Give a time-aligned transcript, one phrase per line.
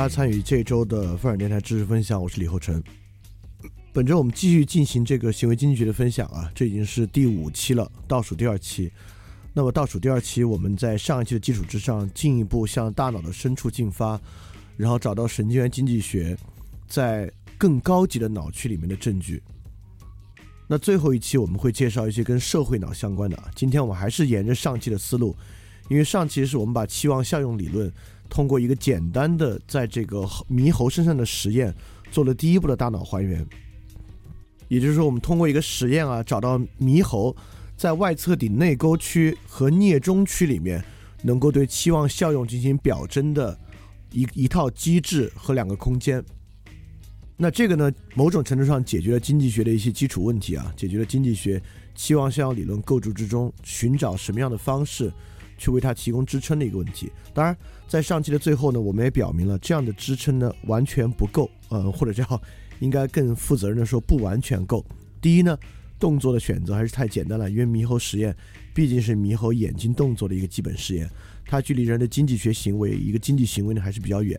[0.00, 2.82] 大家参与这周的范尔电台知识分享，我是李厚成。
[3.92, 8.90] 本周我们继续进行这个行为经济学的分享啊，这已经是第五期了，倒数第二期。
[9.52, 14.18] 那么倒数第二期，我们在上一期的基础之上，进一步向大脑的深处进发，
[14.78, 16.34] 然后找到神经元经济学
[16.88, 19.42] 在更高级的脑区里面的证据。
[20.66, 23.38] 那最后一期我们会介绍一些跟社会脑相关的。
[23.54, 25.36] 今天我们还是沿着上期的思路，
[25.90, 27.92] 因为上期是我们把期望效用理论。
[28.30, 31.74] 通过一个简单的在这个猕猴身上的实验，
[32.10, 33.44] 做了第一步的大脑还原。
[34.68, 37.36] 也就是说，我们通过一个实验啊，找到猕猴
[37.76, 40.82] 在外侧顶内沟区和颞中区里面，
[41.22, 43.58] 能够对期望效用进行表征的
[44.12, 46.24] 一一套机制和两个空间。
[47.36, 51.60] 那这个呢，某种程度上解决了经济学的一些基础问题啊，解决了经济学
[51.96, 55.12] 期望效用理论构筑之中寻找什么样的方式。
[55.60, 57.12] 去为它提供支撑的一个问题。
[57.34, 57.54] 当然，
[57.90, 62.40] 在上期的最后呢，我们也表明了这样的支撑呢完全不够，呃，或者叫
[62.78, 64.86] 应该更负责任的说不完全够。
[65.20, 65.58] 第一呢，
[65.98, 68.32] 动作的选择还是太简单了，因为猕猴实验
[68.72, 71.10] 毕竟是猕猴眼睛动作的一个基本实验，
[71.44, 74.38] 它距离人的经济学行为一个经济行为呢还是比较远。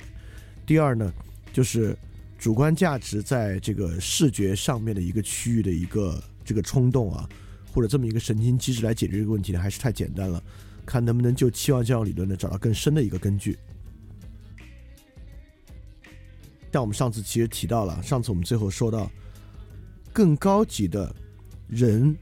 [0.65, 1.11] 第二呢，
[1.51, 1.93] 就是
[2.39, 7.27] 主观价值在这个视觉上面的一个区域的一个这个冲动啊，
[7.73, 10.41] 或者这么一个神经机制来解决这个问题呢，还是太简单了。
[10.85, 13.57] 看能不能就期望效应理论呢找到更深的一个根据。
[16.71, 19.11] 像我们上次其实提到了，上次我们最后说到，
[20.13, 21.13] 更高级的
[21.67, 22.15] 人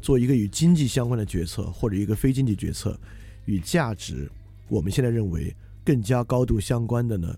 [0.00, 2.98] 做一个与经济相关的决策或者一个非经济决策，
[3.44, 4.28] 与价值，
[4.68, 7.32] 我们现在认为更加高度相关的呢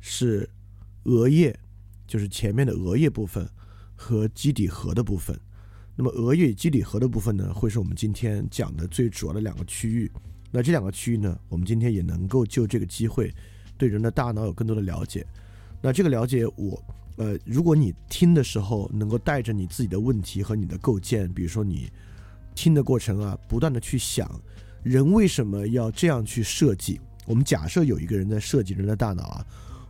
[0.00, 0.48] 是
[1.04, 1.54] 额叶，
[2.06, 3.46] 就是前面的额叶部分
[3.94, 5.38] 和基底核的部分。
[6.00, 10.08] 那么额叶基底核的部分呢，会是我们今天讲的最主要的两个区域。
[10.48, 13.34] 那这两个区域呢，我们今天也能够就这个机会，
[13.76, 15.26] 对人的大脑有更多的了解。
[15.82, 16.80] 那这个了解，我
[17.16, 21.90] 呃，如果你听的时候能够带着你自己的问题和你的构建，比如说你
[22.54, 24.40] 听的过程啊，不断的去想，
[24.84, 27.00] 人为什么要这样去设计？
[27.26, 29.44] 我们假设有一个人在设计人的大脑啊，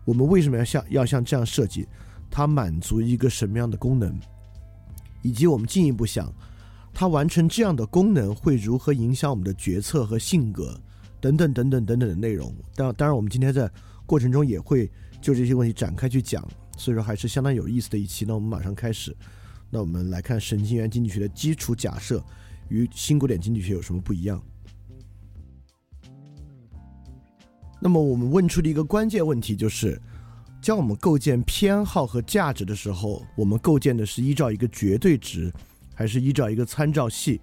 [0.06, 1.86] 我们为什么要像要像这样设计？
[2.30, 4.18] 它满足一个什么样的功能？
[5.22, 6.32] 以及我们进一步想，
[6.94, 10.80] 它完成这样的功能会如何影响我们的决策和性格，
[11.20, 12.54] 等等等等等等的内容。
[12.74, 13.70] 当当然，我们今天在
[14.06, 14.90] 过程中也会
[15.20, 16.46] 就这些问题展开去讲，
[16.76, 18.24] 所以说还是相当有意思的一期。
[18.24, 19.16] 那我们马上开始。
[19.70, 22.24] 那我们来看神经元经济学的基础假设
[22.68, 24.42] 与新古典经济学有什么不一样？
[27.80, 30.00] 那么我们问出的一个关键问题就是。
[30.60, 35.52] 教我们构建偏好和价值的时候，我们构建的是依照一个绝对值，
[35.94, 37.40] 还是依照一个参照系？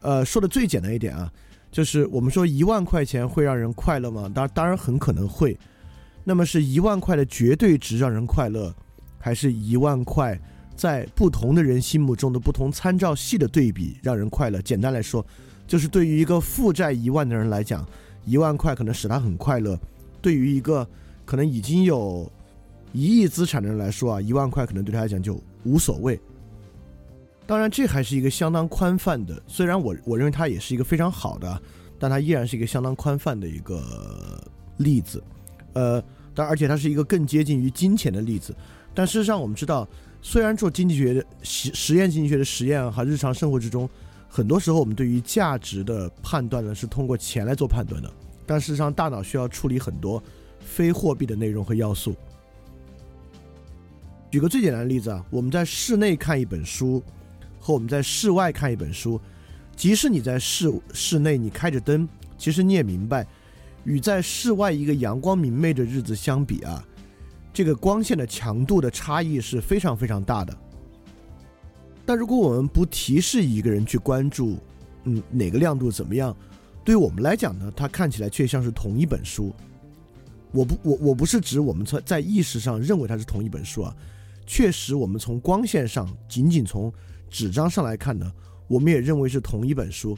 [0.00, 1.32] 呃，说的最简单一点啊，
[1.70, 4.30] 就是我们说一万块钱会让人快乐吗？
[4.34, 5.56] 当当然很可能会。
[6.24, 8.72] 那么是一万块的绝对值让人快乐，
[9.18, 10.38] 还是一万块
[10.76, 14.60] 在不同的人心目中的不同参照系的对比让人快乐？
[14.62, 15.24] 简单来说，
[15.66, 17.84] 就是对于一个负债一万的人来讲，
[18.24, 19.76] 一万块可能使他很快乐；
[20.20, 20.88] 对于一个
[21.24, 22.30] 可能已经有
[22.92, 26.20] 一亿资产的人来说啊，一万块可能对他来讲就无所谓。
[27.46, 31.60] 当然，这还是一个相当宽泛的，虽然我我认为它也是一个非常好的，
[31.98, 33.82] 但它依然是一个相当宽泛的一个
[34.76, 35.22] 例子。
[35.72, 36.02] 呃，
[36.34, 38.54] 但而且它是一个更接近于金钱的例子。
[38.94, 39.86] 但事实上，我们知道，
[40.22, 43.88] 虽然做经济学的实实验经济学的实验和日常生活之中，
[44.28, 48.10] 很多时候我们对于价值的判断呢是通过钱来做判断的，
[48.46, 50.22] 但事实上，大脑需要处理很多
[50.64, 52.14] 非货币的内容和要素。
[54.30, 57.02] 举个最简单的例子啊，我们在室内看一本书，
[57.60, 59.20] 和我们在室外看一本书，
[59.76, 63.26] 即使你在室室内你开着灯，其实你也明白，
[63.84, 66.82] 与在室外一个阳光明媚的日子相比啊。
[67.52, 70.56] 这个光线的强度的差异是非常非常大的。
[72.06, 74.56] 但如果我们不提示一个人去关注，
[75.04, 76.34] 嗯，哪个亮度怎么样，
[76.82, 79.54] 对于我们来讲呢，它看起来却像是同一本书。
[80.52, 83.94] 我不，我我不是指我们在在意识上认为它是同一本书啊。
[84.46, 86.92] 确实，我们从光线上，仅仅从
[87.28, 88.30] 纸张上来看呢，
[88.68, 90.16] 我们也认为是同一本书。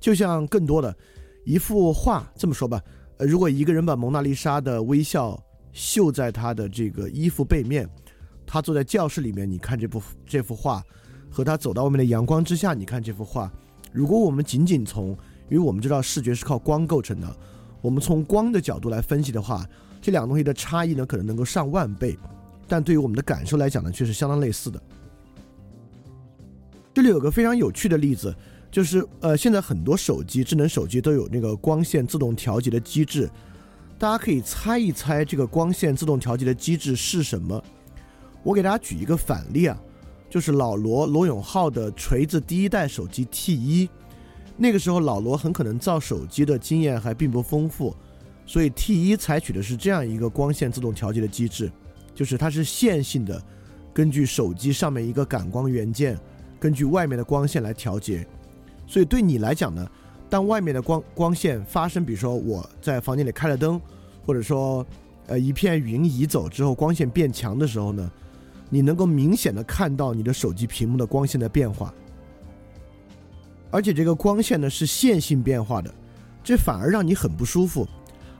[0.00, 0.96] 就像更多的
[1.44, 2.82] 一幅画，这么说吧，
[3.18, 5.42] 呃，如果一个人把蒙娜丽莎的微笑。
[5.74, 7.88] 绣在他的这个衣服背面，
[8.44, 10.84] 他坐在教室里面，你看这幅这幅画，
[11.30, 13.50] 和他走到外面的阳光之下，你看这幅画。
[13.90, 15.16] 如果我们仅仅从，
[15.48, 17.36] 因为我们知道视觉是靠光构成的，
[17.82, 19.68] 我们从光的角度来分析的话，
[20.00, 22.16] 这两个东西的差异呢，可能能够上万倍，
[22.66, 24.80] 但对于我们的感受来讲呢，却是相当类似的。
[26.94, 28.34] 这里有个非常有趣的例子，
[28.70, 33.28] 就是呃，现在很多手机，智能手机都有那个光线自动调节的机制。
[33.98, 37.62] 大家可以猜一猜这个光线自动调节的机制是什么？
[38.42, 39.78] 我给大家举一个反例啊，
[40.28, 43.88] 就是老罗罗永浩的锤子第一代手机 T 一，
[44.56, 47.94] 那个时候老罗很可能造手机的经验还并不丰富，
[48.46, 51.70] 所以 T 一采取的是这样一个光线自动调节的机制，
[52.14, 53.42] 就是它是线性的，
[53.92, 56.18] 根据手机上面一个感光元件，
[56.60, 58.26] 根据外面的光线来调节，
[58.86, 59.88] 所以对你来讲呢？
[60.28, 63.78] 当外面的光光线发生，比如说我在房间里开了灯，
[64.24, 64.86] 或者说，
[65.26, 68.10] 呃，一片云移走之后，光线变强的时候呢，
[68.70, 71.92] 你能够明显的看到你的手机屏幕的光线的变化，
[73.72, 75.92] 而且这个光线呢是线性变化的，
[76.44, 77.88] 这反而让你很不舒服。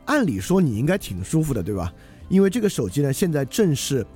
[0.05, 1.93] 按理说你应该挺舒服的，对吧？
[2.29, 4.06] 因为这个手机呢现在正是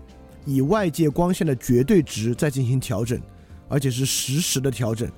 [0.45, 3.21] 以外界光线的绝对值在进行调整，
[3.69, 5.11] 而且是实时的调整。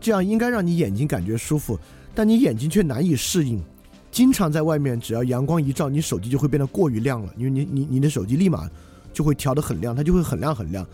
[0.00, 1.78] 这样应该让你眼睛感觉舒服，
[2.14, 3.62] 但你眼睛却难以适应。
[4.10, 8.68] 经常在外面，只要阳光一照，你手机就会变得过于亮了，因为你你你的手机立马
[9.12, 10.86] 就会调得很亮，它就会很亮很亮。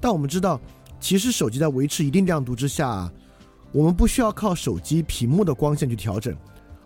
[0.00, 0.60] 但我们知道，
[0.98, 3.10] 其实手机在维持一定亮度之下，
[3.72, 6.36] 我们不需要靠手机屏幕的光线去调整，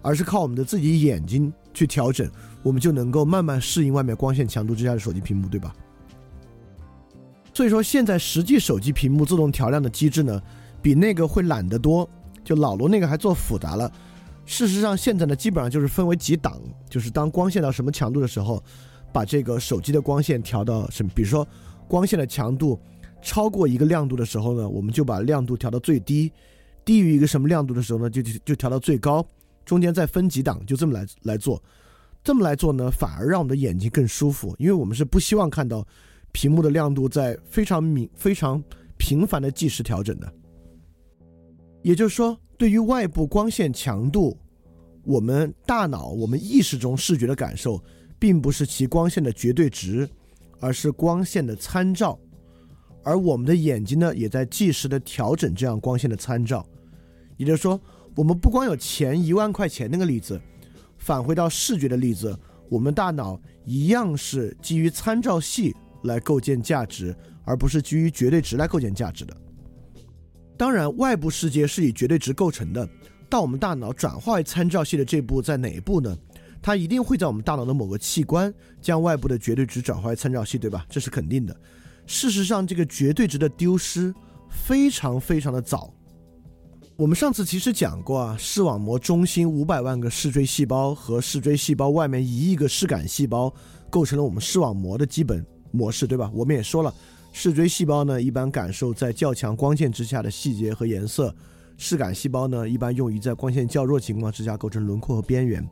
[0.03, 2.31] 而是靠我们的自己眼睛去调整，
[2.63, 5.75] 我们就能够慢慢适应外面光线强度之下的手机屏幕，对吧？
[7.53, 10.41] 所以说，现在实际手机屏幕自动调亮的机制呢？
[10.83, 12.09] 比那个会懒得多，
[12.45, 13.91] 就老罗那个还做复杂了。
[14.45, 18.63] 事实上，现在呢，基本上就是分为几档，就是当光线到什么强度的时候，
[19.13, 21.49] 把这个手机的光线调到什么，比如说
[21.89, 22.79] 光线的强度
[23.21, 26.31] 超过一个亮度的时候呢，我们就把亮度调到最低；
[26.87, 29.27] 低于一个什么亮度的时候呢，就就调到最高。
[29.65, 31.63] 中间再分几档，就这么来来做。
[32.23, 35.87] 这么来做呢，反而让我们的眼睛更舒服，因为我们是不希望看到
[36.31, 38.63] 屏幕的亮度在非常明、非常
[38.97, 40.33] 频繁的计时调整的。
[41.83, 44.39] 也就是说，对于外部光线强度，
[45.03, 47.83] 我们大脑、我们意识中视觉的感受，
[48.19, 50.09] 并不是其光线的绝对值，
[50.61, 52.17] 而是光线的参照。
[53.03, 56.65] 而我们的眼睛呢，也在计时的调整这样光线的参照。
[57.37, 57.81] 也就是说，
[58.15, 60.41] 我们不光有前一万块钱那个例子，
[60.99, 62.39] 返回到视觉的例子，
[62.69, 65.75] 我们大脑一样是基于参照系
[66.05, 67.15] 来构建价值，
[67.45, 69.37] 而不是基于绝对值来构建价值的。
[70.57, 72.89] 当然，外部世界是以绝对值构成的。
[73.29, 76.17] 到我们大脑转化为参照系的这步在哪一步呢？
[76.63, 80.87] 它一定会在我们大脑的某个器官将外部的绝对值转化为参照系，对吧？
[80.89, 81.55] 这是肯定的。
[82.07, 84.15] 事实上，这个绝对值的丢失
[84.49, 85.93] 非常非常的早。
[86.97, 93.53] 我们上次其实讲过啊，视网膜中心五百万个视锥细胞和视锥细胞外面一亿个视感细胞
[93.91, 96.31] 构成了我们视网膜的基本模式，对吧？
[96.33, 96.93] 我们也说了。
[97.33, 101.29] 视锥细胞呢，一般感受在较强光线之下的细节和颜色；
[101.77, 105.63] 视感细胞呢，一般用于在光线较弱情况之下构成轮廓和边缘。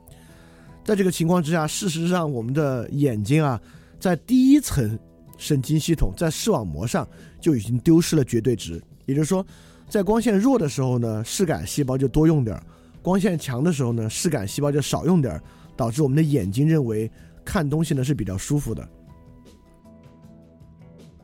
[0.84, 3.58] 在这个情况之下，事实上，我们的眼睛啊，
[3.98, 4.98] 在第一层
[5.38, 7.08] 神经系统，在视网膜上
[7.40, 8.78] 就已经丢失了绝对值。
[9.06, 9.44] 也就是说，
[9.94, 12.62] 在光线弱的时候呢，视感细胞就多用点儿；
[13.00, 15.42] 光线强的时候呢，视感细胞就少用点儿，
[15.76, 17.08] 导致我们的眼睛认为
[17.44, 18.88] 看东西呢是比较舒服的。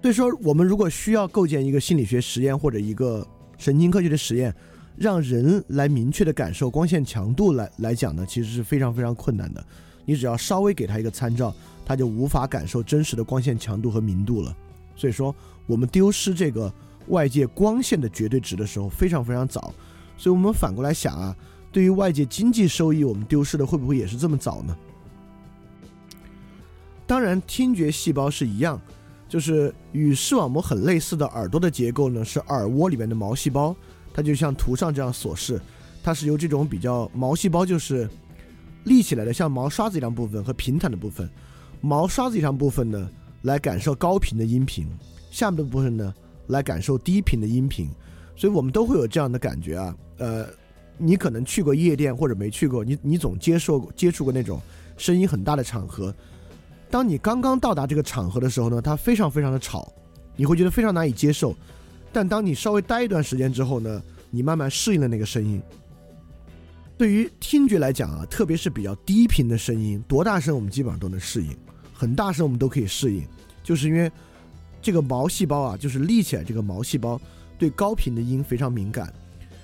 [0.01, 3.27] 所以说，我们如果需要构建一个心理学实验或者一个
[3.59, 4.55] 神经科学的实验，
[4.97, 9.67] 让人来明确的感受光线强度来来讲呢，其实是非常非常困难的。
[10.05, 11.53] 你只要稍微给他一个参照，
[11.85, 14.57] 它就无法感受真实的光线强度和明度了。
[14.95, 15.35] 所以说，
[15.67, 16.73] 我们丢失这个
[17.11, 19.73] 外界光线的绝对值的时候非常非常早。
[20.17, 21.37] 所以我们反过来想啊，
[21.71, 24.77] 对于外界经济收益，我们丢失的会不会也是这么早呢？
[27.07, 28.81] 当然，听觉细胞是一样，
[29.29, 33.75] 就是与视网膜很类似的耳朵的结构呢，是耳蜗里面的毛细胞，
[34.13, 35.61] 它就像图上这样所示，
[36.03, 38.09] 它是由这种比较毛细胞，就是
[38.85, 41.29] 立起来的像毛刷子一样部分和平坦的部分，
[41.81, 43.11] 毛刷子一样部分呢
[43.43, 44.87] 来感受高频的音频，
[45.31, 46.15] 下面的部分呢
[46.51, 47.89] 来感受低频的音频，
[48.37, 50.47] 所以我们都会有这样的感觉啊，呃，
[50.99, 54.61] 你可能去过夜店或者没去过，你你总接受接触过那种
[54.97, 56.15] 声音很大的场合。
[56.91, 59.93] 当你刚刚到达这个场合的时候呢，它非常非常的吵，
[60.37, 61.55] 你会觉得非常难以接受。
[62.13, 65.63] 但当你稍微待一段时间之后呢，你慢慢适应了那个声音。
[66.99, 71.57] 对于听觉来讲啊，特别是比较低频的声音，多大声我们基本上都能适应，
[71.95, 73.25] 很大声我们都可以适应，
[73.63, 74.11] 就是因为
[74.83, 77.21] 这个毛细胞啊，就是立起来这个毛细胞
[77.59, 79.13] 对高频的音非常敏感，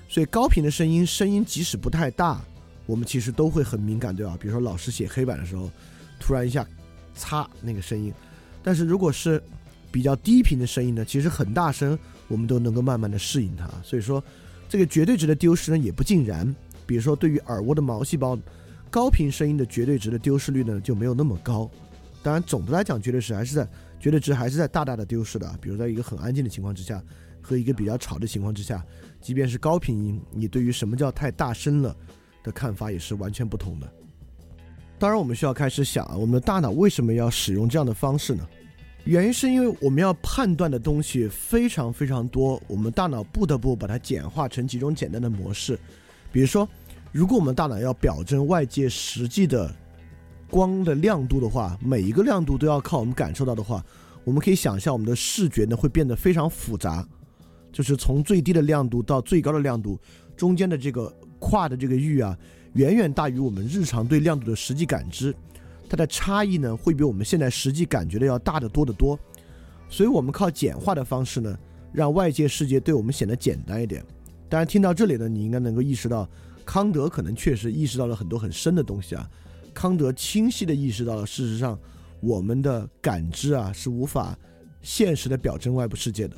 [0.08, 2.40] 所以高频的声音，声音即使不太大，
[2.86, 4.36] 我们其实都会很敏感，对吧？
[4.40, 5.70] 比如说老师写黑板的时候，
[6.20, 6.66] 突然一下。
[7.18, 8.12] 擦那个声音，
[8.62, 9.42] 但是如果是
[9.90, 13.66] 比较低频的声音呢，其实很大声，我们都能够慢慢的适应它。
[13.82, 14.22] 所以说，
[14.68, 16.54] 这个绝对值的丢失呢也不尽然。
[16.84, 18.38] 比如说，对于耳蜗的毛细胞，
[18.90, 21.70] 高频声音的绝对值的丢失率呢就没有那么高。
[22.22, 23.66] 当然，总的来讲，绝对值还是在
[24.06, 25.52] 绝对值还是在大大的丢失的。
[25.60, 27.02] 比如在一个很安静的情况之下，
[27.42, 28.86] 和一个比较吵的情况之下，
[29.20, 31.92] 即便是高频音，你对于什么叫太大声了
[32.44, 33.92] 的看法也是完全不同的。
[34.96, 38.46] 当然，我们需要开始想啊，我们的大脑为什么要使用这样的方式呢？
[39.02, 45.76] 原因是因为我们要判断的东西非常非常多，我们大脑不得不把它简化成几种简单的模式。
[46.30, 46.68] 比如说，
[47.10, 49.74] 如果我们大脑要表征外界实际的
[50.50, 53.84] 光的亮度的话，每一个亮度都要靠我们感受到的话，
[54.24, 57.06] 我们可以想象我们的视觉呢会变得非常复杂，
[57.72, 59.98] 就是从最低的亮度到最高的亮度
[60.36, 62.36] 中间的这个跨的这个域啊。
[62.74, 65.34] 远远大于我们日常对亮度的实际感知，
[65.88, 69.18] 它的差异呢会比我们现在实际感觉的要大得多得多，
[69.88, 71.58] 所以我们靠简化的方式呢，
[71.90, 74.04] 让外界世界对我们显得简单一点。
[74.48, 76.28] 当然，听到这里呢，你应该能够意识到，
[76.66, 79.26] 康德可能确实意识到了很多很深的东西啊。
[79.76, 81.78] 康德清晰地意识到了，事实上
[82.20, 84.34] 我们的感知啊是无法
[84.80, 86.36] 现实的表征外部世界的。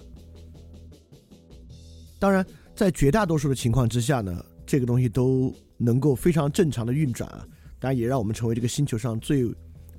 [2.19, 5.55] 当然，在绝大多数的情况之下呢，这个东西都。
[5.81, 7.47] 能够非常正常的运转啊，
[7.79, 9.49] 当然也让我们成为这个星球上最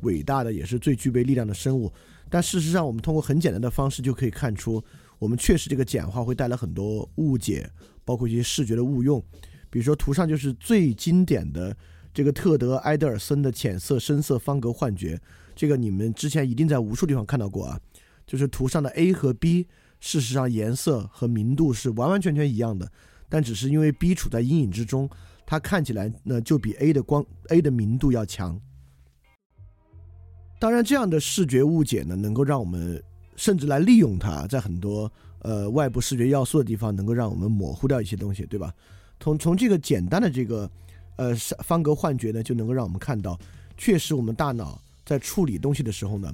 [0.02, 1.90] 伟大的，也是最具备力量的生物。
[2.30, 4.84] 但事实上，我们通过很简单的方式就可以看出，
[5.20, 7.72] 我们确实这个简化会带来很多误解，
[8.04, 9.24] 包括一些视觉的误用。
[9.70, 11.74] 比如说，图上就是最经典的
[12.14, 15.20] 这个特德·埃德尔森的浅色深色方格幻觉，
[15.56, 17.80] 这个你们之前一定在无数地方看到过啊。
[18.26, 19.68] 就是图上的 A 和 B，
[20.00, 22.92] 事实上颜色和明度是完完全全一样的，
[23.28, 25.10] 但只是因为 B 处在阴影之中。
[25.46, 28.62] 它看起来呢，就比 A 的光 A 的明度要强。
[30.60, 33.02] 当然，这样的视觉误解呢，能够让我们
[33.36, 38.72] 甚至来利用它，在很多呃外部视觉要素的地方，能够让我们模糊掉一些东西，对吧？
[39.20, 40.70] 从从这个简单的这个
[41.20, 41.36] 呃
[41.66, 43.38] 方格幻觉呢，就能够让我们看到，
[43.78, 46.34] 确实我们大脑在处理东西的时候呢，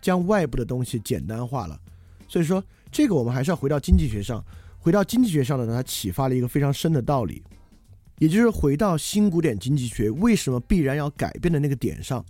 [0.00, 1.78] 将外部的东西简单化了。
[2.26, 4.42] 所以说，这个我们还是要回到经济学上，
[4.78, 7.42] 回到经济学上呢，它启发了一个非常深的道理。
[8.18, 12.24] 也就是回到新古典经济学为什么必然要改变的那个点上，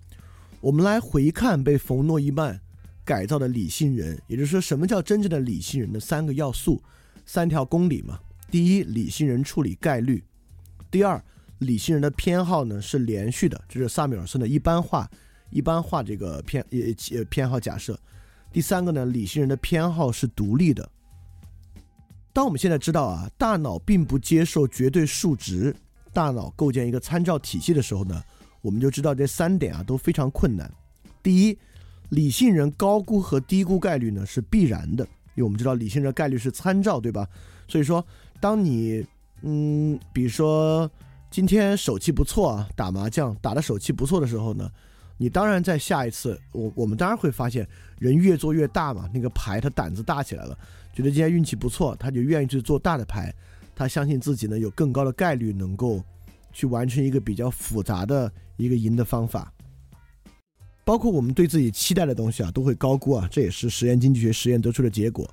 [0.61, 2.59] 我们来回看被冯·诺依曼
[3.05, 6.83] 改造的理性人，也就是说，什么叫真正的理性人的三个要素，
[7.25, 8.19] 三条公理嘛。
[8.51, 10.23] 第一，理性人处理概率；
[10.91, 11.23] 第二，
[11.65, 15.11] 理性人的偏好呢是连续的，这是萨缪尔森的一般化
[15.51, 16.79] 一般化这个偏呃
[17.17, 17.95] 呃偏好假设；
[18.53, 20.89] 第三个呢，理性人的偏好是独立的。
[22.33, 25.75] 当我们现在知道啊，大脑并不接受绝对数值，
[26.13, 28.23] 大脑构建一个参照体系的时候呢，
[28.61, 30.71] 我们就知道这三点啊都非常困难。
[31.23, 31.59] 第一，
[32.11, 35.05] 理性人高估和低估概率呢是必然的，
[35.35, 37.29] 因为我们知道理性人概率是参照，对吧？
[37.69, 38.05] 所以说，
[38.41, 39.07] 当你
[39.43, 40.91] 嗯，比如说
[41.35, 44.71] 今天手气不错啊，打麻将打的手气不错的时候呢，
[45.17, 47.67] 你当然在下一次，我我们当然会发现
[47.99, 50.57] 人越做越大嘛，那个牌他胆子大起来了。
[50.93, 53.35] 觉得今天运气不错，他就愿意去做大的牌，
[53.75, 56.01] 他相信自己呢有更高的概率能够
[56.53, 59.53] 去完成一个比较复杂的一个赢的方法。
[60.85, 65.29] 包括我们对自己期待的东西啊，都会高估啊，这也是实验经济学实验得出的结果。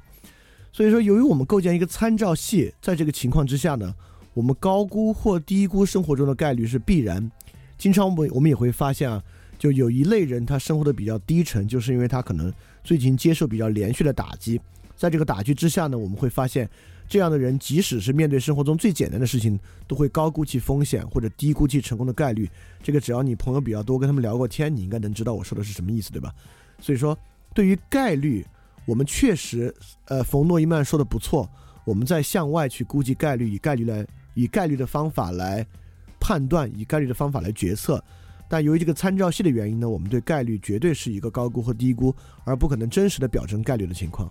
[0.71, 3.93] 所以说，由于我们构建一个参照系，在这个情况之下呢，
[4.33, 7.31] 我们高估或低估生活中的概率是必然。
[7.77, 9.21] 经常我们我们也会发现啊，
[9.57, 12.51] 就有一类人他生活的比较低沉，就是因为他可能
[12.83, 14.59] 最近接受比较连续的打击，
[14.95, 16.69] 在这个打击之下呢，我们会发现。
[17.09, 22.49] 这样的人，即使是面对生活中最简单的事情，都会高估其风险或者低估其成功的概率。
[22.81, 26.33] 这个只要你朋友比较多，跟他们聊过天，你应该能知道我说的是什么意思，对吧？
[26.79, 27.17] 所以说，
[27.53, 28.47] 对于概率，
[28.85, 31.49] 我们确实，呃，冯诺依曼说的不错，
[31.83, 35.65] 我们在向外去估计概率，以概率来，以概率的方法来
[36.19, 38.03] 判断，以概率的方法来决策。
[38.47, 44.29] 但由于这个参照系的原因呢，我们对概率绝对是一个高估和低估，而不可能真实的表征概率的情况。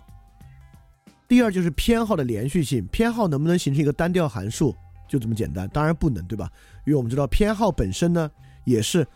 [1.27, 4.75] 第二就是偏好的连续性，偏好能不能形成一个单调函数，
[5.07, 5.67] 就这么简单？
[5.69, 6.51] 当然不能，对吧？
[6.85, 8.29] 因为我们知道偏好本身呢，
[8.63, 9.07] 也是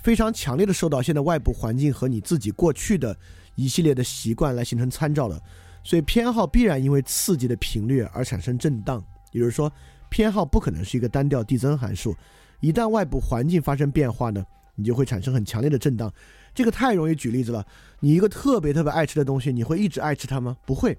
[0.00, 3.16] 非常强烈的受到现在外部环境和你自己过去的
[3.54, 5.40] 一系列的习惯来形成参照的，
[5.84, 9.04] 所以偏好必然因为刺激的频率而产生震荡。
[9.30, 9.70] 也就是说，
[10.08, 12.14] 偏好不可能是一个单调递增函数，
[12.60, 16.12] 一旦外部环境发生变化呢，你就会产生很强烈的震荡。
[16.54, 17.64] 这个太容易举例子了，
[18.00, 20.56] 你一个特别特别爱吃的东西，你会一直爱吃它吗？
[20.66, 20.96] 不会。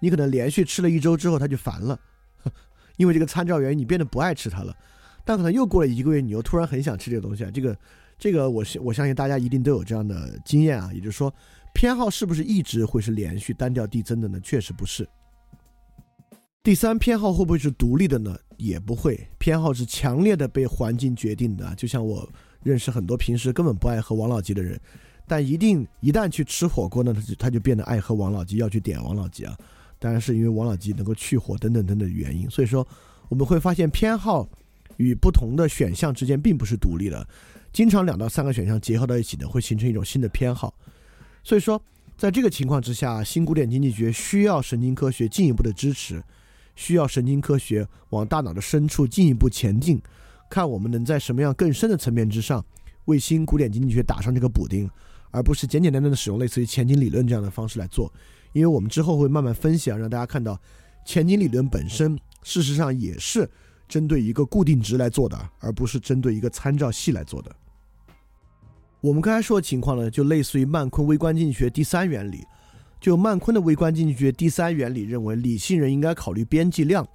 [0.00, 1.98] 你可能连续吃了一周之后，它就烦了，
[2.96, 4.74] 因为这个参照原因，你变得不爱吃它了。
[5.24, 7.50] 但可能又过了一个月，你又突然很想吃这个东西啊。
[7.52, 7.76] 这个，
[8.18, 10.90] 这个，我我相信大家一定都有这样的经验啊。
[10.92, 11.32] 也就是说，
[11.74, 14.40] 偏好是不是一直会是连续单调递增的呢？
[14.40, 15.06] 确实不是。
[16.62, 18.38] 第三，偏好会不会是独立的呢？
[18.58, 21.74] 也不会，偏好是强烈的被环境决定的。
[21.74, 22.30] 就像我
[22.62, 24.78] 认识很多平时根本不爱喝王老吉的人，
[25.26, 29.56] 但一定一旦去吃火锅呢，他就他就变得爱喝王老吉，要去点王老吉啊。
[29.98, 32.86] 当然是因为王老吉能够去火等等等等原因，所以说
[33.30, 34.46] 我们会发现偏好
[34.98, 37.26] 与不同的选项之间并不是独立的，
[37.72, 40.74] 经常两到三个选项结合到一起呢，会形成一种新的偏好。
[41.42, 41.82] 所以说，
[42.18, 46.22] 在这个情况之下，新古典经济学需要神经科学进一步的支持，
[46.80, 50.00] 需要神经科学往大脑的深处进一步前进，
[50.48, 52.64] 看我们能在什么样更深的层面之上
[53.04, 54.90] 为新古典经济学打上这个补丁，
[55.30, 58.10] 而不是简简单单的使用类似于前景理论这样的方式来做。
[58.54, 60.58] 因为我们之后会慢慢分析啊，让大家看到
[61.04, 63.46] 前景理论本身事实上也是
[63.86, 67.54] 针对一个固定值来做的，而不是针对一个参照系来做的。
[69.02, 72.42] 我们刚才说的情况呢，就类似于曼昆微观经济学第三原理。
[73.00, 77.06] 就曼昆的微观经济学第三原理认为，理性人应该考虑边际量。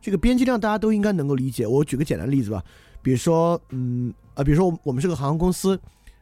[0.00, 1.66] 这个边际量大家都应该能够理解。
[1.66, 2.62] 我举个简单例子吧，
[3.02, 5.80] 比如说，嗯啊，比如说我们是个航空公司，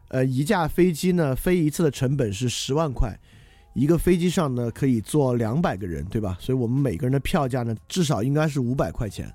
[0.08, 3.12] 呃，一架飞机呢飞一次的成本是十万块。
[3.74, 6.36] 一个飞机上呢可以坐两百个人，对吧？
[6.38, 9.32] 所以我们每个人的票价呢至少应该是五百块钱，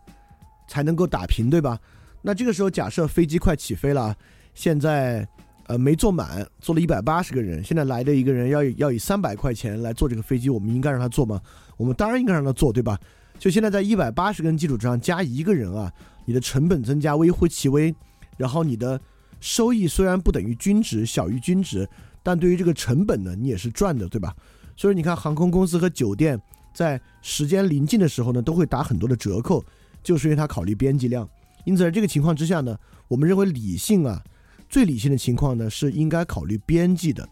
[0.67, 1.79] 才能够打平，对吧？
[2.21, 4.15] 那这个时候假设飞机快起飞了，
[4.53, 5.27] 现在
[5.67, 11.39] 呃没坐满，坐了一百八十个人，现在来的一个人要要以三百块钱来坐这个飞机，我们应该让他坐吗？
[11.77, 12.97] 我们当然应该让他坐，对吧？
[13.37, 15.91] 就现在在一百八十个人基础之上加一个人啊，
[16.25, 17.93] 你的成本增加微乎其微，
[18.35, 18.99] 然后你的
[19.39, 21.87] 收益虽然不等于均值，小于均值。
[22.23, 24.35] 但对于这个成本呢，你也是赚的，对吧？
[24.75, 26.37] 所以你看，航空公司和酒店
[26.73, 29.63] 在时间临近的时候呢，都会打很多的折扣，
[30.03, 31.27] 就是因为他考虑边际量。
[31.63, 32.77] 因此，在这个情况之下呢，
[33.07, 34.21] 我们认为理性啊，
[34.69, 37.27] 最理性的情况呢，是应该考虑边际的。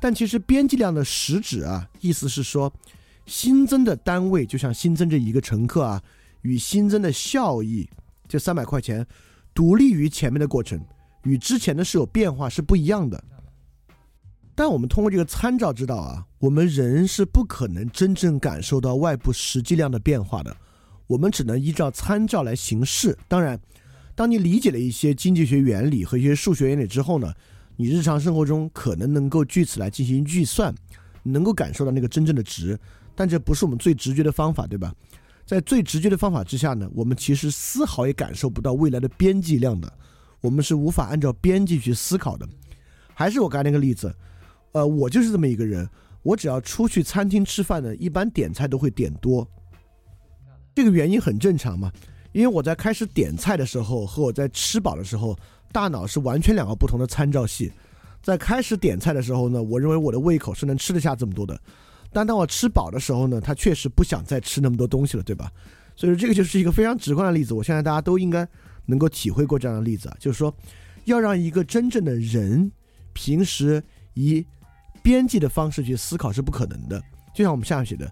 [0.00, 2.72] 但其实边际量的实质啊，意思是说，
[3.26, 6.02] 新增的单位就像新增这一个乘客啊，
[6.42, 7.88] 与新增的效益
[8.26, 9.06] 这三百块钱，
[9.54, 10.84] 独立于前面的过程，
[11.22, 13.22] 与之前的是有变化是不一样的。
[14.54, 20.54] 但我们通过这个参照知道啊，我们人是不可能真正感受到外部实际量的变化的，
[21.06, 23.16] 我们只能依照参照来行事。
[23.28, 23.58] 当然，
[24.14, 27.32] 当你理解了一些经济学原理和一些数学原理之后呢，
[27.76, 30.74] 你日常生活中可能能够据此来进行预算，
[31.22, 32.78] 能够感受到那个真正的值。
[33.14, 34.94] 但这不是我们最直觉的方法，对吧？
[35.44, 39.92] 在最直觉的方法之下呢，我们其实丝毫也感受不到未来的边际量的，
[40.40, 42.48] 我们是无法按照边际去思考的。
[43.14, 44.14] 还是我刚才那个例子。
[44.72, 45.86] 呃，我就是这么一个人，
[46.22, 49.46] 我只要出去餐厅吃饭呢，一般点菜都会点多。
[50.74, 51.92] 这个原因很正常嘛，
[52.32, 55.38] 因为我在开始点菜的时候和我在吃饱的时候，
[55.70, 57.70] 大脑是完全两个不同的参照系。
[58.22, 61.60] 在开始点菜的时候呢，我认为我的胃口是能吃得下这么多的，
[62.12, 65.50] 但当我吃饱的时候呢，他确实不想再吃那么多东西了，对吧？
[65.96, 68.46] 所以说这个就是一个非常直观的例子，我相信大家都应该
[68.86, 70.54] 能够体会过这样的例子啊，就是说
[71.04, 72.70] 要让一个真正的人
[73.12, 73.82] 平时
[74.14, 74.46] 以
[75.02, 77.02] 边际的方式去思考是不可能的，
[77.34, 78.10] 就像我们下面写的，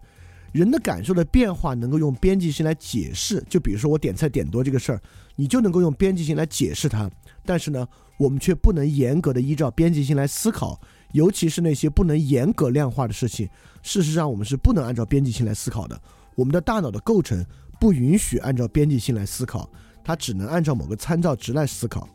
[0.53, 3.43] 人的感受的变化能够用边际性来解释。
[3.49, 5.01] 就比如说我点菜点多这个事儿，
[5.37, 7.11] 你就能够用边际性来解释它。
[7.45, 7.87] 但是呢，
[8.19, 10.81] 我们却不能严格的依照边际性来思考，
[11.13, 13.49] 尤其是那些不能严格量化的事情。
[13.83, 16.01] 事实上，我们是不能按照边际性来思考的。
[16.35, 17.45] 我们的大脑的构成
[17.79, 19.71] 不允许按照边际性来思考，
[20.05, 22.09] 它只能按照某个参照值来思考。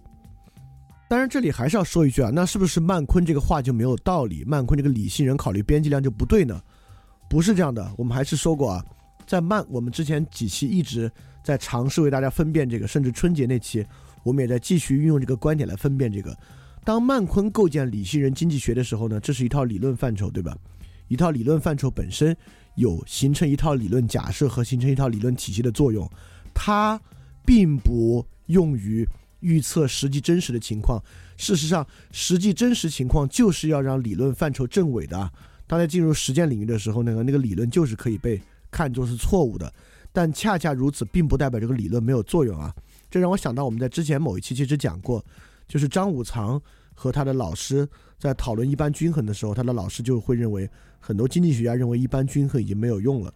[1.08, 4.44] 当然，这里还是要说一句啊，那是不是曼昆这个话就没有道理？
[4.46, 6.60] 曼昆这个理性人考虑边际量就不对呢？
[7.28, 8.86] 不是这样的，我们还是说过啊，
[9.26, 11.12] 在曼我们之前几期一直
[11.44, 13.86] 在尝试为大家分辨这个，甚至春节那期
[14.24, 16.38] 我们也在继续运用这个观点来分辨这个。
[16.84, 20.56] 当曼昆构建理性人经济学的时候呢，这是一套理论范畴，对吧？
[21.08, 22.36] 一套理论范畴本身
[22.76, 26.10] 有形成一套理论假设和形成一套理论体系的作用，
[26.54, 27.00] 它
[27.46, 29.08] 并不用于。
[29.42, 31.00] 预测实际真实的情况，
[31.38, 35.32] 事实上，实际真实情况就是要让理论范畴证伪的。
[35.68, 39.72] 当在进入实践领域的时候，那个那个理论就是可以被看作是错误的。
[40.12, 42.74] 但恰恰如此，并不代表这个理论没有作用啊！
[43.10, 45.24] 这让我想到我们在之前某一期其实讲过，
[45.68, 46.62] 就是张五常
[46.94, 53.34] 和他的老师在讨论一般均衡的时候，他的老师就会认为，很多经济学家认为一般均衡已经没有用了，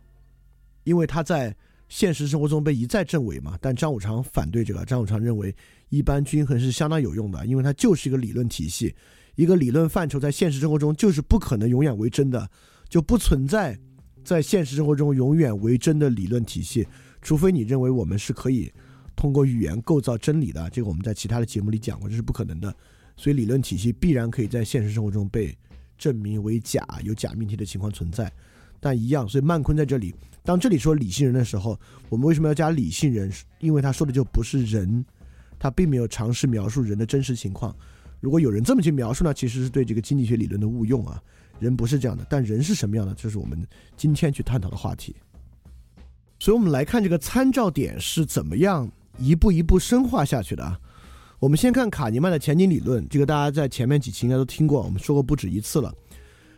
[0.83, 1.53] 因为他在
[1.89, 3.57] 现实生活中被一再证伪嘛。
[3.59, 5.53] 但张五常反对这个，张五常认为。
[5.89, 8.93] 一般均衡是相当有用的，因为它就是一个理论体系，
[9.39, 12.51] 一个理论范畴，在现实生活中就是不可能永远为真的，
[12.89, 13.79] 就不存在
[14.21, 16.85] 在现实生活中永远为真的理论体系，
[17.21, 18.69] 除非你认为我们是可以
[19.15, 22.75] 通过语言构造真理的，这个我们在其他的节目里讲过，这是不可能的。
[23.15, 25.57] 所以理论体系必然可以在现实生活中被
[25.97, 28.29] 证明为假，有假命题的情况存在，
[28.81, 29.25] 但一样。
[29.25, 33.31] 所以曼昆在这里，当这里说理性人的时候，我们为什么要加理性人？
[33.59, 35.05] 因为他说的就不是人。
[35.57, 37.73] 他并没有尝试描述人的真实情况。
[38.19, 41.21] 如果有人这么去描述呢，其实是对这个经济学理论的误用啊。
[41.59, 43.61] 人不是这样的，但人是什么样的，这是我们
[43.97, 45.15] 今天去探讨的话题。
[46.39, 50.79] 所以，我们来看这个参照点是怎么样一步一步深化下去的啊。
[51.37, 55.93] 我们先看卡尼曼的前景理论，这个大家在前面几期应该都听过，我们说过不止一次了。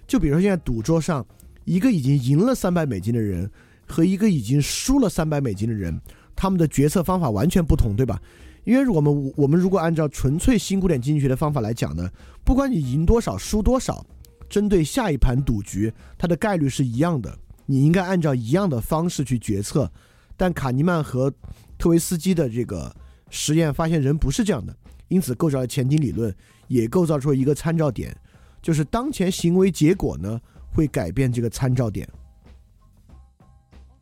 [0.08, 1.26] 就比如说现在赌桌上，
[1.66, 3.50] 一个已经赢了三百美金的人
[3.88, 6.00] 和一个已经输了三百美金的人，
[6.36, 8.22] 他们的决策方法完全不同，对吧？
[8.64, 12.10] 因为我们我们如果按照纯粹新古典经济学的方法来讲呢，
[12.44, 14.06] 不管你赢多少输多少，
[14.50, 19.92] 针对下一盘赌局，它的概率是一样的，你应该按照一样的方式去决策。
[20.38, 21.32] 但卡尼曼和
[21.78, 22.96] 特维斯基的这个
[23.30, 24.76] 实验发现人不是这样的，
[25.08, 26.34] 因此构造了前景理论，
[26.68, 28.16] 也构造出一个参照点，
[28.62, 30.40] 就是当前行为结果呢
[30.74, 32.08] 会改变这个参照点。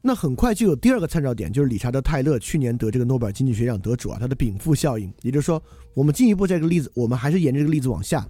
[0.01, 5.13] 那很快就有第二个参照点，就是理查德·泰勒去年得这个诺贝尔经济学奖得主啊，他的禀赋效应。
[5.21, 5.61] 也就是说，
[5.93, 8.25] 我们进一步这个例子，我们还是沿着这个例子往下，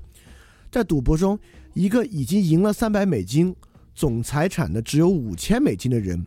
[0.71, 1.37] 在赌博中，
[1.75, 3.55] 一个已经赢了三百美金，
[3.93, 6.25] 总财产呢只有五千美金的人，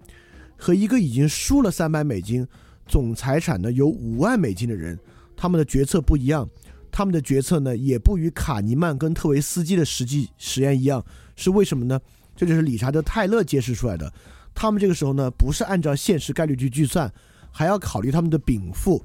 [0.57, 2.47] 和一个已经输了三百美金，
[2.87, 4.97] 总财产呢有五万美金的人，
[5.37, 6.49] 他们的决策不一样，
[6.93, 12.01] 他们的决策呢也不与卡尼曼跟特维斯基的实际实验一样，是为什么呢？
[12.37, 14.13] 这就是理查德·泰勒揭示出来的。
[14.55, 17.13] 他们这个时候呢，不是按照现实概率去计算，
[17.51, 19.03] 还要考虑他们的禀赋。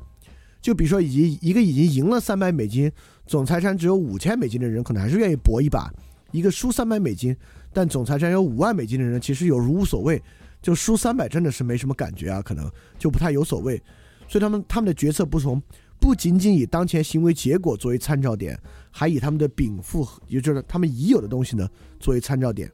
[0.62, 2.92] 就比如说，已经一个已经赢了三百美金，
[3.26, 5.90] 总财产只有五千美金的人，可能还是愿意搏一把；
[6.32, 7.36] 一个输三百美金，
[7.72, 10.22] 但总财产有五万美金的人，其实有如无所谓。
[10.62, 13.82] 就输三百真的是没什么感觉啊，可能就不太有所谓。
[14.28, 15.62] 所以他们他们的决策不同，
[16.00, 18.60] 不仅仅以当前行为结果作为参照点，
[18.92, 22.70] 还以他们的禀赋，也就是他们已有的东西呢作为参照点。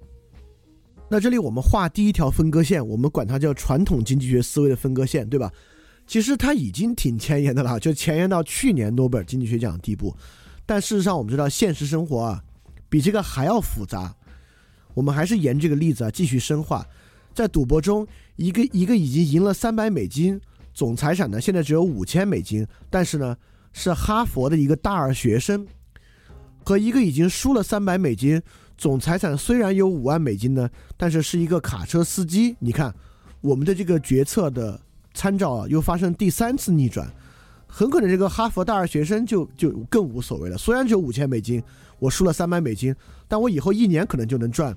[1.13, 5.53] 那这里我们画第一条分割线，我们管它叫传统经济学思维的分割线，对吧？
[6.07, 10.15] 其实它已经挺前沿的了，就前沿到去年诺贝尔经济学奖的地步。
[10.65, 12.43] 但事实上，我们知道现实生活啊，
[12.89, 14.11] 比这个还要复杂。
[14.95, 16.83] 我们还是沿这个例子啊继续深化。
[17.31, 20.41] 在赌博中，一个一个已经赢了三百美金，
[20.73, 23.37] 总财产呢现在只有五千美金，但是呢
[23.71, 25.67] 是哈佛的一个大二学生，
[26.63, 28.41] 和一个已经输了三百美金。
[28.77, 32.55] 总财产虽然有五万美金呢，但是是一个卡车司机。
[32.59, 32.93] 你看，
[33.41, 34.79] 我们的这个决策的
[35.13, 37.07] 参照啊，又发生第三次逆转，
[37.67, 40.57] 很可能这个哈佛大二学生就就更无所谓了。
[40.57, 41.63] 虽然只有五千美金，
[41.99, 42.93] 我输了三百美金，
[43.27, 44.75] 但我以后一年可能就能赚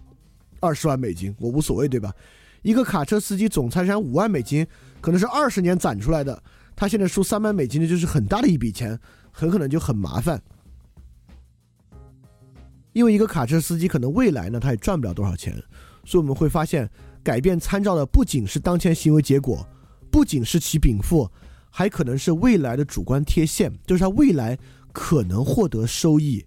[0.61, 2.13] 二十万美金，我无所谓，对吧？
[2.63, 4.67] 一个卡车司机总财产五万美金，
[5.01, 6.41] 可能是二十年攒出来的，
[6.77, 8.99] 他现在输三百美金的就是很大的一笔钱，
[9.33, 10.41] 很可能就很麻烦。
[12.97, 15.53] 因为一个卡车司机可能未来呢，他也赚不了多少钱，
[16.03, 16.89] 所以我们会发现，
[17.23, 19.69] 改变参照的不仅是当前行为结果，
[20.11, 21.31] 不仅是其禀赋，
[21.69, 24.59] 还可能是未来的主观贴现，就是他未来
[24.95, 26.43] 可能获得收益，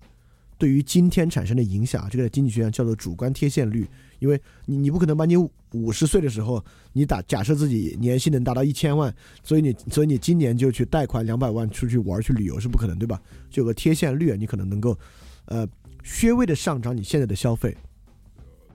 [0.57, 3.88] 对于今天产生的影响，这个经济学上叫做主观贴现率。
[4.17, 13.21] 因为你你不可能把你五十岁的时候，你打假设自己年薪能达到一千万，所以你所以你今年就去贷款两百万出去玩去旅游是不可能，对吧？
[13.51, 14.97] 就有个贴现率，你可能能够，
[15.45, 15.63] 呃。
[16.03, 17.75] 略微的上涨你现在的消费，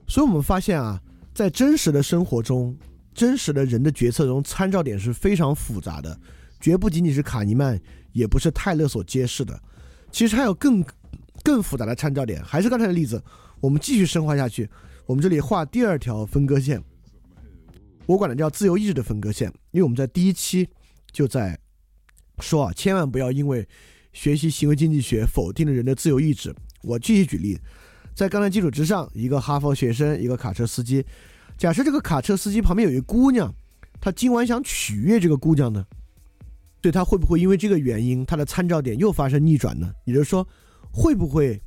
[0.07, 1.01] 所以我们发现啊，
[1.33, 2.77] 在真实的生活中，
[3.13, 6.19] 真实的人的决策中，参照点是非常复杂的，
[6.59, 7.79] 绝不仅仅是卡尼曼，
[8.13, 9.59] 也不是泰勒所揭示的。
[10.11, 10.83] 其实还有更
[11.43, 13.21] 更复杂的参照点，还是刚才的例子，
[13.59, 14.69] 我们继续深化下去。
[15.05, 16.81] 我们这里画第二条分割线，
[18.05, 20.67] 我管它叫自由意志的分割线，因为我们在第一期
[21.11, 21.59] 就在
[22.39, 23.67] 说啊，千万不要因为
[24.13, 26.55] 学习行为经济学否定了人的自由意志。
[26.85, 27.59] 我继续举例，
[28.13, 31.05] 在刚才基础之上，一个哈佛学生，一个卡车司机，
[31.57, 33.53] 假设这个卡车司机旁边有一姑娘，
[33.99, 35.85] 他今晚想取悦这个姑娘呢，
[36.81, 39.91] 对他会不会因为这个原因，他的参照点又发生逆转呢？
[40.05, 40.47] 也就是说，
[40.91, 41.61] 会不会？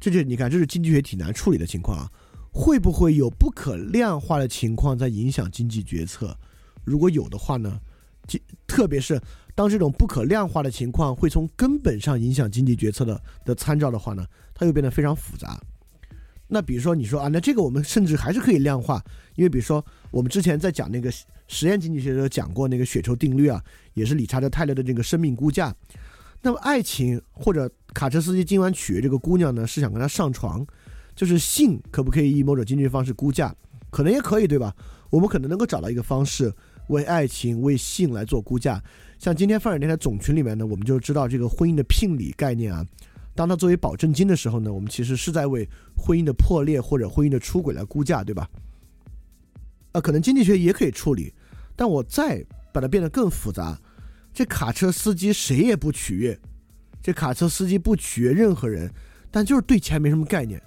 [0.00, 2.10] 这就你看，这是经济学挺难处理的情况啊。
[2.50, 6.36] 会不会有不可量化的情况在影响经济决策？
[6.84, 7.80] 如果有的话呢？
[8.68, 9.20] 特别是
[9.54, 14.26] 当这种不可量化的情况会从根本上影响经济决策的的参照的话呢？
[14.54, 15.60] 它又变得非常复杂。
[16.48, 19.02] 那比如说你说啊，那这个我们甚至还是可以量化，
[19.34, 21.12] 因为比如说我们之前在讲那个
[21.48, 23.62] 实验经济学的时候讲过那个雪球定律啊，
[23.94, 25.74] 也是理查德泰勒的这个生命估价。
[26.42, 30.66] 那么爱情或者卡车司机今晚娶这个姑娘呢，是想跟她上床。
[31.14, 33.54] 就是性可不可以以某种经济方式估价？
[33.90, 34.74] 可能也可以，对吧？
[35.10, 36.50] 我们可能能够找到一个方式，
[36.88, 38.82] 为爱情、为性来做估价。
[39.22, 42.84] 像今天范尔电台总群里面呢，我们就知道这个婚姻的聘礼概念啊。
[43.36, 45.64] 当它作为保证金的时候呢，我们其实是在为
[45.96, 48.50] 婚姻的破裂或者婚姻的出轨来估价，对吧？
[49.92, 51.32] 啊，可能经济学也可以处理，
[51.76, 53.80] 但我再把它变得更复杂。
[54.34, 56.36] 这卡车司机谁也不取悦，
[57.00, 58.92] 这卡车司机不取悦任何人，
[59.30, 60.60] 但就是对钱没什么概念。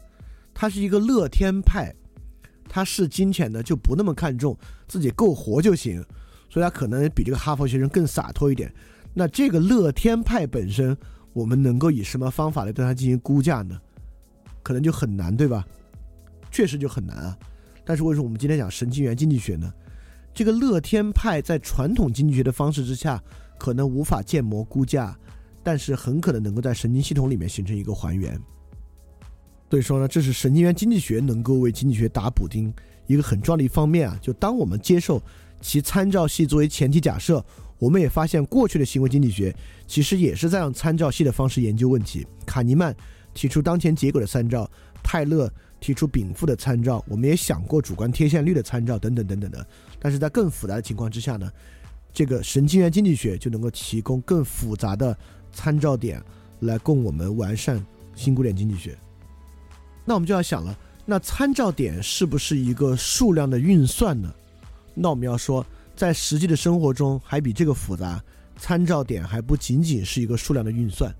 [0.53, 1.93] 他是一个乐天派，
[2.69, 6.01] 他视金钱呢就不那么看重，自己够活就行，
[6.55, 8.73] 所以他可能比这个哈佛学生更洒脱一点。
[9.13, 10.95] 那这个乐天派本身，
[11.33, 13.77] 我们能够以什么方法来对他进行估价呢？
[14.63, 15.67] 可能就很难，对吧？
[16.49, 17.37] 确实就很难啊。
[17.83, 19.69] 但是为什么我们今天讲神经元经济学呢？
[20.33, 23.21] 这个乐天派在传统经济学的方式之下，
[23.59, 25.13] 可能无法建模估价，
[25.61, 28.39] 但是很可能能够在神经系统里面形成一个还原。
[29.69, 32.73] 所以说呢，这是神经元经济学能够为经济学打补丁
[33.07, 34.17] 一个很重要的一方面啊。
[34.21, 35.21] 就当我们接受
[35.65, 37.43] 其参照系作为前提假设，
[37.79, 39.53] 我们也发现过去的行为经济学
[39.87, 42.23] 其实也是在用参照系的方式研究问题。
[42.45, 42.95] 卡尼曼
[43.33, 44.69] 提出当前结果的参照，
[45.03, 49.65] 泰勒提出禀赋的参照，我们也想过主观贴现率的参照等等等等的。
[49.99, 51.51] 但是在更复杂的情况之下呢，
[52.13, 55.17] 这个神经元经济学就能够提供更复杂的
[55.51, 56.21] 参照点
[56.59, 58.95] 来供我们完善新古典经济学。
[60.05, 64.31] 那我们就要想了，那参照点是不是一个数量的运算呢？
[64.95, 65.63] 那我们要说，
[65.95, 68.23] 在实际的生活中还比这个复杂，
[68.57, 71.13] 参照点还不仅仅是一个数量的运算。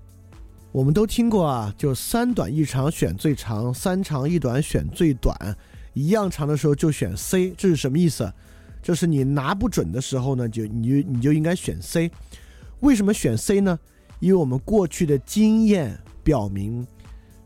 [0.72, 5.36] 我们都听过啊，就三短一长选最长，三长一短选最短，
[5.92, 8.32] 一样长的时候就选 C，这是什么意思？
[8.82, 12.10] 就是你拿不准的时候呢，就你就你就应该选 C。
[12.80, 13.78] 为什么选 C 呢？
[14.20, 16.86] 因为我们过去的经验表明。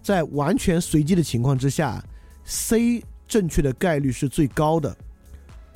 [0.02, 2.02] 在完全随机的情况之下
[2.44, 4.96] ，C 正确的概率是最高的。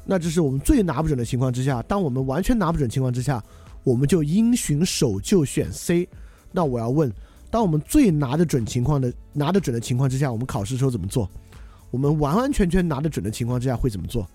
[0.04, 1.82] 那这是我们最拿不准的情况之下。
[1.82, 3.42] 当我们完全拿不准情况之下，
[3.82, 6.08] 我们就因循守旧选 C。
[6.52, 7.12] 那我要问：
[7.50, 11.28] 当我们最拿得准情况的拿得准的情况之下，我们考试时候怎么做？
[11.90, 14.28] 我们完完全全拿得准的情况之下会怎么做？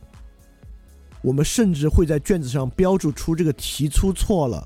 [1.21, 4.65] 我们甚至会在卷子上标注出这个题出错了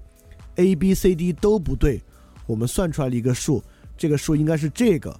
[0.57, 2.01] ，A、B、C、D 都不对，
[2.45, 3.63] 我们算出来了一个数。
[3.97, 5.19] 这个数应该是这个，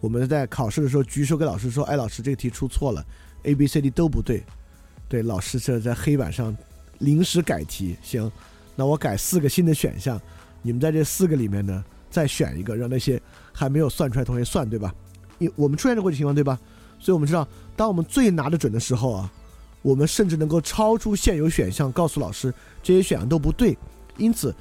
[0.00, 3.04] 我们在考试的时候举手给老师说：“哎，老师，这个题出错了
[3.42, 4.42] ，A、B、C、D 都不对。”
[5.08, 6.54] 对，老师这在黑板上
[6.98, 7.96] 临时改题。
[8.02, 8.30] 行，
[8.76, 10.20] 那我改四个新的选项，
[10.62, 13.20] 你们在这四个里面呢再选一个，让那些
[13.52, 14.94] 还没有算出来同学算，对吧？
[15.38, 16.58] 因我们出现过这情况，对吧？
[16.98, 19.32] 所以我们知道，当我们最拿得准的时候啊，
[19.82, 23.76] 我们甚至能够超出现有选项，告诉老师这些选项都不对。
[24.16, 24.54] 因此，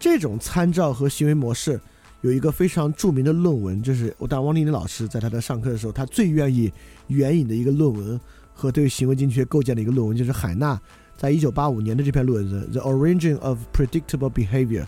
[0.00, 1.80] 这种参照和行为模式。
[2.22, 6.72] 有一个非常著名的论文，就是我当汪丽丽老师在他的上课的时候，他最愿意
[7.08, 8.20] 援引的一个论文
[8.54, 10.80] 和对行为经济学构建的一个论文，就是海纳
[11.16, 14.82] 在一九八五年的这篇论文《The Origin of Predictable Behavior》，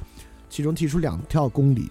[0.48, 1.90] 其中提出两条公理，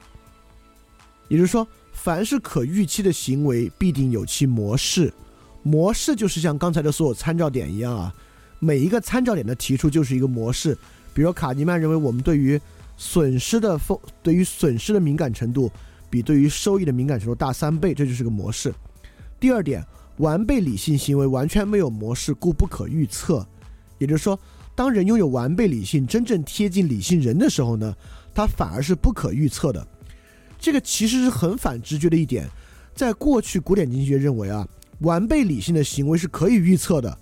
[1.28, 5.14] 也就是说，凡是可预期的行为必定有其模式，
[5.62, 8.14] 模式就是像刚才的所有参照点一样啊，
[8.60, 10.78] 每一个参照点的提出就是一个模式，
[11.14, 12.60] 比如卡尼曼认为我们对于
[12.98, 15.72] 损失的风对于损失的敏感程度
[16.10, 18.74] 比对于收益的敏感程度大三倍，这就是个模式。
[19.40, 19.84] 第二点，
[20.17, 23.45] 完备理性行为完全没有模式，故不可预测。
[23.97, 24.39] 也就是说，
[24.76, 27.95] 当人拥有完备理性，真正贴近理性人的时候呢，
[28.34, 29.88] 它反而是不可预测的。
[30.60, 32.47] 这个其实是很反直觉的一点。
[32.95, 34.67] 在过去，古典经济学认为啊，
[34.99, 37.17] 完备理性的行为是可以预测的。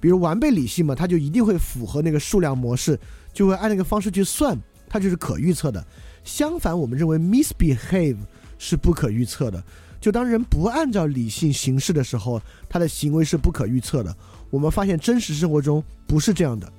[0.00, 2.98] 比如完备理性嘛，它就一定会符合那个数量模式，
[3.32, 4.58] 就会按那个方式去算。
[4.88, 5.84] 它就是可预测的。
[6.24, 8.16] 相反，我们认为 misbehave
[8.58, 9.62] 是不可预测的。
[10.02, 14.14] 就当人不按照理性行事的时候，他的行为是不可预测的。
[14.50, 16.70] 我们发现真实生活中不是这样的。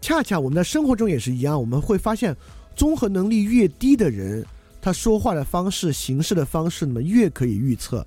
[0.00, 2.34] 恰恰我们在生活中也是一样，我们会发现，
[2.74, 4.42] 综合能力越低的人，
[4.80, 8.06] 他说话的方式、行事的方式呢越可以预测，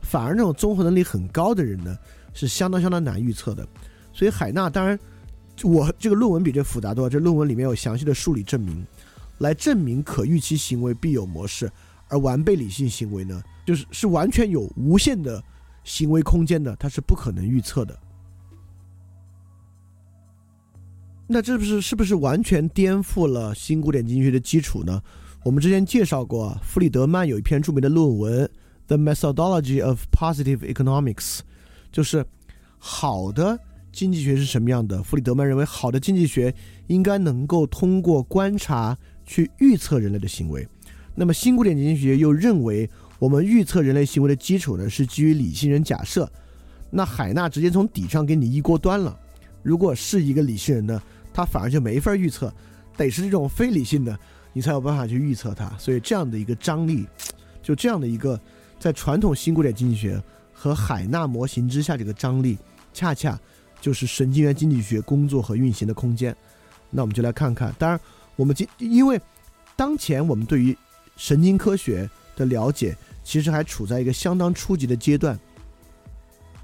[0.00, 1.94] 反而那种综合能力很高的人呢，
[2.32, 3.68] 是相当相当难预测的。
[4.14, 4.98] 所以海纳，当然，
[5.62, 8.82] 我这个论文比这复杂多，这论文里面有详细的数理证明，
[9.38, 11.70] 来证明可预期行为必有模式，
[12.12, 15.42] 而完备理性行为呢，就是是完全有无限的
[15.82, 17.98] 行为空间的，它是不可能预测的。
[21.26, 25.02] 那这不是是不是完全颠覆了新古典经济学的基础呢？
[25.42, 28.44] 我们之前介绍过，弗里德曼有一篇著名的论文
[28.88, 31.38] 《The Methodology of Positive Economics》，
[31.90, 32.26] 就是
[32.76, 33.58] 好的
[33.90, 35.02] 经济学是什么样的？
[35.02, 36.54] 弗里德曼认为，好的经济学
[36.88, 40.68] 应该能够通过观察去预测人类的行为。
[41.14, 46.30] 那么新古典经济学又认为，我们预测人类行为的基础呢是基于理性人假设。
[46.90, 49.18] 那海纳直接从底上给你一锅端了。
[49.62, 51.02] 如果是一个理性人呢？
[51.34, 52.52] 他反而就没法预测，
[52.94, 54.18] 得是这种非理性的，
[54.52, 55.70] 你才有办法去预测它。
[55.78, 57.06] 所以这样的一个张力，
[57.62, 58.38] 就这样的一个
[58.78, 60.22] 在传统新古典经济学
[60.52, 62.58] 和海纳模型之下，这个张力
[62.92, 63.40] 恰恰
[63.80, 66.36] 就是神经元经济学工作和运行的空间。
[66.90, 67.74] 那我们就来看看。
[67.78, 67.98] 当然，
[68.36, 69.18] 我们今因为
[69.74, 70.76] 当前我们对于
[71.22, 75.38] 神经科学的了解，其实还处在一个相当初级的阶段。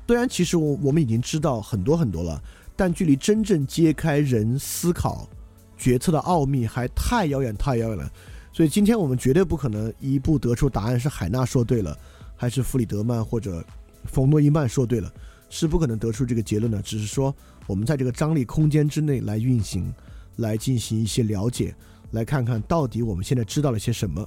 [0.09, 2.43] 虽然其实我我们已经知道很多很多了。
[2.75, 5.29] 但距离真正揭开人思考、
[5.77, 8.13] 决策的奥秘还太遥远、太遥远了，
[8.53, 11.97] 所以今天我们绝对不可能一步得出答案是海纳说对了，
[12.37, 13.65] 还是弗里德曼或者
[14.05, 15.13] 冯诺依曼说对了，
[15.51, 16.81] 是不可能得出这个结论的。
[16.83, 17.35] 只是说，
[17.67, 19.93] 我们在这个张力空间之内来运行，
[20.37, 21.75] 来进行一些了解，
[22.13, 24.27] 来看看到底我们现在知道了些什么。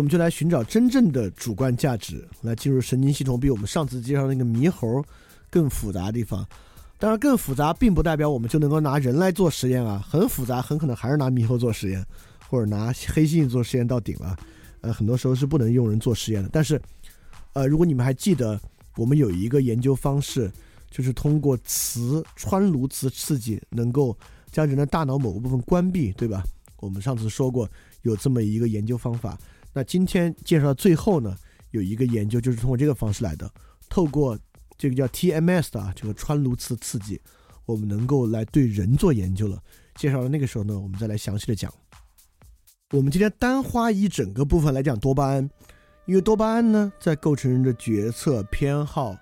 [0.00, 5.04] 我们就来寻找真正的主观价值，来进入神经系统比我们上次介绍那个猕猴
[5.50, 6.42] 更复杂的地方。
[6.96, 12.02] 当然，更复杂并不代表我们就能够拿人来做实验啊，很复杂，很可能还是拿猕猴做实验，
[12.48, 14.34] 或者拿黑猩猩做实验到顶了。
[14.80, 16.48] 呃，很多时候是不能用人做实验的。
[16.50, 16.80] 但是，
[17.52, 18.58] 呃，如果你们还记得，
[18.96, 20.50] 我们有一个研究方式，
[20.90, 24.16] 就是通过磁穿颅磁刺激，能够
[24.50, 26.42] 将人的大脑某个部分关闭，对吧？
[26.78, 27.68] 我们上次说过
[28.00, 29.38] 有这么一个研究方法。
[29.72, 31.36] 那今天介绍到最后呢，
[31.70, 33.48] 有一个研究就是通过这个方式来的，
[33.88, 34.36] 透过
[34.76, 37.20] 这个叫 TMS 的啊，这个穿颅磁刺激，
[37.66, 39.62] 我们能够来对人做研究了。
[39.94, 41.72] 介绍到那个时候呢，我们再来详细的讲。
[42.92, 45.48] 我们今天单花一整个部分来讲多巴胺，
[46.06, 49.16] 因为多巴胺呢，在构成人的决策偏好、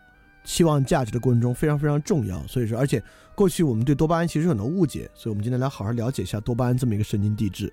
[0.45, 2.43] 期望价值的过程中非常非常重要。
[2.47, 3.03] 所以说，而且
[3.35, 7.71] 过去我们对多巴胺其实有很多误解，所以我们今天来好好了解一下多巴胺这么一个神经递质。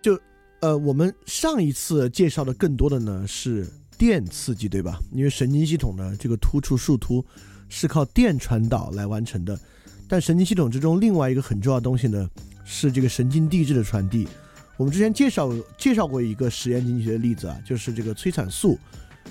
[0.00, 0.18] 就。
[0.62, 3.66] 呃，我们上一次介绍的更多的呢是
[3.98, 5.00] 电刺激，对吧？
[5.12, 7.24] 因为神经系统呢，这个突触树突
[7.68, 9.58] 是靠电传导来完成的。
[10.06, 12.30] 但神经系统之中另外一个很重要的东西呢，
[12.64, 14.28] 是这个神经递质的传递。
[14.76, 18.78] 我们之前介绍介绍过一个实验经济学的例子啊，就是这个催产素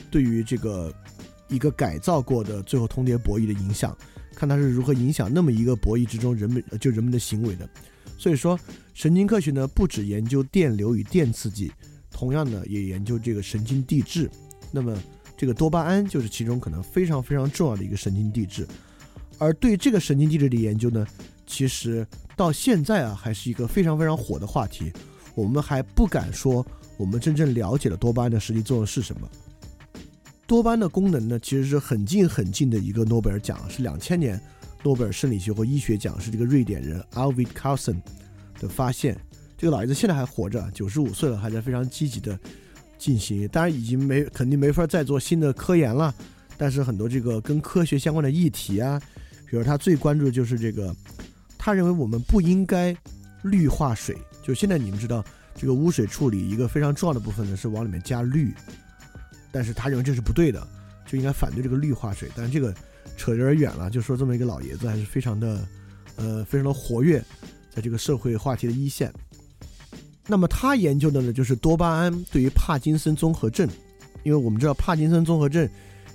[0.09, 0.93] 对于这个
[1.47, 3.97] 一个改造过的最后通牒博弈的影响，
[4.35, 7.69] 看它是如何影响那么一个博弈之中人们就人们的行为的。
[8.17, 8.59] 所以说，
[8.93, 11.71] 神经科学呢不只研究电流与电刺激，
[12.11, 14.29] 同样呢也研究这个神经递质。
[14.71, 14.95] 那么，
[15.37, 18.67] 这个多巴胺就是其中可能非常非常重要的一个神经递质。
[19.37, 21.05] 而对这个神经递质的研究呢，
[21.47, 24.91] 其实到现在啊还是一个非常非常火的话题。
[25.33, 26.65] 我们还不敢说
[26.97, 29.29] 我们真正了解了多巴胺的实际作用是什么。
[30.45, 34.39] 多巴胺的功能呢，其实是很近很近的一个诺贝尔奖，是两千年。
[34.83, 38.01] 诺贝尔生理学或医学奖是这个瑞典人 Alvid Carlson
[38.61, 39.17] 的发现。
[39.57, 42.39] 这个老爷子现在还活着，九十五岁了，还在非常积极的
[42.97, 43.47] 进行。
[43.49, 46.13] 当然已经没肯定没法再做新的科研了，
[46.57, 48.99] 但是很多这个跟科学相关的议题啊，
[49.49, 50.95] 比如他最关注的就是这个，
[51.59, 52.95] 他认为我们不应该
[53.43, 54.17] 氯化水。
[54.41, 55.23] 就现在你们知道，
[55.55, 58.51] 这个污水处理一个非常重要的部分呢是往里面加氯，
[59.51, 60.67] 但是他认为这是不对的，
[61.05, 62.27] 就应该反对这个氯化水。
[62.35, 62.73] 但是这个
[63.15, 65.67] 扯有点远了，就说这么一个老爷子还是非常的，
[66.15, 67.23] 呃，非常的活跃，
[67.73, 69.11] 在这个社会话题的一线。
[70.27, 73.67] 那么他研究的呢，就是多巴胺对于帕金森综合症，
[74.23, 75.67] 因为我们知道帕金森综合症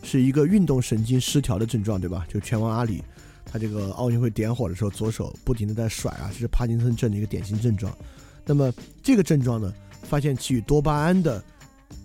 [0.02, 2.24] 是一个运动神经失调的症状，对吧？
[2.28, 3.02] 就拳王阿里，
[3.44, 7.92] 他这个奥运会点火的时候，左手不停的在甩啊，这是帕金森症的一个典型症状。
[8.44, 11.42] 那么这个症状呢，发现其与多巴胺的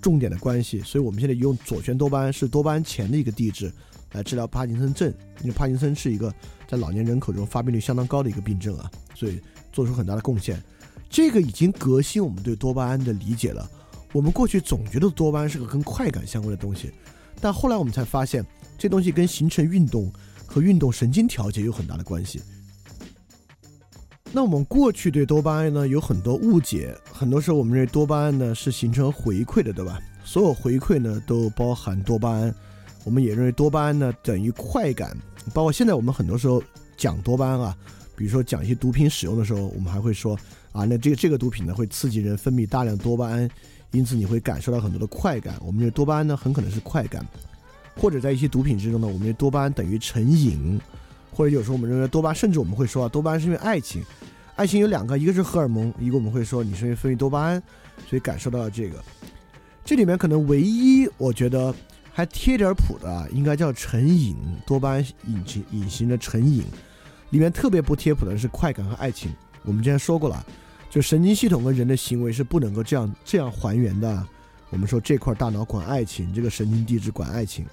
[0.01, 3.71] 重点的关系，所以我们现在用左旋多巴胺是多巴胺前的一个地质
[4.11, 6.33] 来治疗帕金森症，因为帕金森是一个
[6.67, 9.41] 在老年人口中发病率相当高的一个病症啊，所以
[9.71, 10.61] 做出很大的贡献。
[11.09, 13.69] 这个已经革新我们对多巴胺的理解了。
[14.13, 16.91] 我们过去总觉得多巴胺是个跟快感相关的东西，
[17.39, 18.45] 但后来我们才发现，
[18.77, 20.11] 这东西跟形成运动
[20.45, 22.41] 和运动神经调节有很大的关系。
[24.33, 29.99] 那我们过去对多巴胺呢有很多误解，很多时候我们认为多巴胺呢是形成回馈的，对吧？
[30.23, 32.53] 所有回馈呢都包含多巴胺。
[33.03, 35.17] 我们也认为多巴胺呢等于快感，
[35.53, 36.61] 包括现在我们很多时候
[36.97, 37.77] 讲多巴胺啊，
[38.15, 40.37] 比如说讲一些毒品使用的时候，我们还会说。
[40.73, 43.49] 啊，那这个这个毒品呢会刺激人分泌大量多巴胺，
[43.91, 45.55] 因此你会感受到很多的快感。
[45.59, 47.27] 我们认为多巴胺呢很可能是快感，
[47.97, 50.79] 或者在一些毒品之中呢，我们认为多巴胺等于成瘾，
[51.29, 54.01] 或者有时候我们认为多巴，甚至我们会说啊，多巴胺是因为爱情，
[54.55, 57.61] 爱情有两个，一个是荷尔蒙，一个我们会说你是因为分泌多巴胺，
[58.07, 59.03] 所以感受到了这个。
[59.83, 61.75] 这里面可能唯一我觉得
[62.11, 64.35] 还贴点谱的，应该叫成瘾，
[64.65, 66.63] 多巴胺隐形隐形的成瘾，
[67.29, 69.33] 里面特别不贴谱的是快感和爱情。
[69.63, 70.45] 我们之前说过了。
[70.89, 74.27] 就神经系统跟人的行为是不能够这样这样还原的。
[74.69, 77.65] 我们说这块大脑管爱情，这个神经递质管爱情。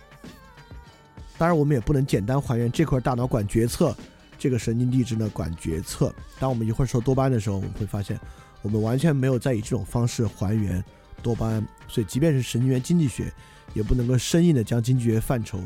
[1.36, 3.92] 当然，我们也不能简单还原这块大脑管决策，
[4.38, 6.14] 这个神经递质呢管决策。
[6.38, 8.16] 当我们一会儿说多巴胺的时候，我们会发现，
[8.62, 10.80] 我们完全没有在以这种方式还原
[11.20, 11.66] 多巴胺。
[11.88, 13.32] 所以，即便是神经元经济学，
[13.74, 15.60] 也不能够生硬的将经济学范畴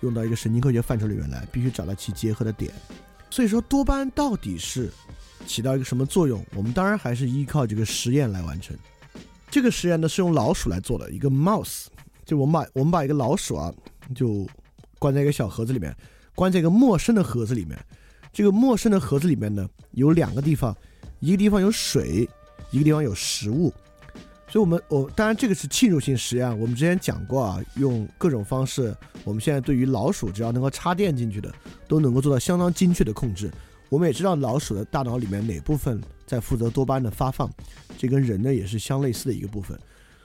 [0.00, 2.72] 用到一个神经科学范畴里面来，必须找到其结合的点。
[3.30, 4.90] 所以说，多巴胺到底是？
[5.46, 6.44] 起到一个什么作用？
[6.54, 8.76] 我们当然还是依靠这个实验来完成。
[9.50, 11.86] 这个实验呢是用老鼠来做的，一个 mouse，
[12.26, 13.72] 就我们把我们把一个老鼠啊，
[14.14, 14.46] 就
[14.98, 15.94] 关在一个小盒子里面，
[16.34, 17.78] 关在一个陌生的盒子里面。
[18.30, 20.76] 这个陌生的盒子里面呢有两个地方，
[21.20, 22.28] 一个地方有水，
[22.70, 23.72] 一个地方有食物。
[24.50, 31.52] 所以，我们我当然这个是侵入性实验，我们之前讲过啊，用各种方式，我们现在对于老鼠只要能够插电进去的，
[31.86, 33.50] 都能够做到相当精确的控制。
[33.90, 37.50] 我们也知道老鼠的大脑里面哪部分在负责多巴胺的发放，
[37.98, 39.78] 这跟人呢也是相类似的一个部分。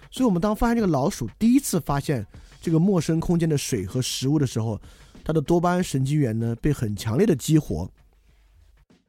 [0.10, 2.26] 所以，我们当发现这个老鼠第一次发现
[2.62, 4.80] 这个陌生空间的水和食物的时候，
[5.24, 7.90] 它的多巴胺神经元呢被很强烈的激活。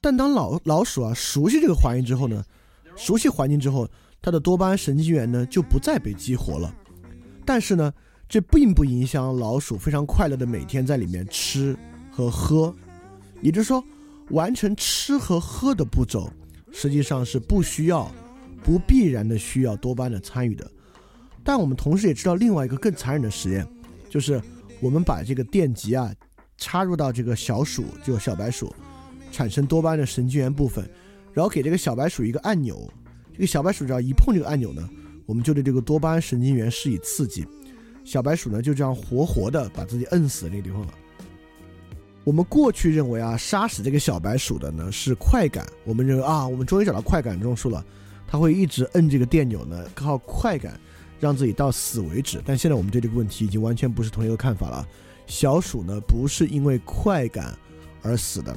[0.01, 2.45] 但当老老鼠啊熟悉这个环境之后呢，
[2.97, 3.89] 熟悉环境之后，
[4.25, 6.75] 它的多巴胺神经元呢就不再被激活了。
[7.45, 7.93] 但是呢，
[8.27, 11.77] 这并不影响老鼠非常快乐的每天在里面吃
[12.11, 12.75] 和喝，
[13.43, 13.85] 也就是说。
[14.31, 16.33] 完成吃和喝的步骤，
[16.73, 18.11] 实际上是不需要、
[18.63, 20.67] 不必然的需要多巴胺的参与的。
[21.45, 23.69] 但我们同时也知道另外一个更残忍的实验，
[24.09, 24.41] 就是
[24.81, 26.11] 我们把这个电极啊
[26.57, 28.75] 插入到这个小鼠，就小白鼠
[29.31, 30.89] 产生多巴胺的神经元部分，
[31.35, 32.91] 然后给这个小白鼠一个按钮，
[33.35, 34.89] 这个小白鼠只要一碰这个按钮呢，
[35.27, 37.45] 我们就对这个多巴胺神经元施以刺激，
[38.05, 40.95] 小白鼠呢就这样活活的把自己摁死那个地方了。
[42.23, 45.67] 我们过去认为啊，杀死这个小白鼠的呢是快感。
[45.85, 47.85] 我们认为啊，我们终于找到快感中枢了，
[48.27, 50.81] 它会一直摁这个电钮呢，靠快感
[51.21, 52.41] 让自己到死为止。
[52.47, 54.89] 但现在我们对这个问题已经完全不是同一个看法了。
[55.27, 57.55] 小鼠呢不是因为快感
[58.01, 58.57] 而死的。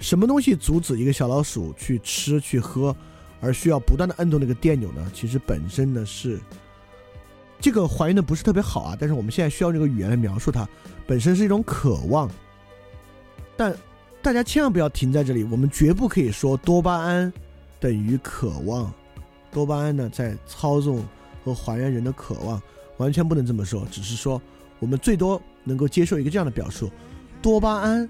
[0.00, 2.96] 什么东西阻止一个小老鼠去吃去喝，
[3.40, 5.10] 而需要不断的摁动那个电钮呢？
[5.14, 6.38] 其实本身呢是
[7.60, 8.96] 这个还原的不是特别好啊。
[8.98, 10.68] 但是我们现在需要这个语言来描述它，
[11.06, 12.30] 本身是一种渴望。
[13.56, 13.74] 但
[14.22, 17.32] 大家千万不要停在这里，我们绝不可以说多巴胺
[17.80, 18.92] 等于渴望。
[19.50, 21.04] 多巴胺呢，在操纵
[21.44, 22.60] 和还原人的渴望，
[22.98, 23.86] 完全不能这么说。
[23.90, 24.40] 只是说，
[24.78, 26.90] 我们最多能够接受一个这样的表述：
[27.40, 28.08] 多巴胺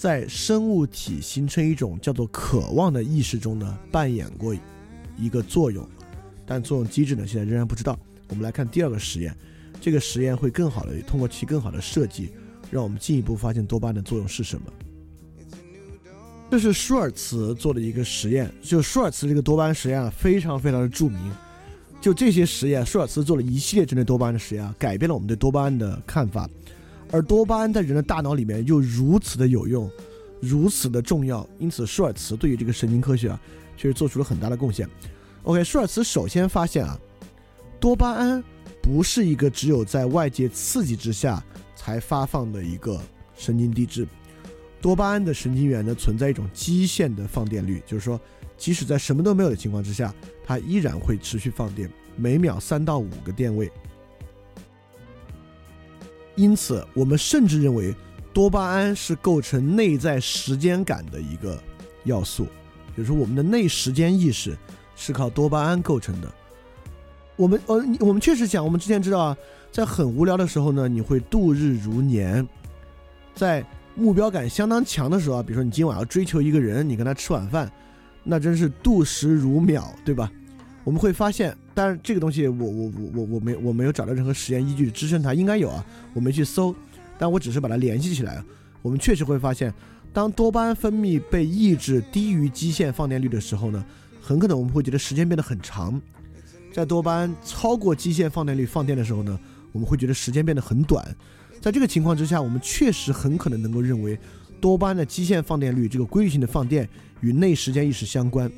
[0.00, 4.56] 在生物体形成一种叫做渴望的意识中呢，扮演过
[5.18, 5.86] 一个作用。
[6.46, 7.98] 但作用机制呢，现在仍然不知道。
[8.28, 9.36] 我们来看第二个实验，
[9.78, 12.30] 这个实验会更好的通过其更好的设计，
[12.70, 14.72] 让我们进一步发现多巴胺的作用是什么。
[16.50, 21.20] 这是舒尔茨做的一个实验，就舒尔茨这个多巴胺实验啊，非常非常的著名。
[22.00, 26.48] 就这些实验，舒尔茨做了一系列针对多巴胺的实验，改变了我们对多巴胺的看法。
[27.12, 29.90] 而多巴胺在人的大脑里面又如此的有用，
[30.40, 33.40] 如此的重要，因此舒尔茨对于这个神经科学啊，
[33.76, 34.88] 确实做出了很大的贡献。
[35.42, 36.98] OK，舒尔茨首先发现啊，
[37.80, 38.42] 多巴胺
[38.82, 41.42] 不是一个只有在外界刺激之下
[41.74, 43.00] 才发放的一个
[43.34, 44.06] 神经递质，
[44.80, 48.20] 多巴胺的神经元呢存在一种基线的放电率，就是说，
[48.56, 50.14] 即使在什么都没有的情况之下，
[50.46, 53.70] 它依然会持续放电，每秒三到五个电位。
[56.40, 57.94] 因此，我们甚至认为
[58.32, 61.62] 多巴胺是构成内在时间感的一个
[62.04, 62.46] 要素，
[62.96, 64.56] 就是说我们的内时间意识
[64.96, 66.32] 是靠多巴胺构成的。
[67.36, 69.36] 我们呃，我们确实讲，我们之前知道啊，
[69.70, 72.42] 在很无聊的时候呢，你会度日如年；
[73.34, 73.62] 在
[73.94, 77.70] 目标感相当强的时候啊，比如说你今晚要追求一个人，你跟他吃晚饭，
[78.24, 80.32] 那真是度时如秒，对吧？
[80.84, 81.54] 我们会发现。
[81.74, 86.74] 当然，这个东西我我我我我没我没有找到任何实验依据支撑它，应该有啊，我没去搜，
[87.18, 88.42] 但我只是把它联系起来。
[88.82, 89.72] 我们确实会发现，
[90.12, 93.84] 当多巴胺分泌被抑制低于基线放电率的时候呢，
[94.20, 96.00] 很可能我们会觉得时间变得很长；
[96.72, 99.38] 在多巴胺超过基线放电率放电的时候呢，
[99.72, 101.04] 我们会觉得时间变得很短。
[101.60, 104.18] 在这个情况之下，我们确实很可能能够认为，
[104.60, 106.88] 多巴胺的基线放电率这个规律性的放电
[107.20, 108.50] 与内时间意识相关。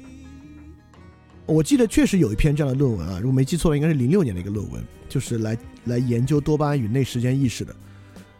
[1.45, 7.74] 我记得确实有一篇这样的论文啊，如果没记错了，应该是零六年的一个论文，就是来来研究多巴胺与内时间意识的。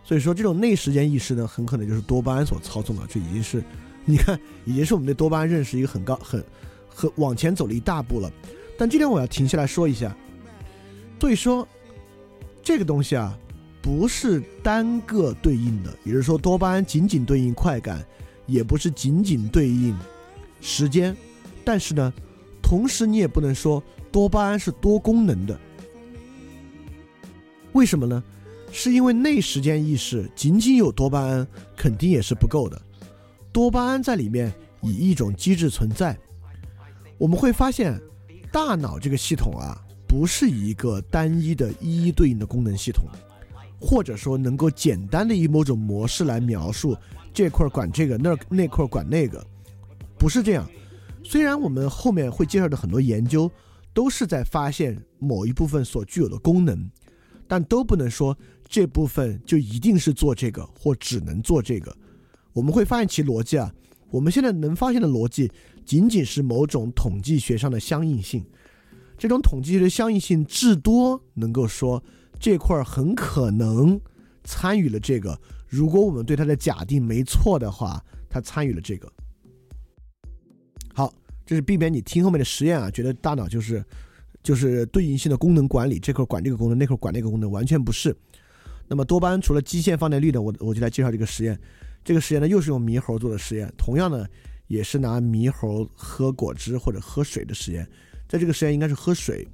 [0.05, 3.03] 所以说，这种内时间意识呢，很可能就是多巴胺所操纵的。
[3.09, 3.63] 这已经是，
[4.05, 6.43] 你看，已经是我们对多巴胺认识一个很高、很、
[6.89, 8.31] 很往前走了一大步了。
[8.79, 10.17] 但今天我要停下来说一下，
[11.21, 11.67] 所以说，
[12.63, 13.37] 这个东西啊，
[13.83, 18.05] 不是单个对应的，也就是说，多巴胺仅仅对应快感，
[18.47, 19.97] 也不是仅仅对应
[20.61, 21.17] 时间，
[21.65, 22.13] 但是呢。
[22.73, 25.61] 同时，你也不能说多巴胺是多功能的。
[27.73, 28.25] 为什么呢？
[28.73, 31.47] 是因为内时间意识仅仅有多巴胺
[31.77, 32.81] 肯定也是不够的。
[33.53, 34.51] 多巴胺在里面
[34.81, 36.17] 以一种机制存在。
[37.19, 38.01] 我们会发现，
[38.51, 39.77] 大脑这个系统啊，
[40.09, 43.05] 不是一个单一的一一对应的功能系统，
[43.79, 46.97] 或者说能够简单的以某种模式来描述
[47.35, 49.47] 这块管这个，那那块管那个，
[50.17, 50.67] 不是这样。
[51.25, 53.51] 虽然我们后面会介绍的很多研究
[53.95, 56.91] 都是在发现某一部分所具有的功能，
[57.47, 58.37] 但都不能说
[58.69, 61.95] 这部分就一定是做这个或只能做这个。
[62.53, 63.73] 我们会发现其逻辑啊，
[64.11, 65.51] 我们现在能发现的逻辑
[65.87, 68.45] 仅仅是某种统计学上的相应性。
[69.17, 72.03] 这种统计学的相应性至多能够说
[72.41, 74.01] 这块很可能
[74.43, 75.39] 参与了这个。
[75.69, 79.11] 如果我们对它的假定没错的话，它参与了这个。
[81.45, 83.85] 这是避免你听后面的实验啊，觉得大脑就是
[84.43, 88.17] 就是对应性的功能管理，这块管这个功能，那块管那个功能，完全不是。
[88.89, 91.59] 那么多巴胺除了基线放电率呢，我我就来介绍这个实验。
[92.05, 94.27] 这个实验呢，又是用猕猴做的实验，同样呢，
[94.67, 97.89] 也是拿猕猴喝果汁或者喝水的实验。
[98.29, 99.47] 在这个实验应该是喝水，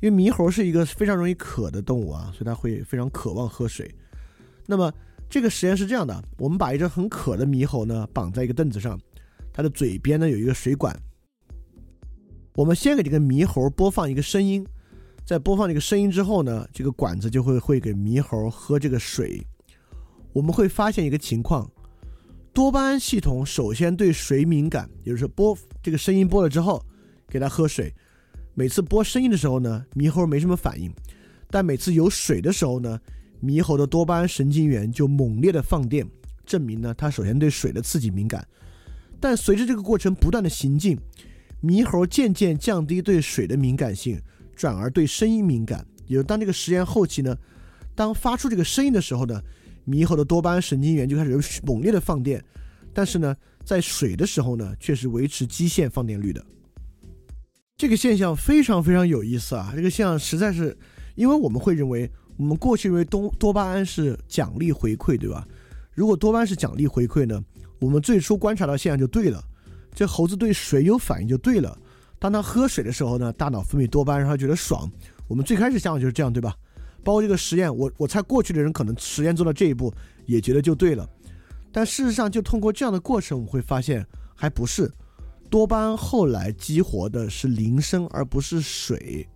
[0.00, 3.88] 因为猕猴是一个非常容易渴的动物啊，所以它会非常渴望喝水。
[4.66, 4.92] 那么
[5.28, 8.98] 这个实验是这样的，我们把一只很渴的猕猴呢绑在一个凳子上。
[9.52, 10.96] 它的嘴边呢有一个水管，
[12.54, 14.66] 我们先给这个猕猴播放一个声音，
[15.24, 19.44] 在播放这个声音之后呢，这个管子就会会给猕猴喝这个水。
[20.32, 21.68] 我们会发现一个情况，
[22.52, 26.84] 多巴胺系统首先对水敏感，也就是播这个声音播了之后，
[27.28, 27.92] 给它喝水。
[28.54, 30.92] 每次播声音的时候呢，猕猴没什么反应，
[31.48, 33.00] 但每次有水的时候呢，
[33.42, 36.08] 猕猴的多巴胺神经元就猛烈的放电，
[36.44, 38.46] 证明呢它首先对水的刺激敏感。
[39.20, 40.98] 但随着这个过程不断的行进，
[41.62, 44.20] 猕猴渐渐降低对水的敏感性，
[44.56, 45.86] 转而对声音敏感。
[46.06, 47.36] 也就当这个实验后期呢，
[47.94, 49.40] 当发出这个声音的时候呢，
[49.86, 52.42] 猕猴的多巴胺神经元就开始猛烈的放电。
[52.92, 56.44] 但是呢，在水的时候呢，却是维持基线放电率的。
[57.76, 59.72] 这个现象非常非常有意思啊！
[59.76, 60.76] 这个现象实在是，
[61.14, 65.46] 因为我们会认为，我们过去认为多多巴胺是奖励回馈，对吧？
[65.92, 67.42] 如果多巴胺是奖励回馈呢？
[67.80, 69.42] 我们最初观察到现象就对了，
[69.94, 71.76] 这猴子对水有反应就对了。
[72.18, 74.88] 当它喝水的时候呢，大脑分泌多巴胺，让它觉得爽。
[75.26, 76.54] 我们最开始想法就是这样，对吧？
[77.02, 79.90] 包括这个实验，我我猜过去的人可能实验做到这一步
[80.26, 81.08] 也觉得就对了。
[81.72, 84.92] 但事实上，就通过这样的过程，我们会发现还不是
[85.48, 89.26] 多巴胺后来激活的是铃声而不是水。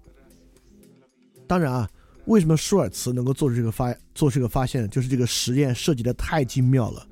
[1.47, 1.89] 当然啊，
[2.27, 7.07] 为什么舒尔茨能够做出这个发做出这个发现，就是这个实验设计的太精妙了。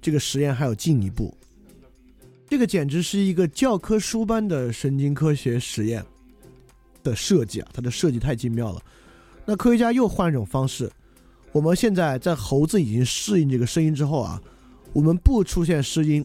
[0.00, 1.36] 这个实验还有进一步，
[2.48, 6.04] 这个简直是一个教科书般的神经科学实验。
[7.04, 8.82] 的设计啊，它的设计太精妙了。
[9.46, 10.90] 那科学家又换一种方式，
[11.52, 14.42] 我们现在在猴子已经适应这个声音之后啊，
[14.92, 16.22] 我们不出现声音，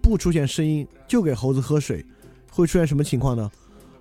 [0.00, 2.02] 不出现声音，就给猴子喝水，
[2.48, 3.50] 会出现什么情况呢？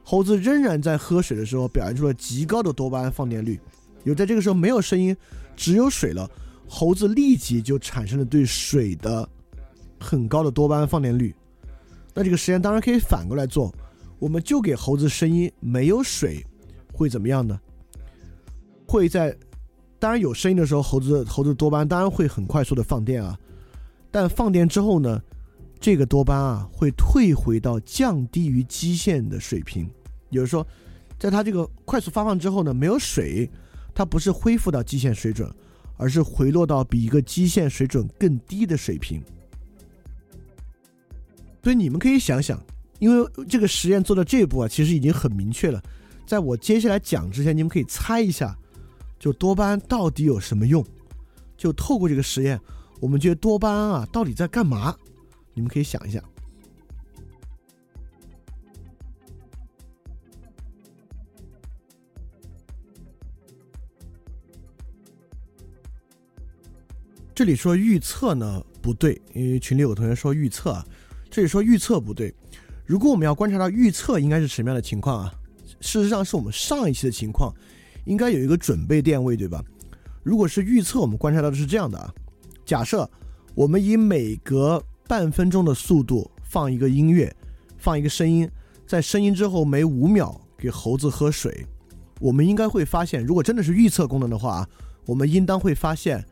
[0.03, 3.59] 猴子仍然在喝水的时候表现出了极高的多巴胺放电率。
[4.03, 5.17] 有在这个时候没有声音，
[5.57, 6.29] 只有水了，
[6.67, 9.27] 猴子立即就产生了对水的
[9.99, 11.33] 很高的多巴胺放电率。
[12.13, 13.73] 那这个实验当然可以反过来做，
[14.19, 16.45] 我们就给猴子声音，没有水，
[16.93, 17.59] 会怎么样呢？
[18.87, 19.35] 会在
[19.97, 23.39] 当然有声音的时候，猴子猴子多巴胺当然会很快速的放电啊，
[24.11, 25.21] 但放电之后呢，
[25.79, 29.89] 这个多巴胺啊会退回到降低于基线的水平，
[30.29, 30.65] 也就是说，
[31.17, 33.49] 在它这个快速发放之后呢，没有水，
[33.95, 35.49] 它不是恢复到基线水准，
[36.03, 39.23] 而是回落到比一个基线水准更低的水平。
[41.63, 42.61] 所以你们可以想想，
[42.99, 45.81] 因为这个实验做到这一步啊，其实已经很明确了。
[46.27, 48.53] 在我接下来讲之前，你们可以猜一下，
[49.17, 50.85] 就多巴胺到底有什么用？
[51.55, 52.59] 就透过这个实验，
[52.99, 54.93] 我们觉得多巴胺啊到底在干嘛？
[55.53, 56.21] 你们可以想一下。
[67.35, 70.85] 这里说预测呢不对，因为群里有同学说预测啊。
[71.31, 72.31] 这里说预测不对，
[72.85, 75.33] 如果我们要观察到预测应该是什么样的情况啊？
[75.81, 77.51] 事实上是我们上一期的情况，
[78.05, 79.63] 应该有一个准备电位，对吧？
[80.21, 82.13] 如果是预测，我们观察到的是这样的啊：
[82.65, 83.09] 假设
[83.55, 87.35] 我们以每隔半分钟的速度放一个音乐，
[87.79, 88.47] 放一个声音，
[88.85, 91.65] 在声音之后每五秒给猴子喝水，
[92.19, 94.69] 我们应该会发现，如果真的是预测功能的话，
[95.07, 96.23] 我们应当会发现，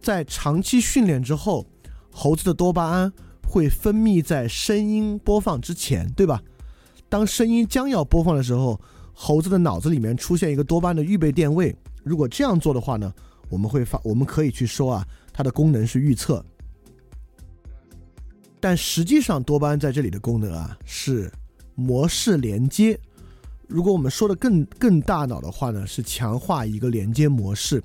[0.00, 1.66] 在长期训练之后，
[2.10, 3.12] 猴子的多巴胺。
[3.50, 6.38] 会分泌在声音播放之前，对吧？
[7.08, 8.78] 当声音将要播放的时候，
[9.14, 11.74] 猴子的脑子里面出现一个多巴胺的预备电位。
[12.04, 13.10] 如果这样做的话呢，
[13.48, 16.44] 我们会发，我们可以去说啊，它的功能是预测。
[18.60, 21.32] 但实际上，多巴胺在这里的功能啊是
[21.74, 23.00] 模式连接。
[23.66, 27.82] 如果我们说的更更大脑的话呢，是强化一个连接模式。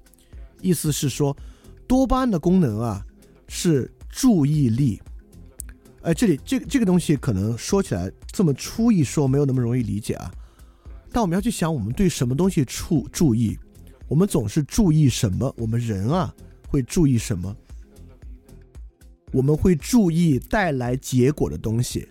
[0.60, 1.34] 意思是说，
[1.88, 3.06] 多巴胺的功能啊
[3.48, 5.02] 是注意力。
[6.02, 10.32] 哎，这里这个这个东西可能说起来这么粗一说没有那么容易理解啊，
[11.12, 13.58] 但我们要去想，我们对什么东西注注意，
[14.08, 15.54] 我们总是注意什么？
[15.58, 16.34] 我们人啊
[16.68, 17.56] 会注意什么？
[19.32, 22.08] 我们会注意带来结果的东西。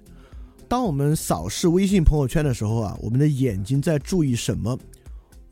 [0.68, 4.79] 当我们扫视微信朋友圈的时候啊，我们的眼睛在注意什么？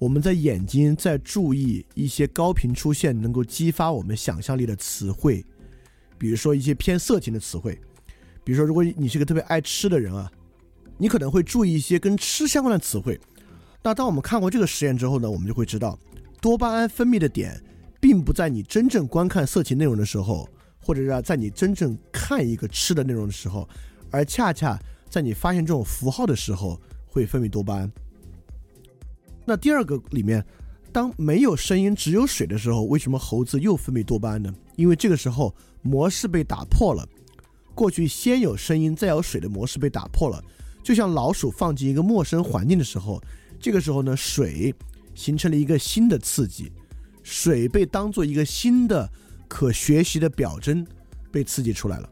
[0.00, 5.44] 我们在眼睛在注意一些高频出现能够激发我们想象力的词汇，
[6.16, 7.78] 比如说一些偏色情的词汇。
[8.42, 10.32] 比如说，如果你是个特别爱吃的人啊，
[10.96, 13.20] 你可能会注意一些跟吃相关的词汇。
[13.82, 15.98] 那当我们看过这个实验之后呢，我们就会知道，
[16.40, 17.62] 多巴胺分泌的点，
[18.00, 20.48] 并不在你真正观看色情内容的时候，
[20.80, 23.68] 或者是在你真正看一个吃的内容的时候，
[24.10, 24.80] 而恰恰
[25.10, 27.92] 在你发现这种符号的时候会分泌多巴胺。
[29.50, 30.46] 那第二个里面，
[30.92, 34.54] 当没有声音只有水的时候，为什么猴子又分泌多巴胺呢？
[34.76, 37.04] 因为这个时候模式被打破了。
[37.74, 40.40] 过去先有声音再有水的模式被打破了，
[40.84, 43.20] 就像老鼠放进一个陌生环境的时候，
[43.58, 44.72] 这个时候呢，水
[45.16, 46.70] 形成了一个新的刺激，
[47.24, 49.10] 水被当做一个新的
[49.48, 50.86] 可学习的表征
[51.32, 52.08] 被刺激出来了。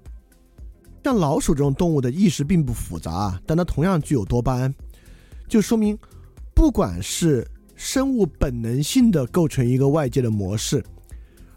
[1.04, 4.74] 像老鼠这种动物的意识并不复杂，但它同样具有多巴胺，
[5.46, 5.96] 就说明
[6.58, 7.46] 不管是
[7.76, 10.84] 生物本能性的构成一个外界的模式，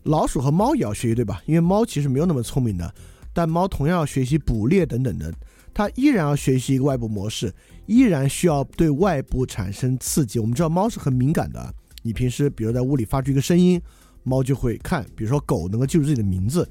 [0.04, 1.41] 老鼠和猫也要学习，对吧？
[1.47, 2.93] 因为猫其实没有那么聪明的。
[3.34, 5.34] 但猫同样要学习捕猎等等的，
[5.74, 7.52] 它依然要学习一个外部模式，
[7.88, 10.38] 依然需要对外部产生刺激。
[10.38, 11.74] 我们知道猫是很敏感的，
[12.04, 13.82] 你平时比如在屋里发出一个声音，
[14.22, 15.04] 猫就会看。
[15.16, 16.70] 比如说狗能够记住自己的名字，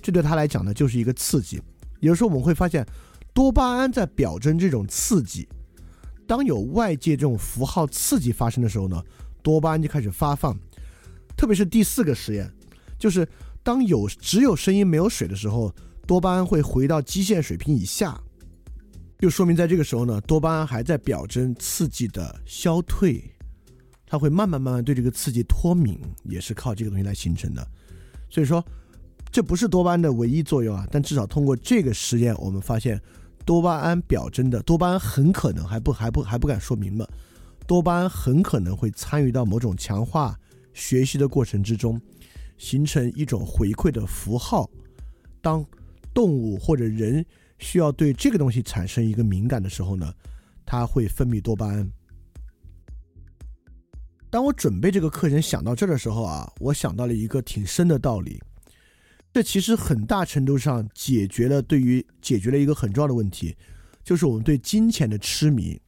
[0.00, 1.60] 这对它来讲呢就是一个刺激。
[1.98, 2.86] 有时候我们会发现，
[3.34, 5.48] 多巴胺在表征这种刺激。
[6.32, 9.04] 当有外界这种符号刺激发生的时候呢，
[9.42, 10.58] 多巴胺就开始发放。
[11.36, 12.50] 特别是第四个实验，
[12.98, 13.28] 就是
[13.62, 15.70] 当有只有声音没有水的时候。
[16.06, 18.18] 多巴胺会回到基线水平以下，
[19.18, 23.22] 就说明在这个时候呢，多巴胺还在表征刺激的消退，
[24.06, 27.66] 它会慢慢慢慢对这个刺激脱敏，也是靠这个东西来形成的。
[28.30, 28.64] 所以说，
[29.30, 32.98] 这不是多巴胺的唯一作用啊，但至少通过这个实验，我们发现
[33.44, 37.08] 多巴胺表征的多巴胺很可能还不还不还不敢说明了，
[37.66, 40.38] 多巴胺很可能会参与到某种强化
[40.72, 42.00] 学习的过程之中，
[42.58, 44.68] 形成一种回馈的符号，
[45.40, 45.64] 当。
[46.14, 47.24] 动物或者人
[47.58, 50.12] 需要对这个东西产生一个敏感的时候呢，
[50.66, 51.90] 它会分泌多巴胺。
[54.28, 58.38] 当我准备这个课程想到这儿的时候啊，我想到了一个挺深的道理。
[59.32, 63.56] 这其实很大程度上解决了对于解决了一个很重要的问题，
[64.04, 65.80] 就是我们对金钱的痴迷。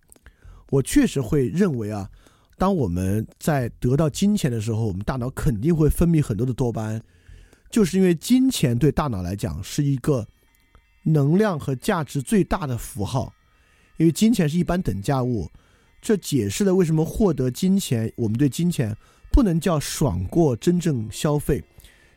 [0.70, 2.09] 我确实会认为啊，
[2.57, 7.03] 当我们在得到金钱的时候，我们大脑肯定会分泌很多的多巴胺，
[7.70, 10.26] 就是因为金钱对大脑来讲是一个
[11.03, 13.34] 能量和价值最大的符号，
[13.99, 15.51] 因为金钱是一般等价物。
[16.01, 18.97] 这解释了为什么获得金钱，我们对金钱
[19.30, 21.62] 不能叫爽过真正消费，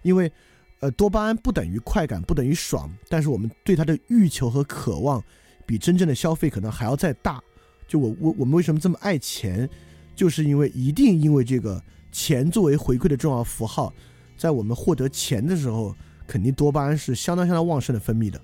[0.04, 0.32] 因为。
[0.80, 5.24] 呃，多巴胺不等于快感，不等于爽，但是我们对它的欲求和渴望，
[5.66, 7.42] 比真正的消费可能还要再大。
[7.88, 9.68] 就我我我们为什么这么爱钱，
[10.16, 13.92] 就是因为一定因为这个钱作为回馈的重要符号，
[14.38, 15.96] 在我们获得钱的时候，
[16.28, 18.40] 肯定多巴胺是相当相当旺盛的分泌的。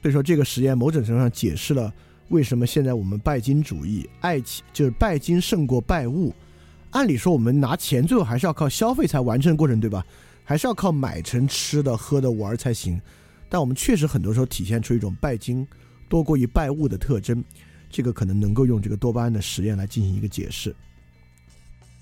[0.00, 1.92] 所以说，这个实验某种程度上解释了
[2.28, 6.32] 为什么现在我们拜金主义，爱情就是拜金胜过拜物。
[6.90, 10.06] 按理说，我们拿钱最后还是要靠消费才完成过程，对吧？
[10.44, 13.00] 还是要靠买成吃的、喝的、玩儿才行，
[13.48, 15.66] 但我们确实很多时候体现出一种拜金
[16.08, 17.42] 多过于拜物的特征，
[17.90, 20.74] 这个可能能够用这个多巴胺的实验来进行一个解释。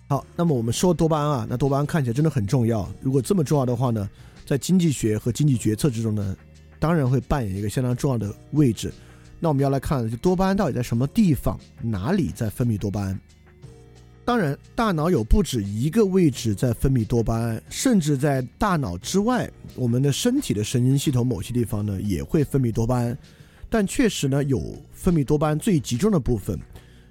[0.08, 2.86] 好，那么我们说多巴胺啊，那多巴胺看起来真的很重要。
[3.00, 4.10] 如果这么重要的话呢，
[4.44, 6.36] 在经济学和经济决策之中呢，
[6.78, 8.92] 当然会扮演一个相当重要的位置。
[9.40, 13.18] 那我们要来看，就多巴胺到底在什么地方、哪里在分泌多巴胺？
[14.24, 23.18] 当然，大脑有不止一个位置在分泌多巴胺，甚至在大脑之外，我们的身体的神经系统某些地方呢也会分泌多巴胺。
[23.68, 26.56] 但确实呢，有分泌多巴胺最集中的部分，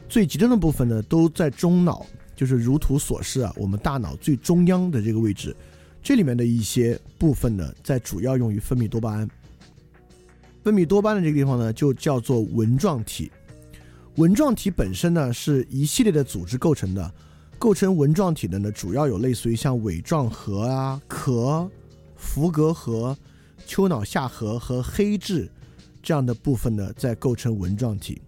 [0.08, 5.54] 最集中的部分呢都在中脑，就是如图所示啊，我们大脑最中央的这个位置，
[6.02, 9.30] 这里面的一些部分呢，在主要用于分泌多巴胺。
[10.64, 13.30] 分泌多巴胺的这个地方呢，就叫做纹状体。
[14.18, 17.14] 纹状体本身呢是一系列的组织构成的，
[17.58, 21.70] 构成纹状体的呢主要有类似于像尾状核啊、壳、
[22.18, 23.18] 伏隔核、
[23.66, 25.50] 丘脑下核和黑质
[26.04, 28.22] 这样的部分呢在构成纹状体。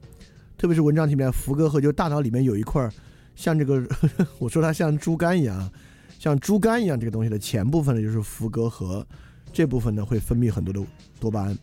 [0.58, 2.90] 特别是纹状体里面伏隔核，就大脑里面有一块
[3.36, 5.70] 像这个呵呵，我说它像猪肝一样，
[6.18, 9.06] 像猪肝一样这个东西的前部分呢就是伏隔核，
[9.52, 10.82] 这部分呢会分泌很多的
[11.20, 11.58] 多巴胺。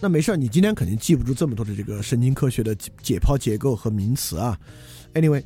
[0.00, 4.58] 那没事儿，你今天肯定记不住这么多的这个神经科学的解剖结构和名词啊。
[5.14, 5.42] Anyway，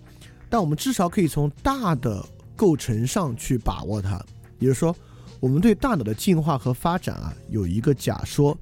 [0.49, 2.25] 但我们至少可以从大的
[2.57, 4.21] 构成上去把握它。
[4.59, 4.97] 也就是说，
[5.39, 8.57] 我们对大脑的进化和发展啊，有一个假说，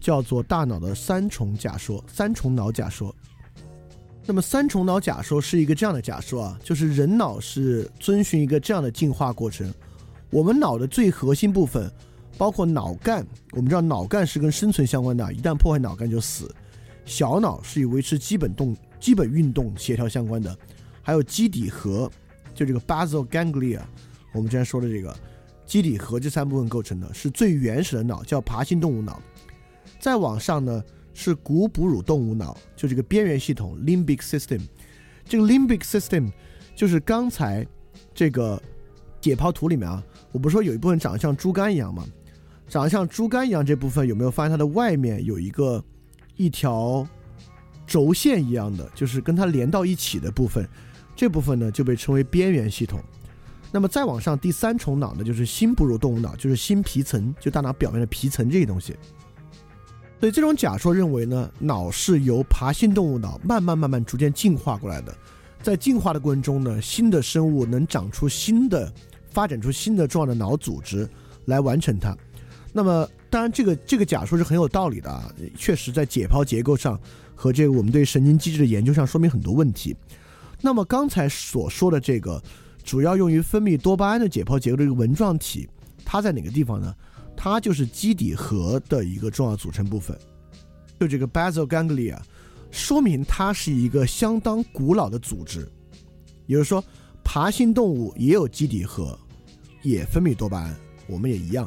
[0.00, 3.14] 叫做大脑的三重假说、三重脑假说。
[4.24, 9.72] 那么三重脑假说是一个这样的假说啊，就是人脑是遵循一个这样的进化过程，
[10.30, 11.88] 我们脑的最核心部分。
[12.38, 16.54] 包括脑干，我们知道脑干是跟生存相关的，一旦破坏脑干就死。
[17.04, 20.56] 小脑是与维持基本动、基本运动协调相关的，
[21.02, 22.10] 还有基底核，
[22.54, 23.80] 就这个 basal ganglia，
[24.32, 25.16] 我们之前说的这个
[25.64, 29.22] 基底核这三部分构成的，是最原始的脑，叫爬行动物脑。
[30.00, 30.82] 再往上呢
[31.14, 34.60] 是古哺乳动物脑，就这个边缘系统 limbic system。
[35.24, 36.30] 这个 limbic system
[36.74, 37.66] 就是刚才
[38.12, 38.60] 这个
[39.20, 42.04] 解剖图里面啊，我不是说有一部分长得像猪肝一样吗？
[42.68, 45.82] 长得像猪肝一样这部分有没有发现它的外面有一个
[46.36, 47.06] 一条
[47.86, 50.68] 轴线一样的，就是跟它连到一起的部分，
[51.14, 53.00] 这部分呢就被称为边缘系统。
[53.72, 58.96] 那么再往上第三重脑呢，就是新哺乳动物脑，就是新皮层，就大脑表面的皮层这些东西。
[60.18, 65.14] 所以这种假说认为呢，脑是由爬行动物脑慢慢慢慢逐渐进化过来的，
[65.62, 68.90] 在进化的过程中呢，新的生物能长出新的、
[69.30, 71.08] 发展出新的重要的脑组织
[71.44, 72.16] 来完成它。
[72.76, 77.00] 那么，当然，这个这个假说是很有道理的啊，确实在解剖结构上
[77.34, 79.96] 和这个我们对神经机制的研究上说明很多问题。
[80.60, 82.38] 那么刚才所说的这个
[82.84, 85.66] 主要用于分泌多巴胺的解剖结构的这个纹状体，
[86.04, 86.94] 它在哪个地方呢？
[87.34, 90.14] 它就是基底核的一个重要组成部分，
[91.00, 92.18] 就这个 basal ganglia，
[92.70, 95.66] 说明它是一个相当古老的组织。
[96.44, 96.84] 也就是说，
[97.24, 99.18] 爬行动物也有基底核，
[99.82, 101.66] 也分泌多巴胺，我们也一样。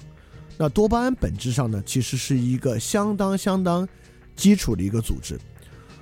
[0.62, 3.88] 那多巴胺本质上呢，其实是一个相当相当
[4.36, 5.40] 基础的一个组织，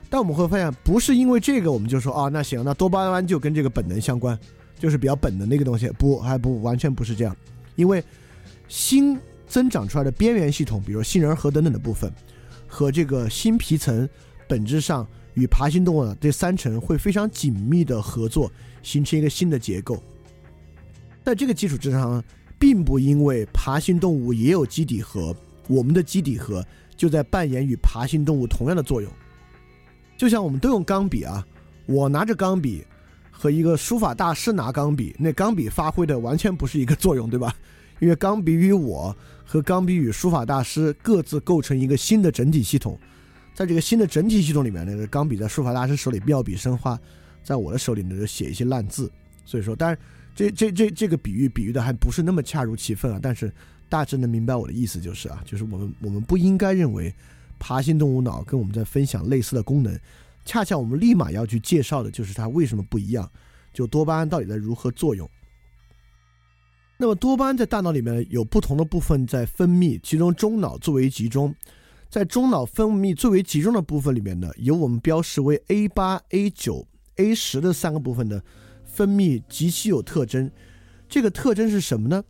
[0.10, 4.36] 但我们会发现，不是因为这个我们就说啊，那行，那多巴胺就跟这个本能相关，
[4.80, 7.38] 就是比较本能的一个东西，不，还不完全不是这样，
[7.76, 8.04] 因为
[8.68, 12.12] 新增长出来的边缘系统，比如杏仁核等等的部分，
[12.66, 14.10] 和这个新皮层
[14.48, 18.52] 本质上与爬行动物的这三层会非常紧密的合作，
[18.82, 20.02] 形成一个新的结构，
[21.24, 22.24] 在这个基础之上。
[22.60, 25.36] 并不因为爬行动物也有基底核，
[25.68, 29.12] 我们的基底核就在扮演与爬行动物同样的作用。
[30.18, 31.46] 就像我们都用钢笔啊，
[31.86, 32.84] 我拿着钢笔
[33.30, 37.56] 和一个书法大师拿钢笔，那钢笔发挥的完全不是一个作用，对吧？
[38.00, 42.98] 因为钢笔与我和钢笔与书法大师各自构成一个新的整体系统，
[43.54, 47.00] 在这个新的整体系统里面，那个钢笔在书法大师手里妙笔生花，
[47.44, 49.12] 在我的手里呢就写一些烂字。
[49.46, 50.00] 所以说，但是
[50.38, 53.52] 这这这这个比喻比喻的还不是那么恰如其分啊，但是
[53.90, 57.12] 大致能明白我的意思就是啊，就是我们我们不应该认为
[57.58, 60.00] 爬行动物脑跟我们在分享类似的功能。
[60.46, 63.28] 恰恰我们立马要去介绍的就是它为什么不一样，
[63.74, 65.28] 就多巴胺到底在如何作用。
[66.98, 71.56] 那么多巴胺在大脑里面有不同的部分在分泌，其中中脑最为集中，
[72.10, 78.44] 在中脑分泌最为集中的部分里面呢，有我们标识为 A 八、A 九、A 十的三个部分的
[78.98, 80.50] 分泌极其有特征。
[81.08, 82.24] 这个特征是什么呢？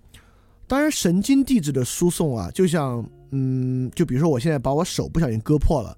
[0.67, 5.97] 当然，神经递质的输送啊，就像嗯，就比如说我现在把我手不小心割破了，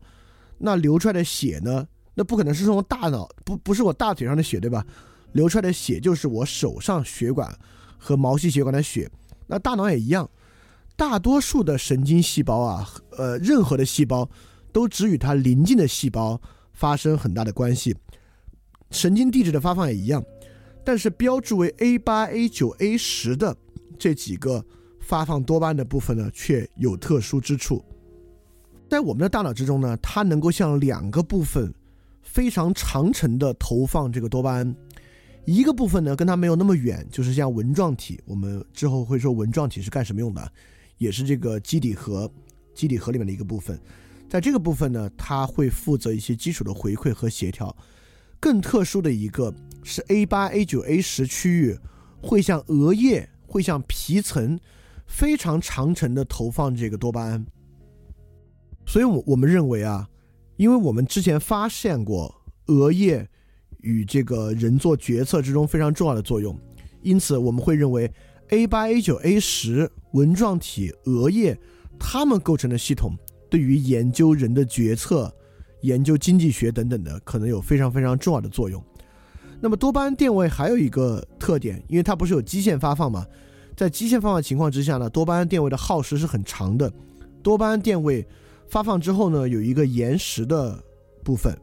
[0.59, 1.87] 那流出来的血呢？
[2.13, 4.85] 那不可能是从大脑，不不是我大腿上的血，对吧？
[5.31, 7.51] 流出来的血就是我手上血管
[7.97, 9.09] 和毛细血管的血。
[9.47, 10.29] 那大脑也一样，
[10.95, 14.29] 大多数的神经细胞啊，呃，任何的细胞
[14.71, 16.39] 都只与它邻近的细胞
[16.73, 17.95] 发生很大的关系。
[18.91, 20.23] 神经递质的发放也一样，
[20.89, 23.55] 但是标注为 A 八、A 九、A 十的
[23.99, 24.65] 这几个
[24.99, 27.85] 发放多巴胺的部分呢，却有特殊之处。
[28.89, 31.71] 在我们的大脑之中呢，它能够向两个部分。
[32.23, 34.75] 非常长程的投放这个多巴胺，
[35.45, 38.19] 一个部分呢跟它没有那么远，就是像纹状体。
[38.25, 40.51] 我们之后会说纹状体是干什么用的，
[40.97, 42.27] 也是这个基底核，
[42.73, 43.79] 基底核里面的一个部分。
[44.27, 47.75] 在这个部分呢，它会负责一些基础的回馈和协调。
[48.39, 51.77] 更特殊的一个是 A 八、A 九、A 十区域
[52.21, 54.59] 会向额叶、会向皮层
[55.07, 57.45] 非常长程的投放这个多巴胺。
[58.85, 60.07] 所以，我我们认为啊。
[60.57, 62.35] 因为我们之前发现过
[62.65, 63.25] 额叶
[63.77, 66.53] 与这个人做决策之中非常重要的作用，
[67.01, 68.11] 因此我们会认为
[68.49, 71.57] A 八、A 九、A 十纹状体、额叶
[71.97, 73.17] 它们构成的系统
[73.49, 75.33] 对于研究人的决策、
[75.81, 78.83] 研究经济学等等的可能有非常非常重要的作用。
[79.61, 83.25] 那么多巴胺电位还有一个特点，因为它不是有基线发放吗？
[83.75, 86.91] 在基线发放情况之下呢，多巴胺电位的耗时是很长的，
[87.41, 88.25] 多巴胺电位。
[88.69, 90.79] 发放之后呢，有一个延时的
[91.23, 91.57] 部分，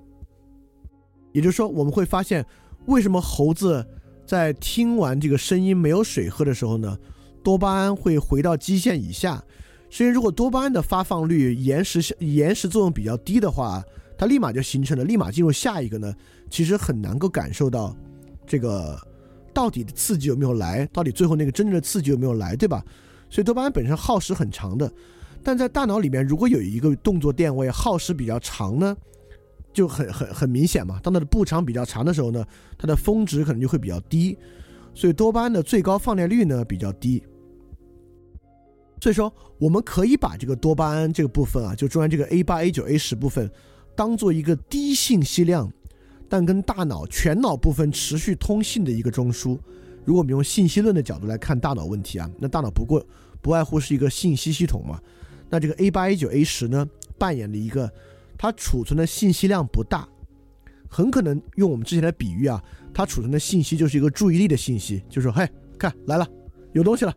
[1.30, 2.44] 也就是说，我们会发现
[2.86, 3.86] 为什么猴子
[4.26, 6.98] 在听完这个声音没有水喝的时候呢，
[7.44, 9.40] 多巴胺会回到基线以下。
[9.88, 13.80] 所以，如果多巴胺的发放率延时延时作用比较低的话，
[14.18, 16.14] 它立马就形成了，立马进入下一个呢，
[16.50, 17.96] 其实很难够感受到
[18.46, 18.98] 这个
[19.52, 22.84] 到底的刺激有没有来，到底最后那个真正的刺激有没有来，对吧？
[23.28, 24.90] 所以多巴胺本身耗时很长的。
[25.42, 28.96] 但在大脑里面，如果有一个动作电位耗时比较长呢，
[29.72, 30.98] 就很很很明显嘛。
[31.02, 32.44] 当它的步长比较长的时候呢，
[32.76, 34.36] 它的峰值可能就会比较低，
[34.94, 37.22] 所以多巴胺的最高放电率呢比较低。
[39.00, 43.48] 所以说，我们可以把这个多巴胺这个部分啊，就中间这个 A 八、A 九、A 十部分，
[43.96, 45.72] 当做一个低信息量，
[46.28, 49.58] 但跟大脑全脑部分持续通信的一个中枢。
[50.04, 53.04] 如果我们用信息论的角度来看大脑问题啊，那大脑不过
[53.40, 55.00] 不外乎是一个信息系统嘛。
[55.48, 56.86] 那这个 A 八、A 九、A 十呢，
[57.18, 57.90] 扮演了一个，
[58.36, 60.08] 它储存的信息量不大，
[60.88, 66.28] 很可能用我们之前的比喻啊，它储存的信息就是一个注意力的信息，就是嘿，看来了，
[66.72, 67.14] 有东西了，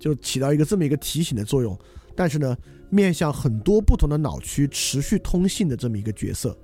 [0.00, 1.78] 就起到一个这么一个提醒的作用。
[2.14, 2.56] 但是呢，
[2.92, 6.56] 面向很多不同的脑区持续通信的这么一个角色。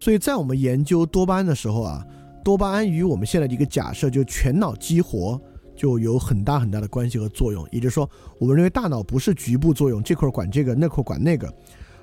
[0.00, 2.04] 所以在我们研究多巴胺的时候啊，
[2.42, 5.40] 多巴胺与我们现在的一个假设，就全脑激活。
[5.76, 8.08] 就有很大很大的关系和作用，也就是说，
[8.38, 11.52] 我们认为大脑不是局部作用，这块管这个，那块管那个，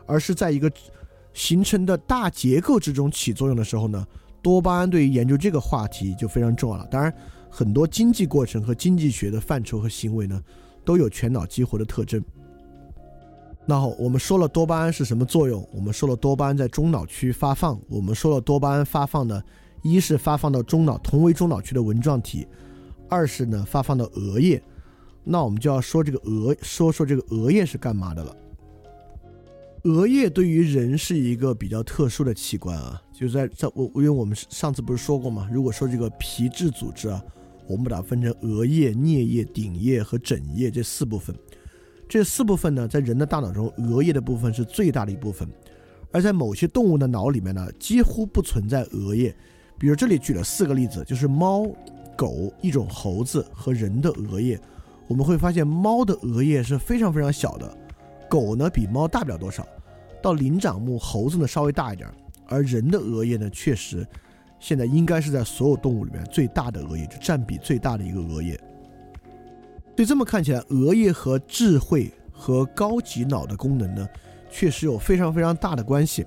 [0.06, 0.70] 而是在一个
[1.34, 4.06] 形成的大结构之中起作用的时候呢，
[4.42, 6.86] 多巴胺对于研究这个话题就非常重要了。
[6.92, 7.14] 当然，
[7.50, 10.44] 很多经济过程和经济学的范畴和行为呢，
[10.84, 12.22] 都有全脑激活的特征。
[13.66, 19.42] 那好，我们说了多巴胺是什么作用，我们说了多巴胺在中脑区发放，我们说了多巴胺发放的，
[19.84, 22.48] 一是发放到中脑同为中脑区的纹状体。
[23.08, 24.62] 二是呢，发放到额叶，
[25.24, 28.36] 那我们就要说这个额，说说这个额叶是干嘛的了。
[29.84, 35.48] 额叶对于人是一个比较特殊的器官啊，就在在我因为我们上次不是说过吗？
[35.52, 37.24] 如果说这个皮质组织啊，
[37.68, 41.36] 我们把它分成额叶、颞叶、顶叶和枕叶这四部分。
[42.12, 45.48] 这四部分呢，在人的大脑中，额叶的部分是最大的一部分，
[46.12, 49.34] 而在某些动物的脑里面呢，几乎不存在额叶。
[49.80, 51.66] 比如这里举了四个例子，就是猫。
[52.18, 54.60] 狗一种猴子和人的额叶，
[55.08, 57.76] 我们会发现猫的额叶是非常非常小的，
[58.30, 59.66] 狗呢比猫大不了多少，
[60.22, 62.08] 到灵长目猴子呢稍微大一点，
[62.46, 64.06] 而人的额叶呢确实
[64.60, 68.60] 现在应该是在所有动物里面最大的额叶，就占比最大的一个额叶。
[70.02, 74.10] 所以这么看起来，额叶和智慧和高级脑的功能呢，
[74.50, 76.26] 确实有非常非常大的关系。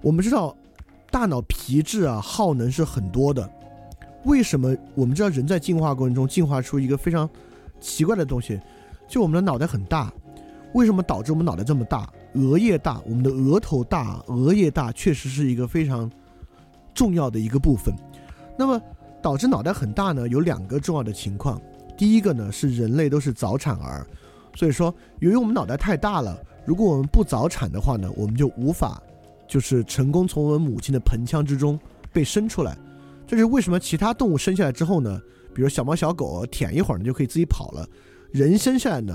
[0.00, 0.56] 我们知道，
[1.08, 3.48] 大脑皮质啊耗能是很多的。
[4.24, 7.30] 为什么我们知道人在进化过程中进化出一个非常
[7.78, 8.60] 奇怪的东西？
[9.06, 10.12] 就我们的脑袋很大，
[10.74, 12.12] 为什么导致我们脑袋这么大？
[12.34, 16.10] 额叶大，我们的额头大，额叶大，确实是一个非常
[16.92, 17.94] 重要的一个部分。
[18.58, 18.82] 那么
[19.22, 20.26] 导致脑袋很大呢？
[20.26, 21.62] 有两个重要的情况。
[22.00, 24.06] 第一个呢是人类都是早产儿，
[24.54, 29.02] 所以说由于我们脑袋太大了，如果我们不早产的话呢，我们就无法
[29.46, 31.78] 就是成功从我们母亲的盆腔之中
[32.10, 32.74] 被生出来。
[33.26, 33.78] 这是为什么？
[33.78, 35.20] 其他动物生下来之后呢，
[35.54, 37.86] 比如小猫小狗舔一会儿呢就可以自己跑了，
[38.32, 39.14] 人生下来呢？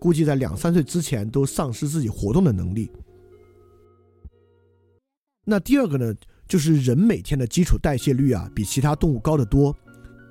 [0.00, 2.90] 估计在两三岁之前都丧失自己活动的能力。
[5.44, 6.14] 那第二个呢，
[6.48, 9.76] 就是人每天的基础代谢率啊，比其他动物高得多，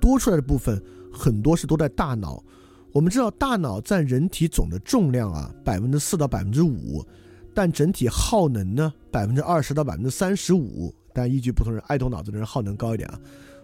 [0.01, 0.81] 多出来的部分
[1.11, 2.43] 很多是都在大脑。
[2.91, 7.05] 我们知道大脑占人体总的重量啊百分之四到百分之五，
[7.53, 10.93] 但整体耗能呢百分之二十到百分之三十五。
[11.13, 13.19] 但依据不同人，爱动脑子的人耗能高一点啊，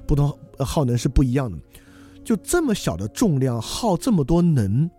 [0.06, 1.58] 不同耗能是不一样的。
[2.24, 4.90] 就这么小的重量耗这么多能。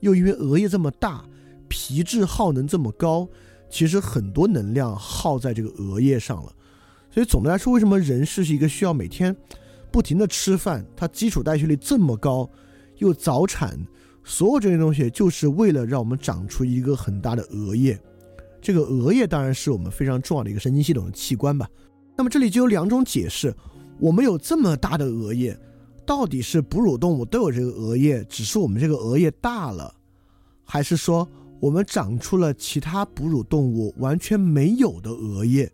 [0.00, 1.24] 又因为额叶这么大，
[1.66, 3.26] 皮质耗能这么高，
[3.68, 6.52] 其实很多能量耗在这个额叶上了。
[7.10, 9.34] 所以总的来说，为什么人是一个需要每天
[9.90, 12.48] 不停的吃饭，它基础代谢率这么高，
[12.98, 13.78] 又早产，
[14.24, 17.98] 所有这些东西就是为了让我们长出一个很大的额叶。
[18.60, 21.68] 这个额叶当然是我们非常重要的一个神经系统的器官吧。
[22.16, 23.54] 那么这里就有两种解释：
[24.00, 25.58] 我们有这么大的额叶。
[26.04, 29.94] 到底是哺乳动物都有这个额叶，只是我们这个额叶大了，
[30.64, 31.28] 还是说
[31.60, 35.70] 我们长出了其他哺乳动物完全没有的额叶？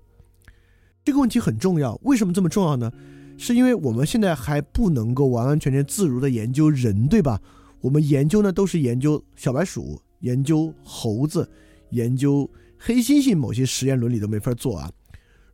[1.05, 1.97] 这个问题很重要。
[2.03, 2.91] 为什么这么重要呢？
[3.37, 7.41] 是因为我们现在还不能够完完全全自如的研究人，对吧？
[7.80, 11.49] 我们研究呢都是研究小白鼠、研究猴子、
[11.91, 14.91] 研究黑猩猩，某些实验伦理都没法做啊。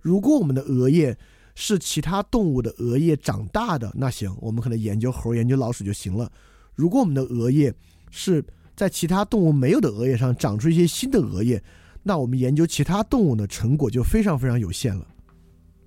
[0.01, 1.17] 如果我们的额叶，
[1.57, 6.31] 是其他动物的额叶长大的，那行，我们可能研究猴、研究老鼠就行了。
[6.75, 7.75] 如果我们的额叶
[8.11, 8.43] 是
[8.77, 11.63] 在其他动物没有的额叶上长出一些新的额叶，
[12.05, 15.07] 那我们研究其他动物的成果就非常非常有限了。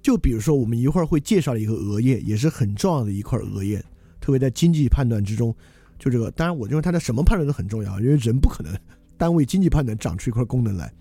[0.04, 3.84] 就比如说，我们一会儿会介绍一个额叶，也是很重要的一块额叶，
[4.20, 5.56] 特别在经济判断之中，
[5.98, 6.30] 就这个。
[6.32, 8.78] 当然，我认为它的什么判断都很重要，因为人不可能
[9.18, 10.94] 单位经济判断长出一块功能来。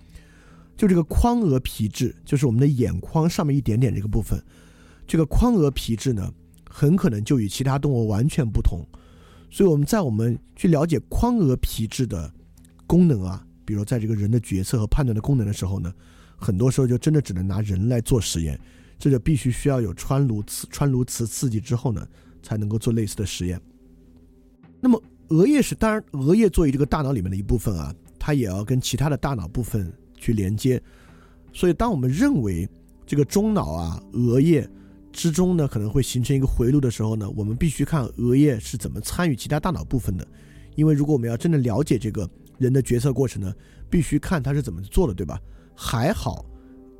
[0.76, 4.40] 就这个眶额皮质，就是我们的眼眶上面一点点这个部分，
[5.05, 6.32] 这个眶额皮质呢，
[6.70, 8.86] 很可能就与其他动物完全不同。
[9.50, 12.32] 所以我们在我们去了解眶额皮质的
[12.86, 15.92] 功能啊，比如在这个人的决策和判断的功能的时候呢，
[16.36, 18.59] 很多时候就真的只能拿人来做实验，
[19.03, 22.07] 这就必须需要有川颅磁川颅磁刺激之后呢，
[22.40, 23.61] 才能够做类似的实验。
[24.80, 29.92] 那么额叶是当然，额叶作为这个大脑里面的一部分啊，它也要跟其他的大脑部分。
[30.24, 30.80] 去连接，
[31.53, 32.68] 所以当我们认为
[33.05, 34.70] 这个中脑啊、额叶
[35.11, 40.24] 之中呢可能会形成一个回路的时候呢，我们必须看额叶是怎么参与其他大脑部分的。
[40.76, 43.53] 因为如果我们要真的了解这个人的决策过程呢，
[43.90, 45.40] 必须看他是怎么做的，对吧？
[45.74, 46.46] 还好，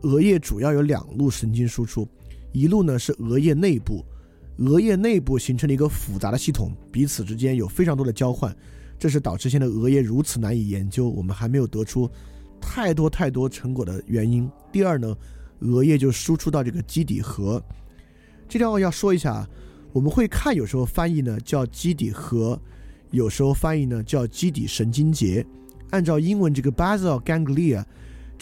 [0.03, 2.07] 额叶主要有两路神经输出，
[2.53, 4.05] 一路呢是额叶内部，
[4.59, 8.55] 额叶内部形成了一个复杂的系统，彼此之间有非常多的交换，
[8.99, 12.11] 这是导致现在额叶如此难以研究，我们还没有得出。
[12.61, 14.49] 太多太多成果的原因。
[14.71, 15.17] 第二呢，
[15.61, 17.61] 额叶就输出到这个基底核。
[18.49, 19.49] 这地方要说一下，
[19.93, 22.61] 我们会看有时候翻译呢叫基底核，
[23.11, 25.45] 有时候翻译呢叫基底神经节。
[25.91, 27.85] 按照英文这个 basal ganglia，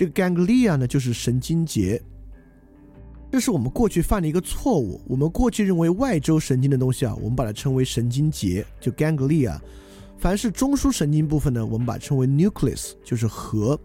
[0.01, 2.03] 这个 ganglia 呢就是神经节。
[3.31, 4.99] 这是我们过去犯的一个错误。
[5.07, 9.61] 我们过去认为外周神经的东西啊，我们把它称为神经节，就 ganglia。
[10.17, 13.79] 凡是中枢神经部分呢，我们把它称为 nucleus，就是核。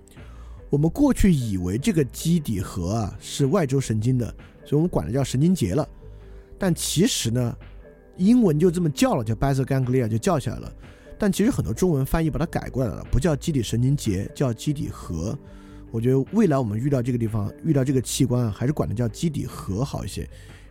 [0.70, 4.26] 我们过去以为这个基底核啊是外周神经的，
[4.64, 5.86] 所以我们管它叫神经节了。
[6.58, 7.54] 但其实呢，
[8.16, 10.74] 英文就这么叫了，叫 basal ganglia 就叫起来了。
[11.20, 15.38] 但其实很多中文翻译把它改过来了，不叫基底神经节，叫基底核。
[15.96, 20.24] 我觉得未来我们遇到这个地方，遇到这个器官啊，还是管它叫基底核好一些，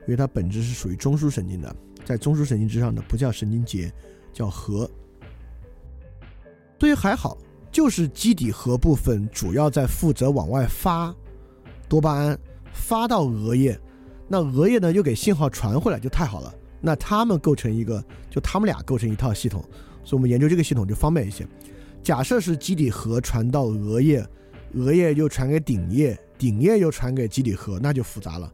[0.03, 3.91] 因为它本质是属于中枢神经的，在中枢神经之上的不叫神经节，
[4.35, 4.87] 叫核。
[6.79, 7.39] 对于还好。
[7.73, 11.13] 就是基底核部分主要在负责往外发
[11.89, 12.39] 多巴胺，
[12.73, 13.77] 发到额叶，
[14.29, 16.55] 那额叶呢又给信号传回来，就太好了。
[16.81, 18.01] 那它们构成一个，
[18.31, 19.61] 就它们俩构成一套系统，
[20.05, 21.45] 所以我们研究这个系统就方便一些。
[22.01, 24.25] 假设是基底核传到额叶，
[24.75, 28.53] 额叶又传给顶叶，顶叶又传给基底核，那就复杂了。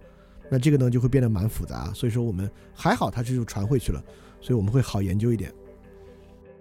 [0.49, 1.93] 那这个呢就会变得蛮复杂。
[1.95, 4.03] 所以说我们还好，它这就传回去了，
[4.41, 5.53] 所以我们会好研究一点。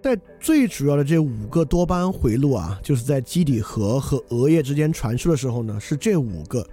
[0.02, 6.66] 在最主要的这五个多巴胺回路啊，就是在基底核和额叶之间传输的时候呢，是这五个，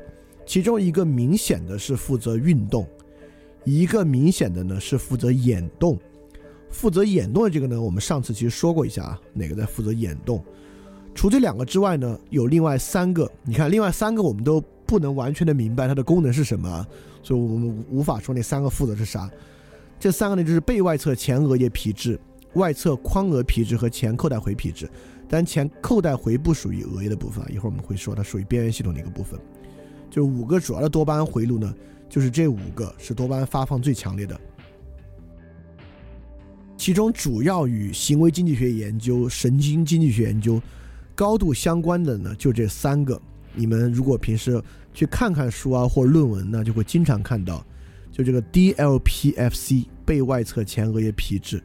[0.46, 2.88] 其中一个明显的是负责运动，
[3.66, 6.00] 一个明显的呢是负责眼动。
[6.70, 10.42] 负责眼动的这个呢，我们上次其实说过一下啊，哪个在负责眼动？
[11.18, 13.30] 除这两个之外呢，有另外三个。
[13.44, 16.86] 你看，另外三个我们都不能完全的明白它的功能是什么，
[17.24, 19.28] 所以我们无法说那三个负责是啥。
[20.00, 22.20] 这三个呢，就是背外侧前额叶皮质。
[22.54, 24.88] 外侧眶额皮质和前扣带回皮质，
[25.28, 29.40] 但前扣带回不属于额叶的部分，一会儿我们会说它属于边缘系统的一个部分。
[30.10, 31.74] 就五个主要的多巴胺回路呢，
[32.08, 34.40] 就是这五个是多巴胺发放最强烈的。
[36.78, 40.62] 其中主要与行为经济学研究、神经经济学研究
[41.18, 43.20] 高度相关的呢，就这三个。
[43.56, 44.62] 你们如果平时
[44.94, 47.66] 去看看书啊或论文呢，就会经常看到，
[48.12, 51.60] 就这个 DLPFC 背外侧前额叶皮质。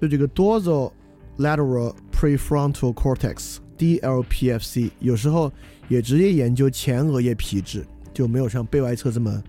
[0.00, 0.90] 就这个 dorsal
[1.38, 5.52] lateral prefrontal cortex（DLPFC） 有时候
[5.88, 9.42] 也直接研究前额叶皮质，就没有像背外侧这么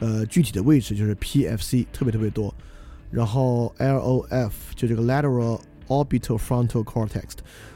[0.00, 2.52] 呃具体的位置，就是 PFC 特别特别多。
[3.10, 7.24] 然后 LOF 就这个 lateral orbital frontal cortex，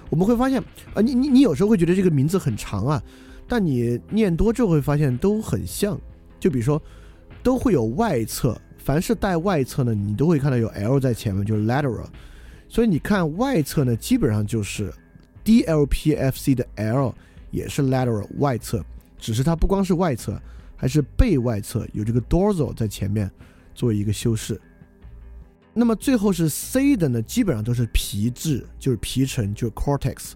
[0.09, 0.63] 我们会发现
[0.95, 3.03] 啊，你你你有时候会觉得这个名字很长啊，
[3.49, 6.01] 但你念多之后会发现都很像。
[6.39, 6.83] 就比如说，
[7.43, 8.61] 都会有外侧。
[8.79, 12.07] 凡是带外侧呢，你都会看到有 L 在前面，就是 lateral。
[12.69, 14.93] 所以你看外侧呢，基本上就是
[15.45, 17.15] DLPFC 的 L
[17.53, 18.85] 也是 lateral 外侧，
[19.19, 20.37] 只是它不光是外侧，
[20.75, 23.31] 还是背外侧有这个 dorsal 在前面
[23.73, 24.61] 作为一个修饰。
[25.75, 30.33] 那么最后是 C 的呢，基本上都是皮质，就是皮层，就是 cortex。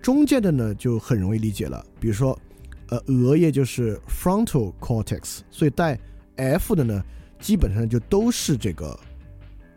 [0.00, 2.38] 中间的呢就很容易理解了，比如说，
[2.88, 5.98] 呃，额叶就是 frontal cortex，所以带
[6.36, 7.02] F 的呢。
[7.40, 8.96] 基本上就都是这个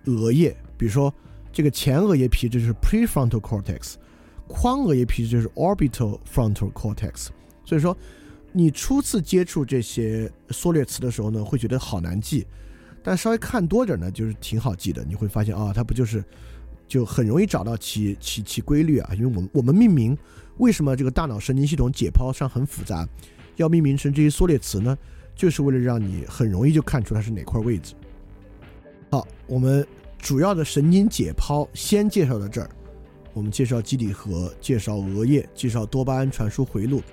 [0.05, 1.11] 额叶，比如说
[1.51, 3.95] 这个前额叶皮质就是 prefrontal cortex，
[4.47, 7.29] 眶额叶皮质就是 orbital frontal cortex。
[7.65, 7.97] 所以说，
[8.51, 12.45] 你初次接触这些缩略词的时候呢，会觉得好难记，
[13.05, 15.05] 但稍微看多点呢，就是挺好记的。
[15.05, 16.23] 你会发现啊，它不就是
[16.87, 19.13] 就很容易找到其其其规律啊？
[19.13, 20.17] 因为我们我们命名
[20.57, 23.07] 为什么这个大脑神经系统解剖上很复杂，
[23.57, 24.97] 要命名成这些缩略词呢？
[25.35, 27.93] 就是为了让你很容易就看出它是哪块位置。
[29.11, 29.85] 好，我们
[30.17, 32.69] 主要的神经解剖先介绍到这儿。
[33.33, 37.03] 我们介绍基底核，介绍额叶，介绍多巴胺传输回路。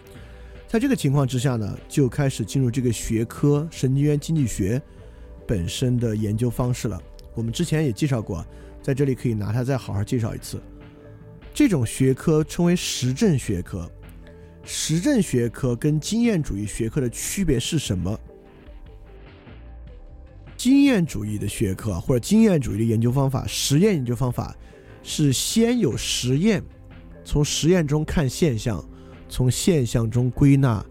[0.68, 4.80] 在这个情况之下呢，就开始进入这个学科——神经元经济学
[5.46, 7.00] 本身的研究方式了。
[7.34, 8.44] 我们之前也介绍过，
[8.82, 10.60] 在这里可以拿它再好好介绍一次。
[11.54, 13.90] 这种学科称为实证学科。
[14.64, 18.18] 实证学科跟经验主义学科的区别是什么？
[20.56, 24.56] 经验主义的学科或者经验主义的研究方法，实验研究方法
[25.02, 26.62] 是先有实验，
[27.24, 28.84] 从实验中看现象，
[29.28, 30.84] 从现象中归纳。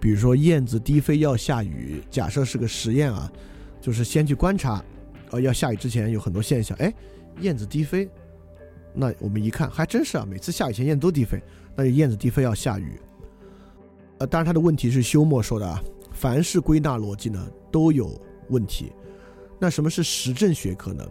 [0.00, 3.30] 比如说燕子低飞要下雨，假设是个实验啊，
[3.80, 4.84] 就是先去观察，
[5.30, 6.92] 呃，要下雨之前有很多现象，哎，
[7.40, 8.08] 燕子低飞，
[8.94, 11.42] 那我们一看还真是啊，每次下雨前燕子都低飞，
[11.74, 13.00] 那就燕子低飞要下雨。
[14.18, 15.82] 呃，当然，他的问题是休谟说的啊，
[16.12, 18.92] 凡是归纳逻辑呢都有问题。
[19.58, 21.06] 那什么是实证学科呢？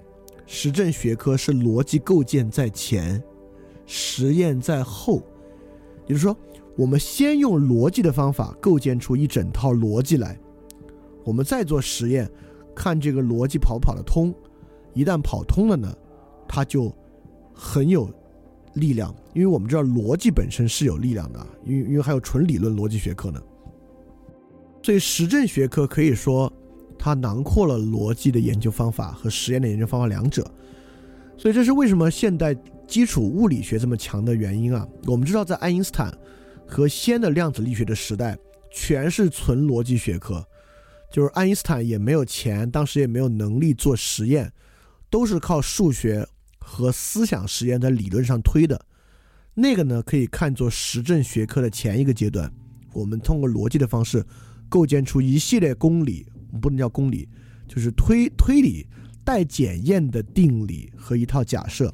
[0.46, 3.22] 实证学科是逻辑构建在前，
[3.86, 5.22] 实验在后。
[6.08, 6.36] 也就是说，
[6.76, 10.40] 我们先用逻辑的方法构建出一整套逻辑来，
[11.24, 12.28] 我们再做实验，
[12.80, 14.34] 看这个逻辑跑不跑得通。
[14.94, 15.94] 一旦跑通了呢，
[16.48, 16.96] 它就
[17.54, 18.10] 很有。
[18.76, 23.42] 力量，因为我们知道逻辑本身是有力量的，因为因为还有纯理论逻辑学科呢，
[24.84, 26.54] 所以实证学科可以说
[26.98, 30.46] 它囊括了逻辑的研究方法和实验的研究方法两者，
[31.36, 32.56] 所以这是为什么现代
[32.88, 34.88] 基础物理学这么强的原因啊。
[35.08, 36.16] 我们知道在爱因斯坦
[36.68, 38.38] 和先的量子力学的时代，
[38.70, 40.48] 全是纯逻辑学科，
[41.12, 44.52] 就是爱因斯坦也没有钱，当时也没有能力做实验，
[45.10, 46.28] 都是靠数学。
[46.72, 48.86] 和思想实验在理论上推的，
[49.56, 52.52] 那个呢，可以看作实证学科的前一个阶段。
[52.94, 54.24] 我们通过逻辑的方式，
[54.70, 56.28] 构建出一系列公理，
[56.62, 57.28] 不能叫公理，
[57.68, 58.86] 就是推推理
[59.24, 61.92] 带检验的定理和一套假设。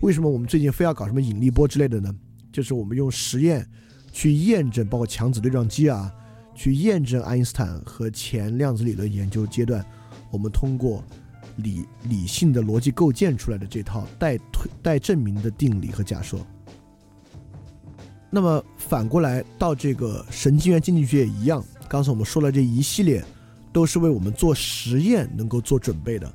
[0.00, 2.10] 为什么我们最近非要搞什么引力波之类的呢？
[2.50, 3.68] 就是我们用实验
[4.10, 6.10] 去验证，包括强子对撞机啊，
[6.58, 9.82] 去验证爱因斯坦和前量子理论研究阶段，
[10.32, 11.02] 我们通过。
[11.64, 16.38] 理理性的逻辑构建出来的这套带推带证明的定理和假设。
[18.30, 23.24] 那么反过来到这个神经元经济学也一样，刚才我们说了这一系列，
[23.72, 26.32] 都是为我们做实验能够做准备的。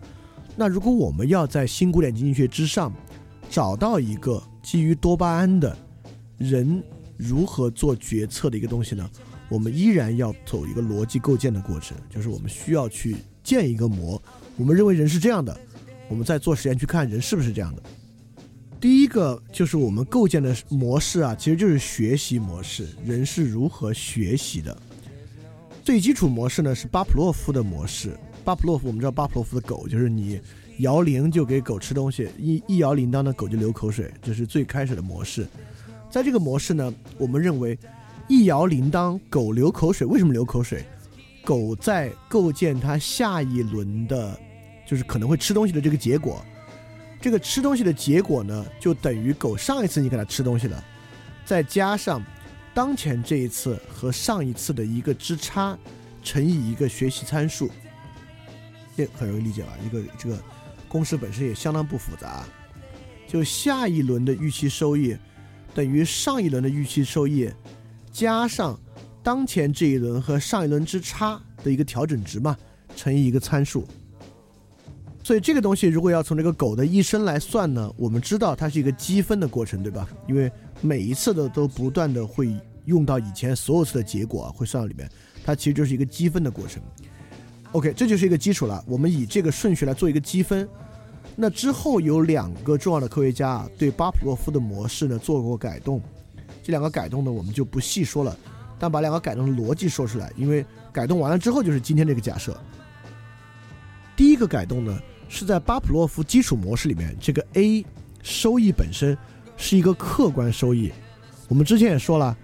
[0.58, 2.91] 那如果我们要在新古典经济学之上
[3.50, 5.74] 找到一个基于多巴胺的
[6.38, 6.84] 人
[7.16, 9.10] 如何做决策的一个东西呢？
[9.49, 14.20] 我们依然要走一个逻辑构建的过程，就是我们需要去建一个模。
[14.57, 15.56] 我们认为人是这样的，
[16.07, 17.84] 我们再做实验去看人是不是这样的。
[18.80, 24.76] 第一个就是我们构建的模式啊，其实就是学习模式，人是如何学习的。
[25.84, 28.18] 最基础模式呢是巴甫洛夫的模式。
[28.44, 30.41] 巴甫洛夫，我们知道巴甫洛夫的狗就是你
[30.80, 35.48] 摇铃就给狗吃东西，一一摇铃铛呢狗就流口水，这是最开始的模式。
[36.10, 37.78] 在这个模式呢，我们认为。
[38.28, 40.08] 一摇铃铛，狗流口水。
[40.08, 40.86] 为什么流口水？
[41.44, 44.40] 狗在构建它下一轮的，
[44.88, 46.44] 就是可能会吃东西的这个结果。
[47.20, 50.82] 这个吃东西的结果呢，就等于狗上一次你给它吃东西了，
[51.45, 52.24] 再加上
[52.74, 55.78] 当前这一次和上一次的一个之差，
[56.24, 57.70] 乘以一个学习参数。
[58.95, 59.74] 这很容易理解吧？
[59.86, 60.41] 一个这个
[60.88, 62.45] 公式本身也相当不复杂。
[63.28, 65.18] 就下一轮的预期收益
[65.74, 67.50] 等于上一轮的预期收益。
[68.14, 68.80] 加上
[69.23, 72.56] 当前这一轮和上一轮之差的一个调整值嘛，
[72.95, 73.85] 乘以一个参数。
[75.23, 80.07] 所以这个东西如果要从这个狗的一生来算呢，我们知道它是一个积分的过程，对吧？
[80.27, 85.10] 因为每一次的都不断的会用到以前所有次的结果会算到里面，
[85.44, 86.84] 它其实就是一个积分的过程。
[87.72, 88.84] OK，这就是一个基础了。
[88.85, 90.68] 我们以这个顺序来做一个积分。
[91.35, 95.99] 那之后有两个重要的科学家啊，对巴甫洛夫的模式呢做过改动。
[96.64, 98.35] 这两个改动呢，我们就不细说了，
[98.80, 102.57] 但把两个改动的逻辑说出来，因为改动完了之后就是今天这个假设。
[104.15, 107.85] 第一个改动呢，是在巴甫洛夫基础模式里面，这个 A
[108.22, 109.18] 收益本身
[109.57, 110.91] 是一个客观收益。
[111.49, 112.35] 我们之前也说了，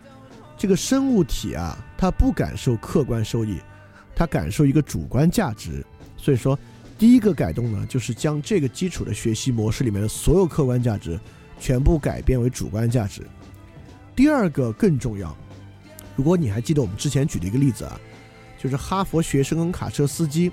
[0.58, 3.58] 这个生物体啊，它不感受客观收益，
[4.14, 5.86] 它感受一个主观价值。
[6.18, 6.60] 所以说，
[6.98, 11.18] 第一个改动呢，就是将这个基础的学习模式里面的所有客观价值
[11.58, 13.26] 全部改变为主观价值。
[14.20, 15.34] 第二个更重要，
[16.14, 17.98] 如果你还记得我们之前举的一个例子啊，
[18.62, 20.52] 就是哈佛学生跟卡车司机，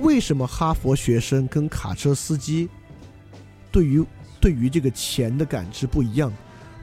[0.00, 2.68] 为什么哈佛学生跟卡车司机
[3.72, 4.04] 对于
[4.38, 6.30] 对于这个钱的感知不一样？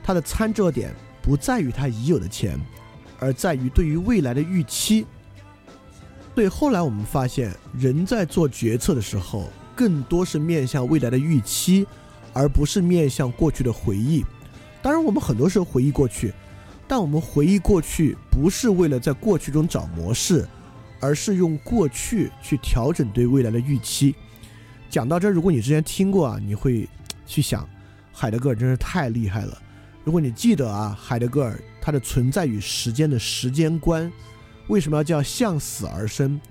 [0.03, 0.91] 它的参照点
[1.21, 2.59] 不在于他已有的钱，
[3.19, 5.05] 而在于对于未来的预期。
[6.33, 11.85] 对后来我们发现，人在做决策的时候，更多是面向未来的预期，
[12.33, 14.25] 而不是面向过去的回忆。
[14.81, 16.33] 当然，我们很多时候回忆过去，
[16.87, 20.47] 但我们回忆过去不是为了在过去中找模式，
[20.99, 24.15] 而是用过去去调整对未来的预期。
[24.89, 26.89] 讲到这儿，如果你之前听过啊，你会
[27.27, 27.69] 去想，
[28.11, 29.55] 海德格尔真是太厉害了。
[30.03, 34.11] 如果你记得啊，海德格尔他的存在与时间的时间观，
[34.67, 36.41] 为什么要叫向死而生？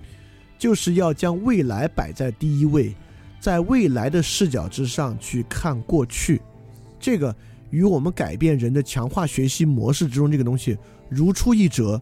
[0.56, 2.94] 就是要将未来摆在第一位，
[3.40, 6.40] 在未来的视角之上去看过去，
[7.00, 7.34] 这个。
[7.70, 10.76] 与我们改变人的强化学习模式之中这个东西
[11.08, 12.00] 如出一辙，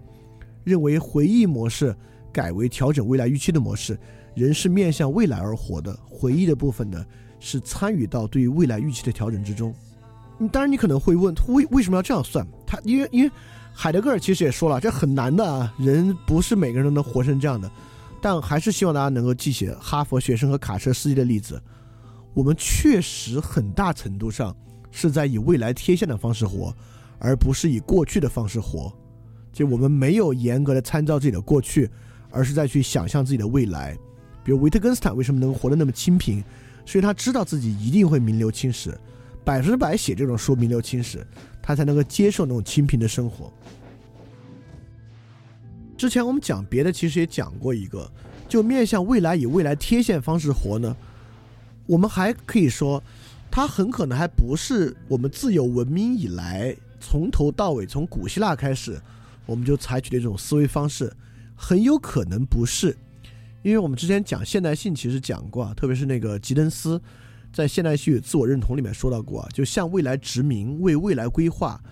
[0.64, 1.94] 认为回忆模式
[2.32, 3.98] 改为调整未来预期的模式，
[4.34, 7.04] 人是面向未来而活的，回忆的部分呢
[7.38, 9.74] 是参与到对于未来预期的调整之中。
[10.52, 12.46] 当然，你可能会问，为为什么要这样算？
[12.66, 13.30] 他因为因为
[13.72, 17.70] 海德格尔其实也说了，这很难的啊，人不是每个人都能活成这样的。
[18.20, 21.60] 但还是希望大家能够记起哈佛学生和卡车司机的例子，
[22.34, 24.56] 我们确实很大程度上。
[24.90, 26.74] 是在以未来贴现的方式活，
[27.18, 28.92] 而不是以过去的方式活。
[29.52, 31.90] 就我们没有严格的参照自己的过去，
[32.30, 33.96] 而是在去想象自己的未来。
[34.44, 36.42] 比如维特根斯坦为什么能活得那么清贫？
[36.86, 38.96] 所以他知道自己一定会名留青史，
[39.44, 41.26] 百分之百写这种书名留青史，
[41.60, 43.52] 他才能够接受那种清贫的生活。
[45.96, 48.10] 之前我们讲别的，其实也讲过一个，
[48.48, 50.96] 就面向未来以未来贴现方式活呢，
[51.86, 53.02] 我们还可以说。
[53.58, 58.96] 它很可能还不是我们自有文明以来从头到尾，从古希腊开始，
[59.46, 61.12] 我们就采取的一种思维方式，
[61.56, 62.96] 很有可能不是，
[63.64, 67.02] 因为我们之前讲现代性其实讲过啊，特别是那个吉登斯
[67.52, 71.82] 在《现代性与自我认同》里面说到过啊，就向未来殖民，为未来规划，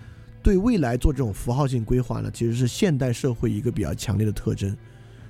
[0.41, 4.73] 对未来做这种符号性规划呢，其实是现代社会一个比较强烈的特征，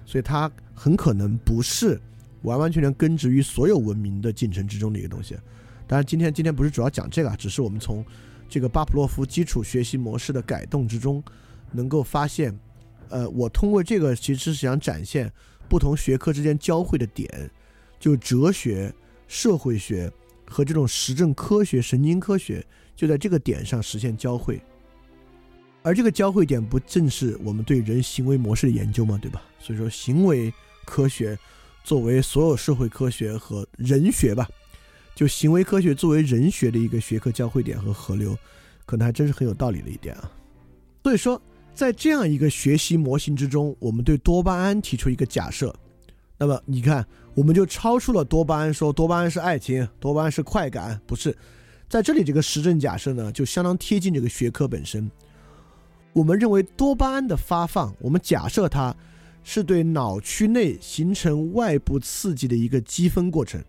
[0.05, 1.99] 所以它很可能不是
[2.43, 5.35] 完完全全根植于所有文明的进程之中的一个东西。
[5.87, 8.05] 当然，今天今天不是主要讲这个，只是我们从
[8.49, 11.23] 这个巴甫洛夫基础学习模式的改动之中，
[11.71, 12.57] 能够发现，
[13.09, 15.31] 呃，我通过这个其实是想展现
[15.69, 17.49] 不同学科之间交汇的点，
[17.99, 18.93] 就哲学、
[19.27, 20.11] 社会学
[20.45, 22.65] 和这种实证科学、神经科学
[22.95, 24.61] 就在这个点上实现交汇。
[25.83, 29.17] 而这个交汇点不正是我们对人行为模式的研究吗？
[29.21, 29.41] 对吧？
[29.57, 30.53] 所以说，行为
[30.85, 31.37] 科学
[31.83, 34.49] 作为所有社会科学和人学吧，
[35.17, 38.37] 就行为科学作为人学的一个学科交汇点和河流，
[38.85, 40.31] 可能还真是很有道理的一点啊。
[41.01, 41.41] 所以说，
[41.73, 45.75] 在这样一个学习模型之中，我们对多巴胺提出一个假设，
[46.37, 47.03] 那么你看，
[47.33, 51.35] 我们就超出了多巴胺，说多巴胺是爱情，多巴胺是快感，不是。
[51.89, 55.09] 在这里，这个实证假设呢，就相当贴近这个学科本身。
[56.13, 58.95] 我们认为多巴胺的发放，我们假设它
[59.43, 63.59] 是对脑区内形成外部刺激的一个积分过程。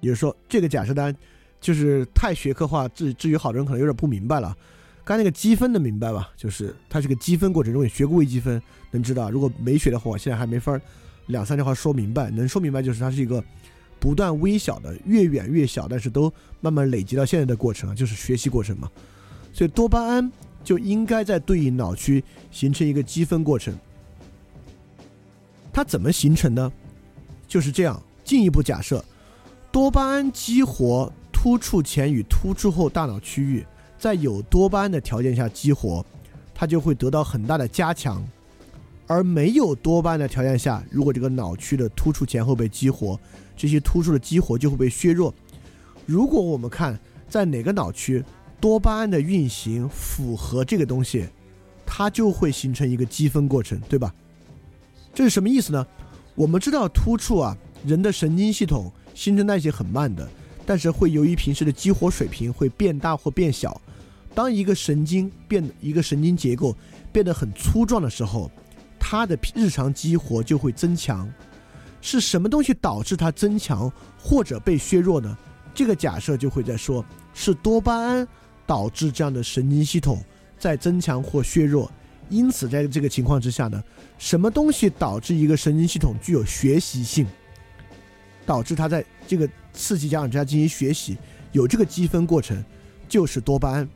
[0.00, 1.14] 也就是说，这个假设单
[1.60, 4.56] 就是太学科化，至至于好多人可能有点不明白了。
[5.04, 6.30] 刚才那个积分的明白吧？
[6.36, 7.72] 就是它是个积分过程。
[7.72, 8.60] 中你学过微积分，
[8.90, 10.78] 能知道；如果没学的话，现在还没法
[11.26, 12.30] 两三句话说明白。
[12.30, 13.42] 能说明白就是它是一个。
[14.02, 16.32] 不断微小的，越远越小，但是都
[16.62, 18.90] 慢慢累积到现在的过程啊，就是学习过程嘛。
[19.52, 20.32] 所以多巴胺
[20.64, 23.78] 就应该在对应脑区形成一个积分过程。
[25.70, 26.72] 它怎么形成呢？
[27.46, 28.02] 就是这样。
[28.24, 29.04] 进一步假设，
[29.72, 33.64] 多巴胺激活突触前与突触后大脑区域，
[33.96, 36.04] 在有多巴胺的条件下激活，
[36.52, 38.20] 它就会得到很大的加强；
[39.06, 43.18] 而没有多巴胺的条件下，如果这个脑区的突触前后被激活，
[43.56, 45.32] 这些突触的激活就会被削弱。
[46.04, 46.98] 如果我们看
[47.28, 48.24] 在哪个脑区
[48.60, 51.28] 多巴胺的运行符合这个东西，
[51.86, 54.12] 它就会形成一个积分过程，对吧？
[55.14, 55.86] 这是什么意思呢？
[56.34, 57.56] 我们知道突触啊，
[57.86, 58.90] 人的神经系统
[59.20, 60.26] 新陈代谢很慢的，
[60.64, 63.78] 但是会由于平时的激活水平会变大或变小。
[64.34, 66.74] 当一个神经变一个神经结构
[67.12, 68.50] 变得很粗壮的时候，
[68.98, 71.30] 它的日常激活就会增强。
[72.00, 75.36] 是什么东西导致它增强或者被削弱呢？
[75.74, 78.26] 这个假设就会在说，是多巴胺
[78.66, 80.24] 导致这样的神经系统
[80.58, 81.92] 在增强或削弱。
[82.30, 83.84] 因此，在这个情况之下呢，
[84.16, 87.26] 什么东西导致一个神经系统具有学习性，
[88.50, 91.16] 导致他在这个刺激加上之下进行学习，
[91.52, 92.60] 有这个积分过程，
[93.08, 93.88] 就是多巴胺。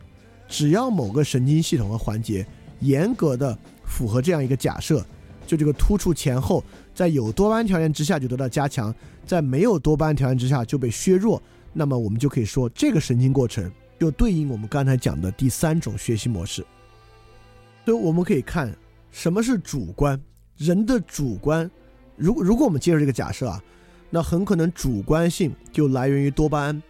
[0.46, 2.46] 只要某个神经系统和环节
[2.78, 5.04] 严格的符合这样一个假设，
[5.44, 6.62] 就这个突触前后。
[6.94, 8.94] 在有多巴胺条件之下就得到加强，
[9.26, 11.42] 在没有多巴胺条件之下就被削弱。
[11.72, 13.68] 那么我们就可以说，这个神经过程
[13.98, 16.64] 就对应我们刚才讲的第三种学习模式。
[17.84, 18.72] 所以我们可以看
[19.10, 20.20] 什么是主观，
[20.56, 21.68] 人的主观。
[22.14, 23.60] 如如果我们接受这个假设啊，
[24.14, 26.80] 那很可能主观性就来源于多巴胺。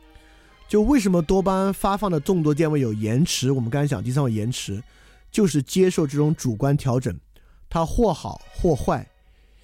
[0.68, 3.51] 就为什么多巴胺发放的动作电位有延迟？
[3.51, 4.82] 我们刚才讲第三个延迟，
[5.30, 7.18] 就是接受这种主观调整，
[7.70, 9.09] 它或好或坏。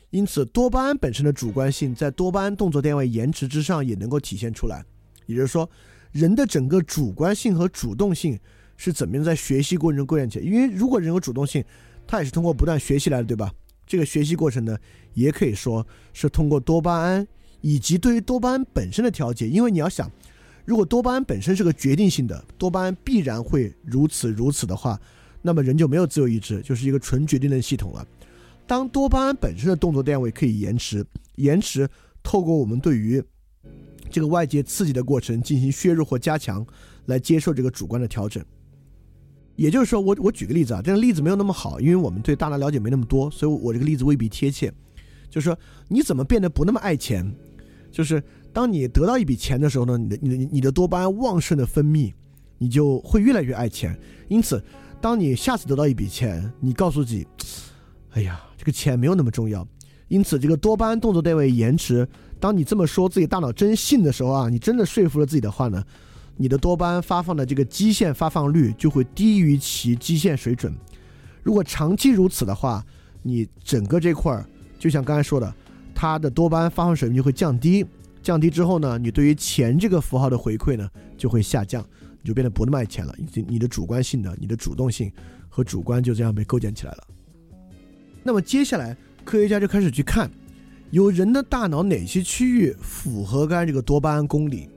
[0.08, 4.82] 因此，多巴胺本身的主观性在多巴胺动作电位延迟之上也能够体现出来。
[5.26, 5.68] 也就是说，
[6.12, 8.40] 人的整个主观性和主动性
[8.78, 10.44] 是怎么样在学习过程中构建起来？
[10.46, 11.62] 因为如果人有主动性，
[12.06, 13.52] 他也是通过不断学习来的，对吧？
[13.86, 14.78] 这个学习过程呢，
[15.12, 17.26] 也可以说是通过多巴胺
[17.60, 19.48] 以及对于多巴胺本身的调节。
[19.48, 20.10] 因为你要想，
[20.64, 25.00] 如果多巴胺本身是个决定性的，多巴胺必然会如此如此的话，
[25.42, 28.06] 那么人就没有自由意志，就是一个纯决定的系统了。
[28.66, 31.04] 当多巴胺本身的动作电位可以延迟，
[31.36, 31.88] 延迟
[32.22, 33.22] 透过我们对于
[34.10, 36.64] 这个外界刺激的过程进行削弱或加强，
[37.06, 38.44] 来接受这个主观的调整。
[39.56, 44.72] 也就是说，我我举个例子啊，这个例子没有那么好，因为我们对大脑了解没那么多，所以我这个例子未必贴切。
[45.28, 45.58] 就是说，
[45.88, 47.30] 你怎么变得不那么爱钱？
[47.90, 48.22] 就是
[48.52, 52.12] 当你得到一笔钱的时候呢，你的你的你的多巴胺旺盛的分泌，
[52.58, 53.98] 你就会越来越爱钱。
[54.28, 54.62] 因此，
[55.00, 57.26] 当你下次得到一笔钱，你告诉自己，
[58.10, 58.40] 哎呀。
[58.60, 59.66] 这个钱没有那么重要，
[60.08, 62.06] 因此这个多巴胺动作电位延迟。
[62.38, 65.82] 当你这么说自己大脑真信的时候啊，你真的说服了自己的话呢，
[66.36, 70.74] 你的多巴胺发放的这个基线发放率就会低于其基线水准。
[71.42, 72.84] 如果长期如此的话，
[73.22, 74.46] 你整个这块儿
[74.78, 75.54] 就像刚才说的，
[76.00, 77.84] 它的多巴胺发放水平就会降低。
[78.22, 81.84] 降低之后呢，你对于钱这个符号的回馈呢就会下降，
[82.22, 83.14] 你就变得不那么爱钱了。
[83.18, 85.12] 你你的主观性的、你的主动性
[85.50, 87.06] 和主观就这样被构建起来了。
[88.22, 88.96] 那么接下来，
[89.26, 90.30] 科学家就开始去看，
[90.90, 94.70] 有人的大脑哪些区域符合刚才这个多巴胺公理，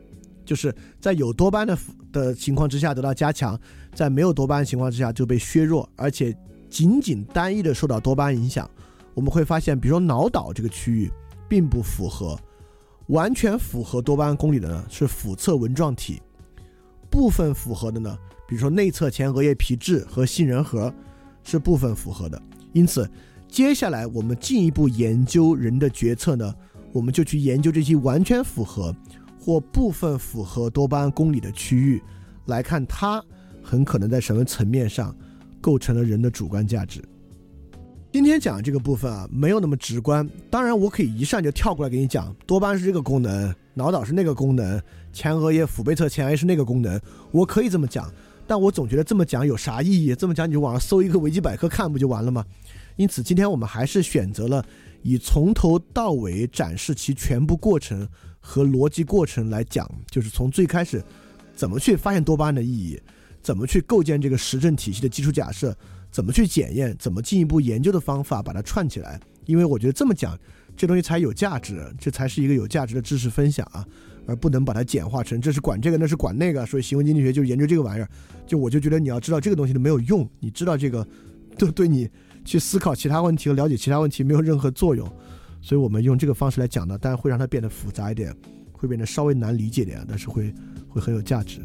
[0.43, 1.77] 就是在有多巴胺的
[2.11, 3.57] 的情况之下得到加强，
[3.95, 6.35] 在没有多巴胺情况之下就被削弱，而且
[6.69, 8.69] 仅仅单一的受到多巴胺影响。
[9.13, 11.11] 我们会发现，比如说脑岛这个区域
[11.47, 12.39] 并不符合，
[13.07, 16.21] 完全符合多巴胺公理的呢是腹侧纹状体，
[17.09, 18.17] 部分符合的呢，
[18.47, 20.93] 比如说内侧前额叶皮质和杏仁核
[21.43, 22.41] 是部分符合的，
[22.71, 23.09] 因此。
[23.45, 26.51] 接下来，我们进一步研究人的决策呢，
[26.91, 28.91] 我们就去研究这些完全符合
[29.39, 32.01] 或部分符合多巴胺公理的区域，
[32.47, 33.23] 来看它
[33.61, 35.15] 很可能在什么层面上
[35.61, 36.99] 构成了人的主观价值。
[38.13, 40.29] 今天讲这个部分啊，没有那么直观。
[40.47, 44.79] 当然，我可以一上就跳过来给你讲，多巴胺是这个功能，脑岛是那个功能，
[45.11, 47.01] 前额叶腹背侧前叶是那个功能。
[47.31, 48.07] 我可以这么讲，
[48.45, 50.13] 但我总觉得这么讲有啥意义？
[50.13, 52.45] 这么讲你就网上搜一个维基百科看不就完了吗？
[52.97, 54.63] 因此，今天我们还是选择了
[55.01, 58.07] 以从头到尾展示其全部过程
[58.39, 61.03] 和逻辑过程来讲，就是从最开始
[61.55, 63.01] 怎么去发现多巴胺的意义，
[63.41, 65.75] 怎么去构建这个实证体系的基础假设。
[66.13, 66.95] 怎么去检验？
[66.99, 69.19] 怎么进一步研究的方法把它串起来？
[69.47, 70.37] 因为我觉得这么讲，
[70.77, 73.83] 这东西才有价值，这才是一个有价值的知识分享啊，
[74.27, 76.63] 而不能把它简化成这是管这个，那是管那个。
[76.67, 78.07] 所以行为经济学就研究这个玩意儿。
[78.45, 81.05] 就我就觉得你要知道这个东西都没有用，你知道这个，
[81.57, 82.07] 都对你
[82.45, 85.11] 去思考其他问题和了解其他问题没有任何作用。
[85.63, 88.31] 所以我们用这个方式来讲呢，当然会让它变得复杂一点，
[88.71, 90.53] 会变得稍微难理解点，但是会
[90.87, 91.59] 会很有价值。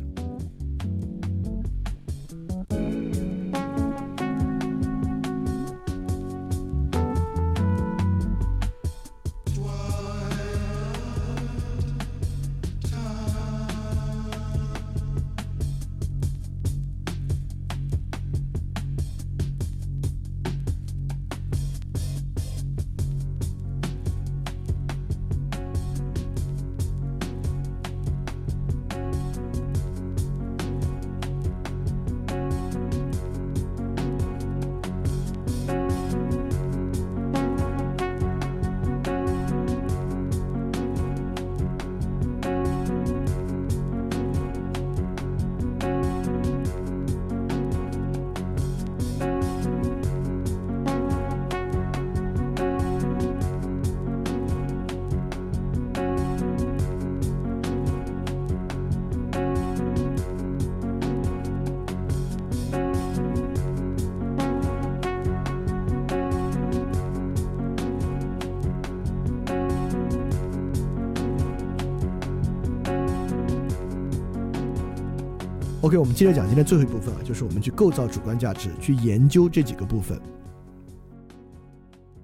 [75.89, 80.19] OK，我们接着讲今天最后一部分啊，就是我们去构造主观价值，去研究这几个部分。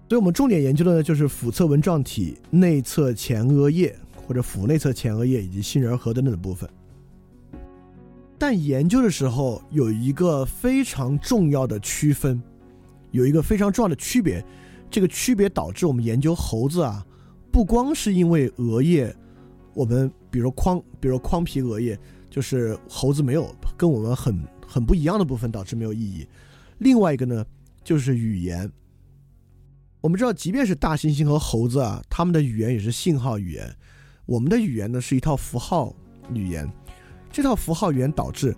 [0.07, 6.69] 所以我们重点研究的呢，就是腹侧纹状体、内侧前额叶或者腹内侧前额叶以及杏仁核等等的部分。
[8.37, 12.43] 但研究的时候有一个非常重要的区分，
[13.13, 14.45] 有一个非常重要的区别。
[14.91, 17.03] 这个区别导致我们研究猴子啊，
[17.51, 19.17] 不光是因为额叶，
[19.73, 21.99] 我们比如框，比如框皮额叶。
[22.35, 26.27] 就是猴子没有跟我们很很不一样的部分，导致没有意义。
[26.79, 27.47] 另外一个呢，
[27.85, 28.69] 就是语言。
[30.01, 33.73] 我们知道，即便是大猩猩和猴子啊，他们的语言也是信号语言。
[34.27, 35.95] 我们的语言呢，是一套符号
[36.33, 36.69] 语言。
[37.31, 38.53] 这套符号语言导致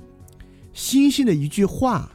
[0.73, 2.11] 猩猩的一句话、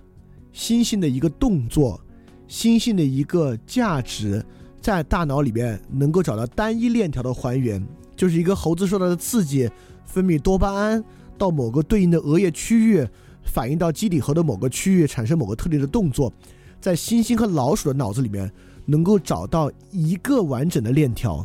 [0.51, 2.01] 猩猩的一个动作、
[2.47, 4.43] 猩猩的一个价值，
[4.81, 9.69] 在大脑里面能够找到单一链条的还原，就是一个猴子受到的刺激，
[10.07, 11.03] 分泌多巴胺。
[11.41, 13.03] 到某个对应的额叶区域，
[13.41, 16.31] 反映到基底核的某个区域，产生某个特定的动作，
[16.79, 18.51] 在猩猩和老鼠的脑子里面，
[18.85, 21.43] 能够找到一个完整的链条，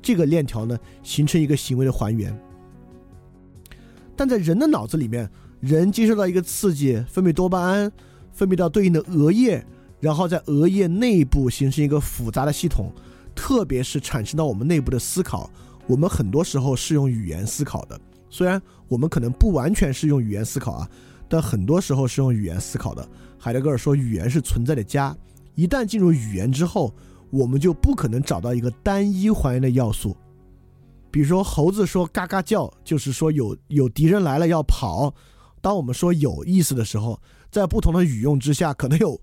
[0.00, 2.34] 这个链条呢，形成一个行为的还原。
[4.16, 5.28] 但在人的脑子里面，
[5.60, 7.92] 人接受到一个刺激，分泌多巴胺，
[8.32, 9.62] 分泌到对应的额叶，
[10.00, 12.90] 然后在额叶内部形成一个复杂的系统，
[13.34, 15.50] 特别是产生到我们内部的思考，
[15.86, 18.00] 我们很多时候是用语言思考的。
[18.30, 20.90] 虽然我们可能不完全是用语言思考啊，
[21.28, 23.08] 但很多时候是用语言思考的。
[23.38, 25.16] 海德格尔说，语言是存在的家。
[25.54, 26.94] 一旦进入语言之后，
[27.30, 30.16] 我们就不可能找到一个单一还原的要素。
[31.10, 35.14] 比如说，猴子说“嘎嘎叫”，就是说有有敌人来了要跑。
[35.60, 37.20] 当我们说有意思的时候，
[37.50, 39.20] 在不同的语用之下，可能有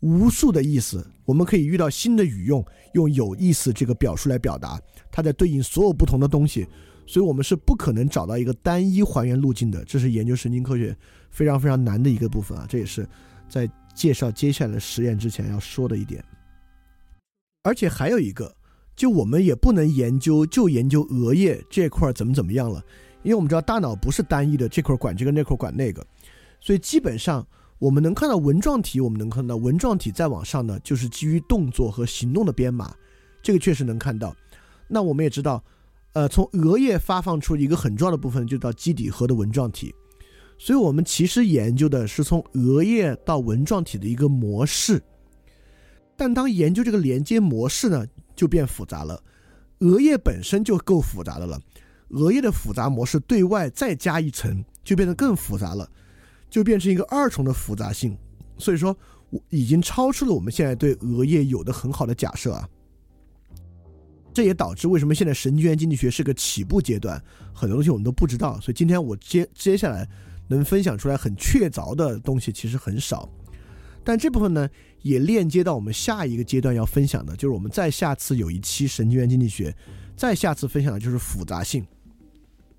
[0.00, 1.06] 无数的意思。
[1.24, 2.64] 我们可以遇到新的语用，
[2.94, 4.80] 用有意思这个表述来表达，
[5.10, 6.66] 它在对应所有不同的东西。
[7.08, 10.94] 所以我们是不可能找到一个单一还原路径的，这是研究神经科学
[11.30, 12.66] 非常非常难的一个部分啊！
[12.68, 13.08] 这也是
[13.48, 16.22] 在介绍接下来的实验之前要说的一点。
[17.62, 18.54] 而且还有一个，
[18.94, 22.84] 就我们也不能研究就研究额叶这块怎么怎么样了，
[23.22, 26.06] 因为我们知道大脑不是单一的，这块管这个，那块管那个，
[26.60, 27.44] 所以基本上
[27.78, 32.94] 我们能看到纹状体，我们能看到纹状体再往上呢，就是基于动作和行动的编码，
[33.42, 34.36] 这个确实能看到。
[34.88, 35.64] 那我们也知道。
[36.14, 39.94] 呃，从额叶发放出一个很重要的部分，就到基底核的纹状体，
[40.58, 45.00] 所以我们其实研究的是从额叶到纹状体的一个模式。
[46.16, 48.04] 但当研究这个连接模式呢，
[48.34, 49.22] 就变复杂了。
[49.80, 51.60] 额叶本身就够复杂的了，
[52.08, 55.88] 额叶的复杂模式对外再加一层，就变得更复杂了，
[56.50, 58.18] 就变成一个二重的复杂性。
[58.56, 58.96] 所以说，
[59.30, 62.68] 我已经超出了我们现在对额叶有的很好的假设啊。
[64.38, 67.20] 这也导致为什么现在神经元经济学是个起步阶段，
[67.52, 68.56] 很多东西我们都不知道。
[68.60, 70.08] 所以今天我接接下来
[70.46, 73.28] 能分享出来很确凿的东西其实很少。
[74.04, 74.70] 但这部分呢，
[75.02, 79.76] 也链接到我们下一个阶段要分享的，就是我们再下次有一期神经元经济学，
[80.14, 81.84] 再下次分享的就是复杂性。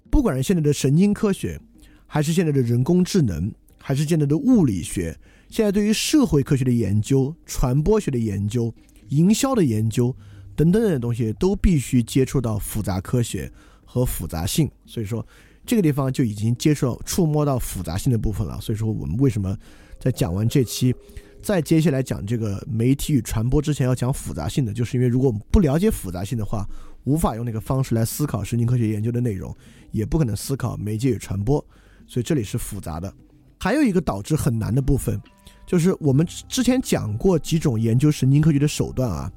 [0.10, 1.60] 不管是现在的神经科学，
[2.07, 5.19] 还是现在的人工智能，还是现在的物理学，
[5.49, 8.73] 现在对于社会科学的研究、传播学的研究、
[9.10, 10.15] 营销的研究
[10.60, 13.49] 等等等的东西，都必须接触到复杂科学
[13.86, 14.69] 和复杂性。
[14.86, 15.26] 所以说，
[15.65, 18.60] 这个地方就已经接触、触摸到复杂性的部分了。
[18.60, 19.57] 所以说，我们为什么
[20.02, 20.94] 在讲完这期，
[21.41, 26.68] 再接下来讲这个媒体与传播之前要讲复杂性的，就是因为如果我们不了解复杂性的话，
[27.06, 29.56] 无法用那个方式来思考神经科学研究的内容，
[29.91, 31.65] 也不可能思考媒介与传播。
[32.06, 33.14] 所以这里是复杂的，
[33.57, 35.18] 还有一个导致很难的部分，
[35.65, 39.31] 就是我们之前讲过几种研究神经科学的手段啊。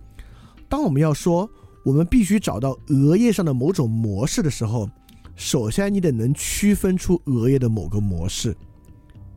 [0.73, 1.51] 当我们要说
[1.85, 4.89] 我们必须找到额叶上的某种模式的时候，
[5.37, 8.57] 首先你得能区分出额叶的某个模式，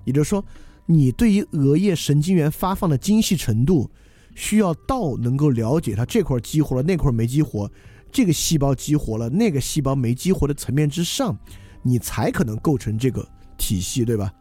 [0.06, 0.42] 也就是说，
[0.86, 3.92] 你对于额叶神经元发放的精细程度，
[4.34, 7.70] 需要到能够了解它这块激活了，那块没激活，
[8.14, 11.38] 这个细胞激活了，那个细胞没激活的层面之上。
[11.84, 14.32] 你才可能构成这个体系，对吧？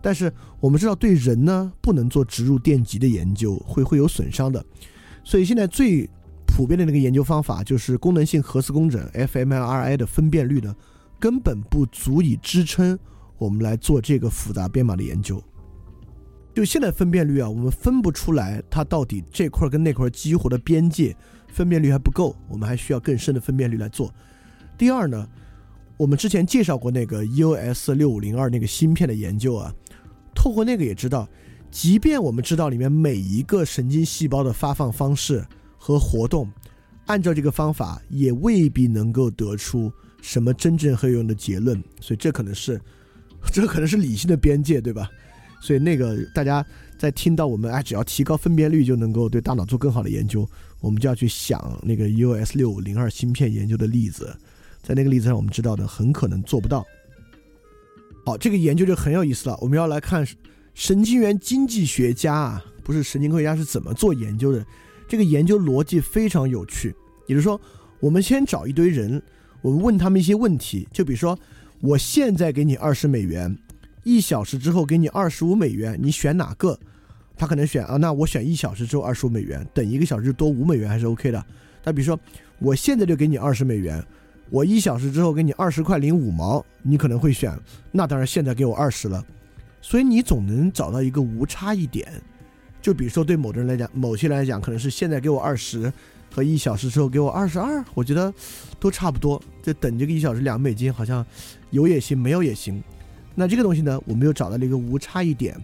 [0.00, 4.64] 但是我们知道，对人呢不能做植入电极的研究，会会有损伤的。
[5.22, 6.10] 所以现在最
[6.54, 10.74] 普遍的那个研究方法就是功能性核磁共振 （fMRI） 的分辨率呢，
[11.18, 12.98] 根本不足以支撑
[13.38, 15.42] 我们来做这个复杂编码的研究。
[16.54, 21.16] 就现在分辨率啊，我们分不出来它到底这块跟那块激活的边界
[21.48, 24.12] 分辨率还不够，我们还需要更深的分辨率来做。
[24.76, 25.26] 第二呢？
[25.96, 29.72] 我们之前介绍过那个 EOS 六五零二那个芯片的研究啊，
[30.34, 31.28] 透过那个也知道，
[31.70, 35.46] 即便我们知道里面每一个神经细胞的发放方式
[35.84, 36.48] 和活动，
[37.06, 41.82] 按照这个方法也未必能够得出什么真正很有用的结论。
[42.00, 42.80] 所以这可能是，
[43.52, 45.10] 这可能是理性的边界，对吧？
[45.60, 46.64] 所以那个大家
[46.96, 50.48] 在听到我们哎，只要提高分辨率就能够对大脑做更好的研究，
[50.78, 54.32] 我们就要去想那个 U S 六五零二芯片研究的例子。
[54.84, 56.84] 在那个例子上，我们知道的很可能做不到。
[58.24, 59.58] 好，这个研究就很有意思了。
[59.60, 60.24] 我们要来看
[60.74, 64.64] 神经元经济学家啊，不是神经科学家是怎么做研究的。
[65.12, 66.94] 这个研究逻辑非常有趣。
[67.26, 67.60] 也就是说，
[68.00, 69.22] 我们先找一堆人，
[69.60, 71.38] 我们问他们一些问题，就比如说，
[71.80, 73.54] 我现在给你二十美元，
[74.04, 76.78] 一小时之后给你二十五美元，你选哪个？
[77.36, 81.44] 他可能选啊，那我选一小时之后二十五美元，等一个小时多五美元还是 OK 的。
[81.84, 82.18] 那比如说，
[82.58, 84.02] 我现在就给你二十美元。
[84.48, 87.54] 我一小时之后给你二十块零五毛，你可能会选，
[87.90, 89.22] 那当然现在给我二十了，
[89.82, 92.10] 所以你总能找到一个无差异点，
[92.82, 95.90] 就比如说对某的人来讲，某些人来讲可能是现在给我二十，
[96.34, 98.34] 和一小时之后给我二十二，我觉得
[98.80, 101.24] 都差不多，就等这个一小时两美金，好像
[101.70, 102.82] 有也行，没有也行。
[103.34, 105.56] 那这个东西呢，我们又找到了一个无差异点，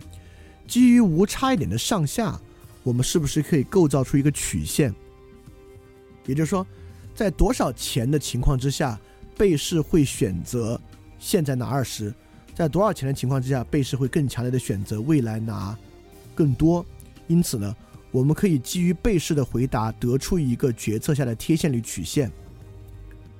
[0.66, 2.40] 基于无差异点的上下，
[2.82, 4.94] 我们是不是可以构造出一个曲线？
[6.24, 6.66] 也就是说。
[7.14, 8.96] 在多少钱的情况之下，
[9.36, 10.80] 被试会选择
[11.18, 12.12] 现在拿二十；
[12.54, 15.76] 在多少钱的情况之下，被试会更强烈的选择未来拿
[16.32, 16.86] 更多。
[17.28, 17.74] 因此呢，
[18.10, 22.30] 我们可以基于被试的回答得出一个决策下的贴现率曲线。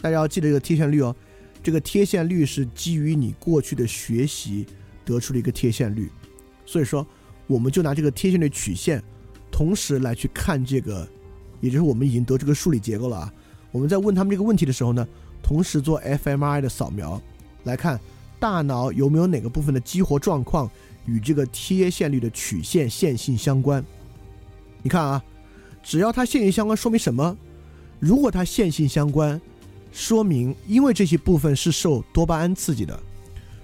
[0.01, 1.15] 大家要记得这个贴现率哦，
[1.63, 4.65] 这个贴现率是基于你过去的学习
[5.05, 6.09] 得出的一个贴现率。
[6.65, 7.05] 所以说，
[7.47, 9.03] 我们就拿这个贴现率曲线，
[9.51, 11.09] 同时来去看这个，
[11.61, 13.33] 也就是我们已经得这个数理结构了啊。
[13.73, 15.07] 我们在问他们这个问题的时候呢，
[15.43, 17.21] 同时做 fMRI 的扫描，
[17.65, 17.99] 来看
[18.39, 20.71] 大脑有没有哪个部分的激活状况
[21.09, 23.83] 与这个贴现率的曲线线性相关。
[24.83, 25.25] 你看啊，
[25.83, 27.35] 只要它线性相关，说明什么？
[27.99, 29.41] 如果它线性相关，
[29.91, 33.01] 说明因为这些部分是受多巴胺刺激的，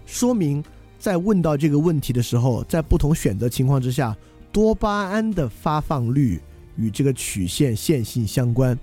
[0.06, 0.64] 说明
[0.98, 4.16] 在问到这个问题的时候，在不同选择情况之下，
[4.50, 6.40] 多巴胺的发放率
[6.76, 8.76] 与这个曲线线性相关。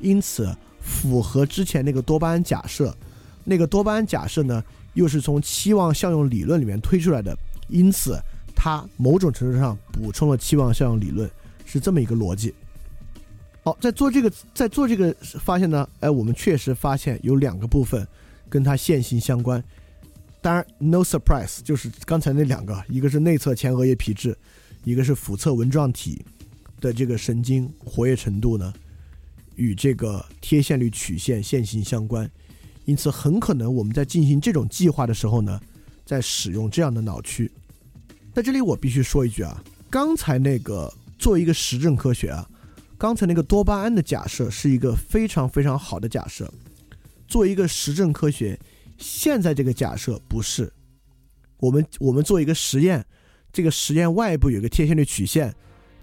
[0.00, 2.94] 因此，符合之前那个多巴胺假设，
[3.42, 4.62] 那个多巴胺假设呢，
[4.94, 7.36] 又是从期望效用理论里面推出来的，
[7.68, 8.20] 因此
[8.54, 11.30] 它某种程度上补充了期望效应理论，
[11.64, 12.54] 是这么一个逻辑。
[13.62, 18.06] 好，在做这个，在做这个发现呢，哎，我们确实发现有两个部分
[18.48, 19.62] 跟它线性相关。
[20.40, 24.36] 当然，no surprise，就是刚才那两个，一个是内侧前额叶皮质，
[24.82, 26.24] 一个是腹侧纹状体
[26.80, 28.72] 的这个神经活跃程度呢。
[29.54, 32.28] 与这个贴现率曲线线性相关，
[32.86, 35.60] 因此很可能我们在进行这种计划的时候呢，
[36.04, 37.50] 在使用这样的脑区。
[38.34, 42.48] 在这里我必须说一句啊，刚才那个做一个实证科学啊，
[42.96, 46.52] 刚才那个多巴胺的假设是一个非常非常好的假设。
[47.28, 48.58] 做一个实证科学，
[48.98, 50.70] 现在这个假设不是。
[51.58, 53.04] 我们我们做一个实验，
[53.52, 55.54] 这个实验外部有个贴现率曲线，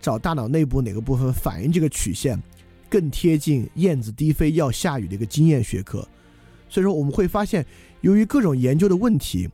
[0.01, 2.41] 找大脑内部哪个部分反映这个曲线，
[2.89, 6.07] 更贴近燕子低飞要下雨的一个经验学科。
[6.69, 7.65] 所以说我们会发现，
[8.01, 9.49] 由于各种研究的问题，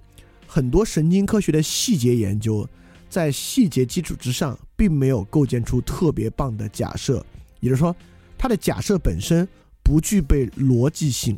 [0.47, 2.67] 很多神经科学的细节研究，
[3.09, 7.25] 在细节基础之上，并没有构建出特别棒的假设。
[7.59, 7.95] 也就是说，
[8.37, 9.47] 它的假设本身
[9.83, 11.37] 不具备逻辑性。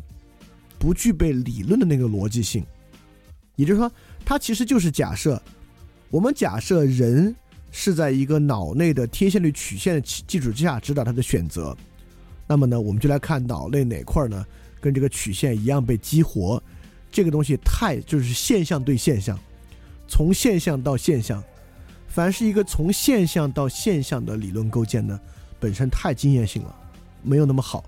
[0.80, 2.64] 不具备理论的那个逻辑性，
[3.56, 3.90] 也就是说，
[4.24, 5.42] 它其实就是假设，
[6.08, 7.34] 我们假设人
[7.72, 11.76] 是在一个脑内的贴现率曲线的基础之下指导他的选择，
[12.46, 14.46] 那么呢，我们就来看脑内哪块呢
[14.80, 16.62] 跟这个曲线一样被激活，
[17.10, 19.38] 这个东西太就是现象对现象，
[20.06, 21.42] 从现象到现象，
[22.08, 25.18] 凡是一个从现象到现象的理论构建呢，
[25.58, 26.74] 本身太经验性了，
[27.22, 27.84] 没有那么好。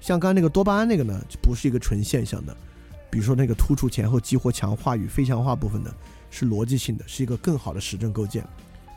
[0.00, 2.56] 像刚刚那个多巴胺那个呢，就不是一个纯现象的，
[3.10, 5.94] 比如说那个突触前后激活强化与非强化部分的，
[6.30, 8.44] 是逻辑性的，是一个更好的实证构建。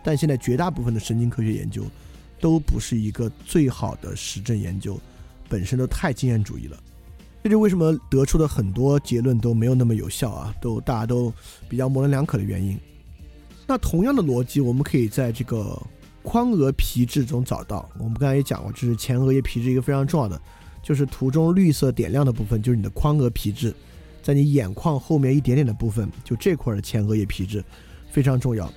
[0.04, 1.84] 但现在绝大部分的神经科学研究，
[2.40, 5.00] 都不是一个最好的实证研究，
[5.50, 6.78] 本身都太经验主义了。
[7.45, 11.31] 这就为什么得出的很多结论都没有那么有效啊，都大家都
[11.69, 12.76] 比较模棱两可的原因。
[13.67, 15.80] 那同样的逻辑，我们可以在这个
[16.23, 17.88] 眶额皮质中找到。
[17.99, 20.41] 我们刚才也讲过，这是前额叶皮质一个非常重要的。
[20.81, 23.72] 就是图中绿色点亮的部分，就是你的眶额皮质，
[24.23, 27.63] 在你眼眶后面一点点的部分，就这块的前额叶皮质
[28.09, 28.67] 非常重要。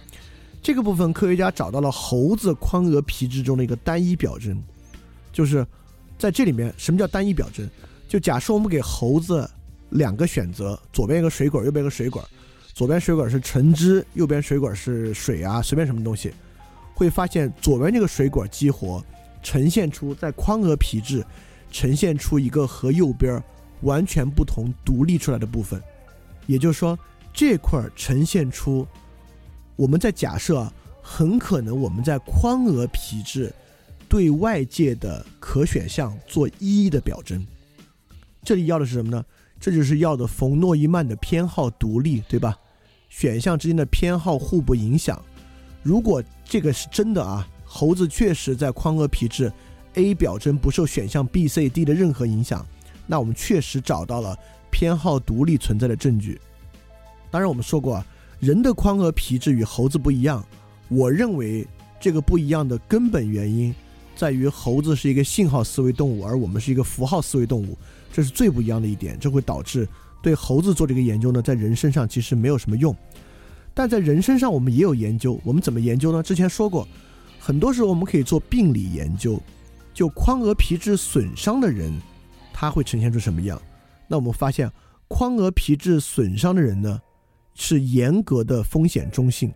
[0.60, 4.62] 这个部分科学家找到了猴子眶额皮质中的一个单一表征，
[5.32, 5.66] 就是
[6.18, 7.66] 在这里面，什么叫单一表征？
[8.08, 9.48] 就假设我们给猴子
[9.90, 12.24] 两个选择，左边一个水管，右边一个水管，
[12.74, 16.32] 左边水管是橙汁，右边水管是水啊，随便什么东西，
[16.94, 19.04] 会发现左边这个水管激活，
[19.42, 21.24] 呈现出在眶额皮质。
[21.70, 23.44] 呈现出一个和右边
[23.82, 25.78] 完全不同、独立出来的部分，
[26.46, 26.98] 也就是说，
[27.30, 28.88] 这块呈现出
[29.76, 30.66] 我们在假设
[31.02, 33.52] 很可能我们在眶额皮质
[34.08, 37.46] 对外界的可选项做一一的表征。
[38.48, 39.22] 这里要的是什么呢？
[39.60, 42.58] 这就是要的冯诺依曼的偏好独立，对吧？
[43.10, 45.22] 选项之间的偏好互不影响。
[45.82, 49.52] 如果这个是真的啊，猴子确实在眶额皮质。
[49.96, 52.64] A 表征不受选项 B、C、D 的任何影响，
[53.06, 54.34] 那我们确实找到了
[54.70, 56.40] 偏好独立存在的证据。
[57.30, 58.06] 当然，我们说过啊，
[58.40, 60.42] 人的眶额皮质与猴子不一样。
[60.88, 61.66] 我认为
[62.00, 63.74] 这个不一样的根本原因
[64.16, 67.76] 在于猴子是一个信号思维动物，而我们是一个符号思维动物，
[68.18, 69.16] 这是最不一样的一点。
[69.16, 69.86] 这会导致
[70.20, 72.92] 对猴子做这个研究呢，在人身上其实没有什么用。
[73.72, 75.40] 但在人身上，我们也有研究。
[75.44, 76.20] 我们怎么研究呢？
[76.20, 76.84] 之前说过，
[77.38, 79.40] 很多时候我们可以做病理研究。
[79.94, 81.92] 就眶额皮质损伤的人，
[82.52, 83.62] 他会呈现出什么样？
[84.08, 84.68] 那我们发现，
[85.06, 87.00] 眶额皮质损伤的人呢，
[87.54, 89.54] 是严格的风险中性。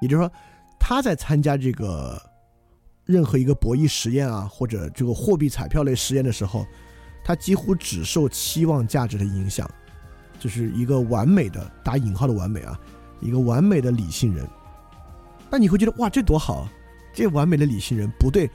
[0.00, 0.32] 也就是说，
[0.78, 2.22] 他在参加这个
[3.04, 6.64] 任何一个博弈实验啊，或者这个货币彩票类实验的时候，
[7.28, 9.70] 他几乎只受期望价值的影响，
[10.40, 12.80] 就是一个完美的打引号的完美啊，
[13.20, 14.48] 一个完美的理性人。
[15.50, 16.66] 那你会觉得哇，这多好，
[17.12, 18.50] 这完美的理性人不对。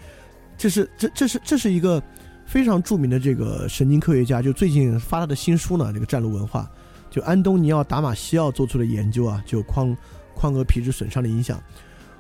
[0.57, 2.01] 这是这这是这是一个
[2.47, 6.67] 非常著名的这个神经科学家，就最近发他的新书呢，这个战路文化，
[7.11, 9.95] 就安东尼奥达马西奥做出的研究啊，就眶
[10.33, 11.61] 眶额皮质损伤的影响，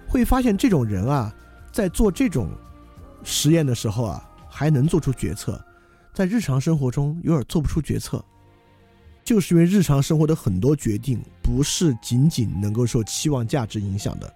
[0.07, 1.33] 会发现这种人啊，
[1.71, 2.51] 在做这种
[3.23, 5.59] 实验的时候啊，还能做出决策，
[6.13, 8.23] 在日常生活中有点做不出决策，
[9.23, 14.33] 就是因为日常生活的很多决定不是仅仅能够受期望价值影响的，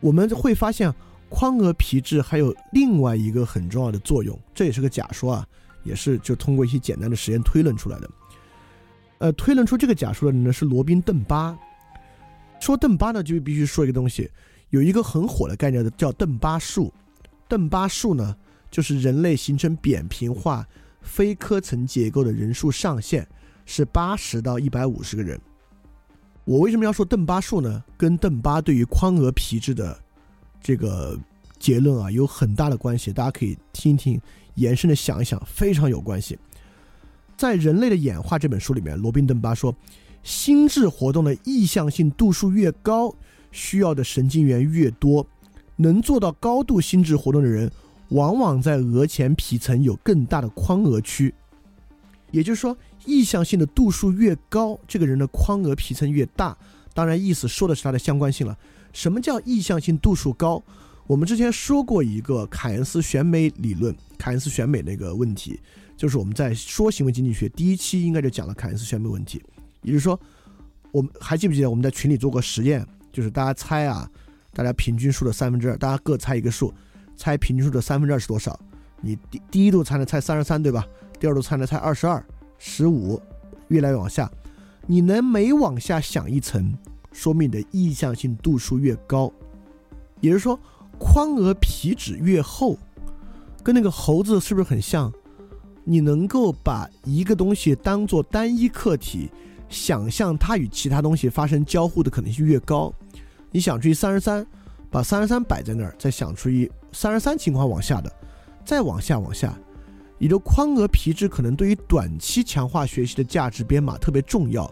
[0.00, 0.92] 我们会发现。
[1.30, 5.46] 眶额皮质还有另外一个很重要的作用，这也是个假说啊，
[5.84, 8.10] 也是就通过一些简单的实验推论出来的。
[9.18, 11.54] 呃，推论出这个假说的人呢是罗宾·邓巴。
[12.60, 14.30] 说邓巴呢，就必须说一个东西，
[14.70, 16.90] 有一个很火的概念叫邓巴数。
[17.46, 18.34] 邓巴数呢，
[18.70, 20.66] 就是人类形成扁平化
[21.08, 23.26] 非科层结构的人数上限
[23.66, 25.40] 是八十到一百五十个人。
[26.44, 27.82] 我为什么要说邓巴数呢？
[27.96, 29.98] 跟邓巴对于眶额皮质的
[30.62, 31.18] 这个
[31.58, 34.20] 结论啊，有很大的关系，大家可以听一听，
[34.54, 36.38] 延伸的想一想，非常有关系。
[37.36, 39.74] 在《人类的演化》这本书里面，罗宾·邓巴说，
[40.22, 43.14] 心智活动的意向性度数越高，
[43.50, 45.26] 需要的神经元越多，
[45.76, 47.70] 能做到高度心智活动的人，
[48.10, 51.34] 往往在额前皮层有更大的眶额区。
[52.30, 52.76] 也就是说，
[53.06, 56.56] 意向性的度数越高，这个人的眶额皮层越大。
[56.92, 58.56] 当然，意思说的是它的相关性了。
[58.92, 60.62] 什么叫意向性度数高？
[61.06, 65.58] 我们之前说过一个凯恩斯选美理论，凯恩斯选美那个问题，
[65.96, 69.42] 就是我们在说行为经济学第一期应该就讲了凯恩斯选美问题，
[69.80, 70.20] 也就是说，
[70.92, 74.06] 我们还记不记得我们在群里做过实验，就是大家猜啊，
[74.52, 76.74] 大家平均数的三分之二，大家各猜一个数，
[77.18, 78.58] 猜平均数的三分之二是多少？
[79.02, 80.86] 你第第一度猜呢猜三十三对吧？
[81.20, 82.24] 第二度猜呢猜二十二、
[82.56, 83.20] 十五，
[83.68, 84.30] 越来越往下，
[84.86, 86.72] 你能每往下想一层，
[87.12, 89.30] 说明你的意向性度数越高，
[90.20, 90.58] 也就是说。
[91.00, 92.76] 宽额皮脂越厚，
[93.62, 95.12] 跟那个猴子是不是很像？
[95.84, 99.30] 你能够把一个东西当做单一客体，
[99.68, 102.92] 想象它与其他东西发生交互的可能性越高。
[103.52, 104.44] 你想出一三十三，
[104.90, 108.12] 把三十三摆在那儿，再想出一三十三情况往下的，
[108.64, 109.56] 再往下往下，
[110.18, 114.70] 你的眶额皮质可能对于短期强化学习的价值编码特别重要。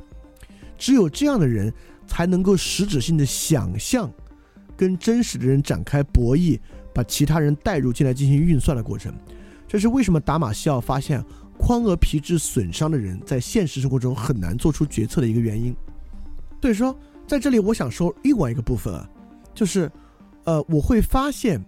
[0.79, 1.73] 只有这样的人
[2.07, 4.11] 才能够实质性的想象。
[4.79, 6.61] 跟真实的人展开博弈，
[6.93, 9.11] 把其他人带入进来进行运算的过程，
[9.67, 11.25] 这是为什么达马西奥发现
[11.57, 15.75] 眶额皮质损伤的人在现实生活中很难做出决策的一个原因。
[16.61, 16.95] 所以说，
[17.27, 19.09] 在这里我想说另外一个部分啊，
[19.55, 19.91] 就是，
[20.47, 21.63] 呃，我会发现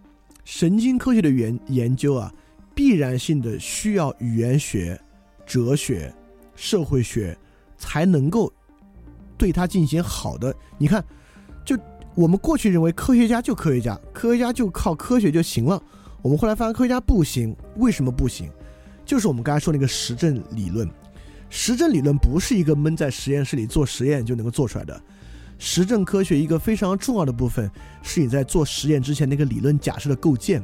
[0.45, 2.33] 神经科学的研研究啊，
[2.75, 4.99] 必然性的需要语言学、
[5.45, 6.13] 哲学、
[6.57, 7.37] 社会学
[7.77, 8.51] 才能够
[9.37, 10.53] 对它进行好的。
[10.79, 11.05] 你看。
[11.65, 11.77] 就
[12.15, 15.79] 我们过去认为科学家就科学家，科学家就靠科学就行了。
[16.23, 18.51] 我们后来发现科学家不行，为什么不行？
[19.05, 20.89] 就是我们刚才说那个实证理论。
[21.51, 24.99] 实证理论不是一个闷在实验室里做实验就能够做出来的。
[25.59, 27.71] 实证科学一个非常重要的部分
[28.03, 30.63] 是你在做实验之前那个理论假设的构建。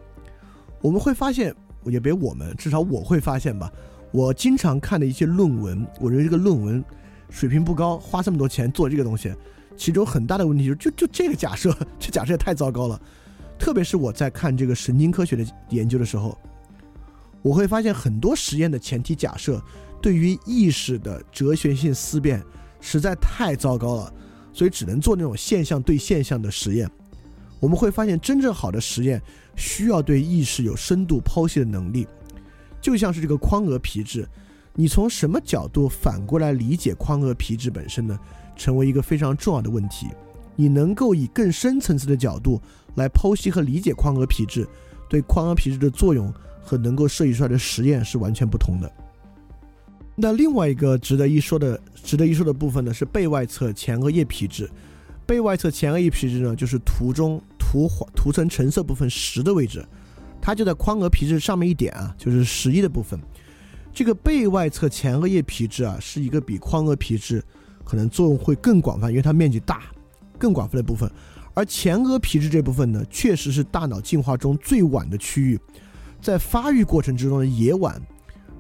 [0.81, 1.55] 我们会发现，
[1.85, 3.71] 也别我们，至少我会发现吧。
[4.13, 6.85] 我经常看的一些论文，我认为这个论文
[7.29, 9.35] 水平不高，花这么多钱做这个东西。
[9.77, 13.01] 其中很大的问题就是，就就这个假设，这假设也太糟糕了。
[13.59, 16.39] 特别是我在看这个神经科学的研究的时候，
[17.43, 19.61] 我会发现很多实验的前提假设
[20.01, 22.41] 对于意识的哲学性思辨
[22.81, 24.15] 实在太糟糕了，
[24.55, 26.91] 所以只能做那种现象对现象的实验。
[27.61, 29.21] 我们会发现，真正好的实验
[29.57, 32.07] 需要对意识有深度剖析的能力，
[32.81, 34.27] 就像是这个眶额皮质，
[34.75, 38.19] 你从什么角度反过来理解眶额皮质本身呢？
[38.57, 40.07] 成为一个非常重要的问题，
[40.55, 42.61] 你能够以更深层次的角度
[42.95, 44.65] 来剖析和理解眶额皮质，
[45.09, 46.33] 对眶额皮质的作用
[46.63, 48.93] 和能够设计出来的实验是完全不同的。
[50.17, 54.71] 那另外一个值得一说的、值得一说的部分呢，是背外侧前额叶皮质。
[55.27, 59.85] 背外侧前额叶皮质呢，就是图中涂涂成橙色部分十的位置，
[60.41, 63.19] 它就在眶额皮质上面一点啊，就是十一的部分。
[63.93, 67.43] 这个背外侧前额叶皮质啊，是一个比眶额皮质。
[67.87, 69.83] 可能作用会更广泛，因为它面积大，
[70.39, 71.07] 更广泛的部分。
[71.53, 75.61] 而前额皮质这部分呢，确实是大脑进化中最晚的区域，
[76.19, 78.01] 在发育过程之中的也晚。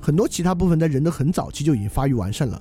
[0.05, 2.61] 很多其他部分在人的很早期就已经发育完善了，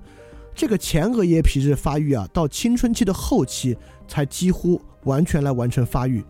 [0.55, 6.23] 这个前额叶皮质发育啊，到青春期的后期才几乎完全来完成发育。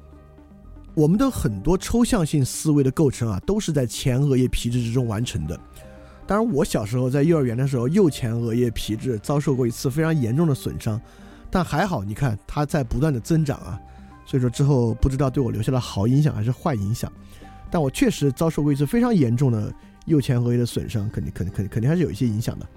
[0.95, 5.55] 我们的很多抽象性思维的构成啊，都是在前额叶皮质之中完成的。
[6.25, 10.99] 当然，我小时候在幼儿园的时候，右前额叶皮质遭受过一次非常严重的损伤，
[11.51, 13.79] 但还好，你看它在不断的增长啊，
[14.25, 17.11] 所以说之后不知道对我留下了好影响还是坏影响，
[17.69, 19.71] 但我确实遭受过一次非常严重的
[20.05, 22.67] 右前额叶的损伤，肯定肯定肯定肯定还是有一些影响的。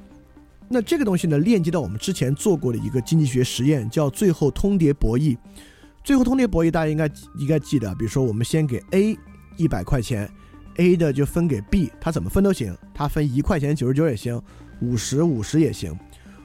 [0.68, 5.36] 那这个东西呢，链接到我们之前做过的一个经济学实验，叫最后通牒博弈。
[6.02, 9.16] 最后通牒博弈大家应该应该记得，比如说我们先给 A
[9.56, 10.28] 一百块钱。
[10.78, 14.38] A 的就分给 B，他怎么分都行，他分一块钱九十九也行，
[14.82, 15.98] 五十五十也行。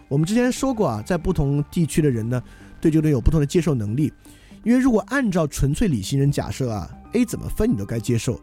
[0.07, 2.41] 我们之前说过啊，在不同地区的人呢，
[2.79, 4.09] 对这个有不同的接受能力。
[4.63, 8.39] 因为如果按照纯粹理性人假设啊，A 怎么分你都该接受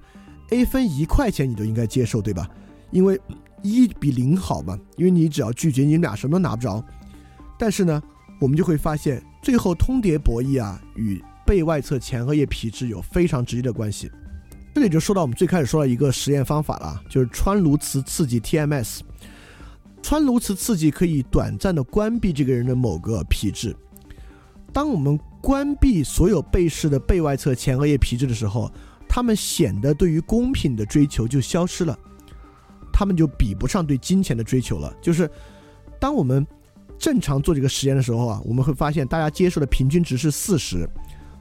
[0.50, 2.48] ，A 分一块钱你都应该接受，对吧？
[2.90, 3.20] 因为
[3.62, 6.82] 一比零好嘛，因为你只要拒绝，你俩什么都拿不着。
[7.58, 8.02] 但是呢，
[8.40, 14.10] 我们就会发现，最后通牒博弈啊，与背外侧前额叶皮质有非常直接的关系。
[14.74, 19.00] 这里就说到我们最开始说的一个实验方法了，就是川颅磁刺激 TMS。
[20.00, 23.74] 川颅磁刺激可以短暂的关闭这个人的某个皮质。
[24.72, 28.70] 当我们关闭所有被试的背外侧前额叶皮质的时候，
[29.08, 31.98] 他们显得对于公平的追求就消失了，
[32.92, 34.94] 他们就比不上对金钱的追求了。
[35.00, 35.28] 就是
[35.98, 36.46] 当我们
[36.98, 40.88] 正常做这个实验的时候啊，我们会发现大家接受的平均值是四十，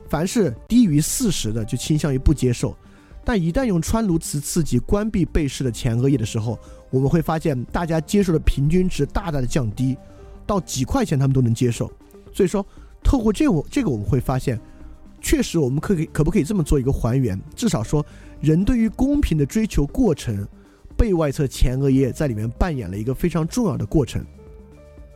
[0.09, 2.75] 凡是低于四十的就倾向于不接受。
[3.25, 6.57] 但一旦用川颅磁刺激关闭被试的前额叶的时候，
[6.89, 9.97] 我们会发现大家接受的平均值大大的降低，
[10.45, 11.91] 到几块钱他们都能接受。
[12.31, 12.65] 所以说，
[13.03, 14.57] 透过这我这个我们会发现，
[15.27, 17.37] 确实我们可以可不可以这么做一个还原？
[17.53, 18.03] 至少说，
[18.39, 20.47] 人对于公平的追求过程，
[20.95, 24.25] 背外侧前额叶在里面扮演了一个非常重要的过程。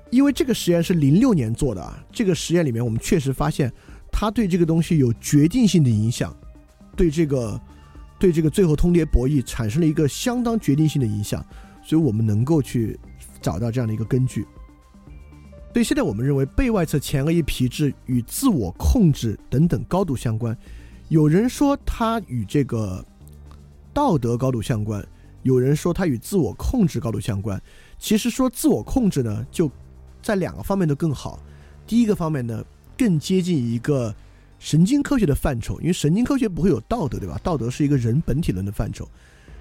[0.09, 3.71] 因为这个实验是零六年做的啊，这个实验里面我们确实发现，
[4.11, 6.35] 它对这个东西有决定性的影响，
[6.97, 7.57] 对这个
[8.19, 11.41] 对这个最后通牒博弈产生了一个相当决定性的影响，
[11.85, 12.99] 所以我们能够去
[13.41, 14.45] 找到这样的一个根据。
[15.73, 20.56] 所以现在我们认为背外侧前额叶皮质与自我控制等等高度相关。
[21.07, 23.03] 有人说它与这个
[23.93, 25.06] 道德高度相关，
[25.43, 27.61] 有人说它与自我控制高度相关。
[27.98, 29.72] 其实说自我控制呢，就
[30.22, 31.39] 在两个方面都更好。
[31.88, 32.64] 第一个方面呢，
[32.98, 34.14] 更接近一个
[34.60, 37.39] 神经科学的范畴，因为神经科学不会有道德，对吧？
[37.41, 39.07] 道德是一个人本体论的范畴。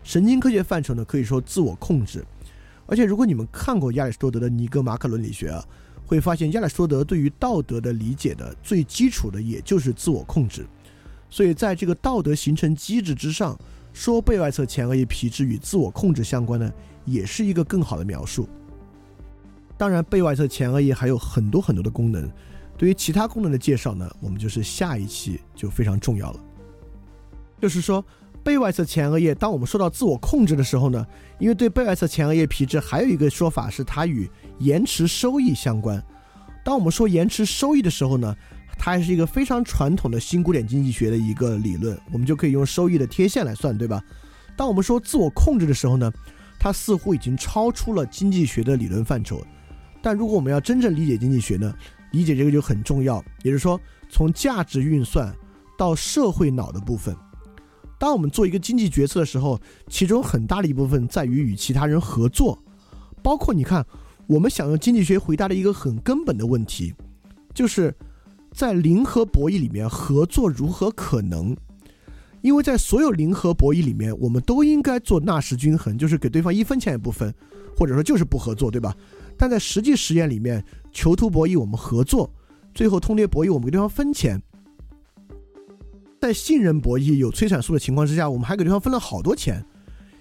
[0.02, 2.24] 神经科学范畴呢，可以说自我控制。
[2.86, 5.64] 而且如果你们看过亚里士多德的尼格马可伦理学啊，
[6.10, 10.66] 会发现亚里士多德对于道德的理解的最基础的也就是自我控制。
[11.30, 13.56] 所以在这个道德形成机制之上，
[13.92, 16.72] 说背外侧前额叶皮质与自我控制相关呢，
[17.04, 18.48] 也是一个更好的描述。
[19.78, 22.28] 当然，背外侧前额叶还有很多很多的功能。
[22.76, 26.40] 对于其他功能的介绍呢，我们就是下一期就非常重要了。
[27.62, 28.04] 就是说，
[28.42, 31.06] 背外侧前额叶，当我们说到自我控制的时候呢，
[31.38, 34.28] 因为对背外侧前额叶皮质还有一个说法是它与
[34.60, 36.02] 延迟收益相关。
[36.64, 38.36] 当我们说延迟收益的时候呢，
[38.78, 44.02] 它还是一个非常传统的新古典经济学的一个理论，我们就可以用收益的贴现来算，对吧？
[44.56, 46.12] 当我们说自我控制的时候呢，
[46.58, 49.42] 它似乎已经超出了经济学的理论范畴。
[50.02, 51.74] 但如果我们要真正理解经济学呢，
[52.12, 53.22] 理解这个就很重要。
[53.42, 55.34] 也就是说，从价值运算
[55.78, 57.16] 到社会脑的部分，
[57.98, 59.58] 当我们做一个经济决策的时候，
[59.88, 62.58] 其中很大的一部分在于与其他人合作。
[63.22, 63.86] 包括你看，
[64.30, 66.94] 我们想用经济学回答的一个很根本的问题，
[67.52, 67.92] 就是
[68.52, 71.56] 在零和博弈里面，合作如何可能？
[72.40, 77.34] 因为在所有零和博弈里面，我们都应该做纳什均衡，就是给对方一分钱也不分，
[77.76, 78.96] 或者说就是不合作，对吧？
[79.36, 82.32] 但在实际实验里面，囚徒博弈我们合作，
[82.72, 84.40] 最后通牒博弈我们给对方分钱。
[86.20, 89.64] 在信任博弈有催产素的情况之下，我们还给对方分了好多钱。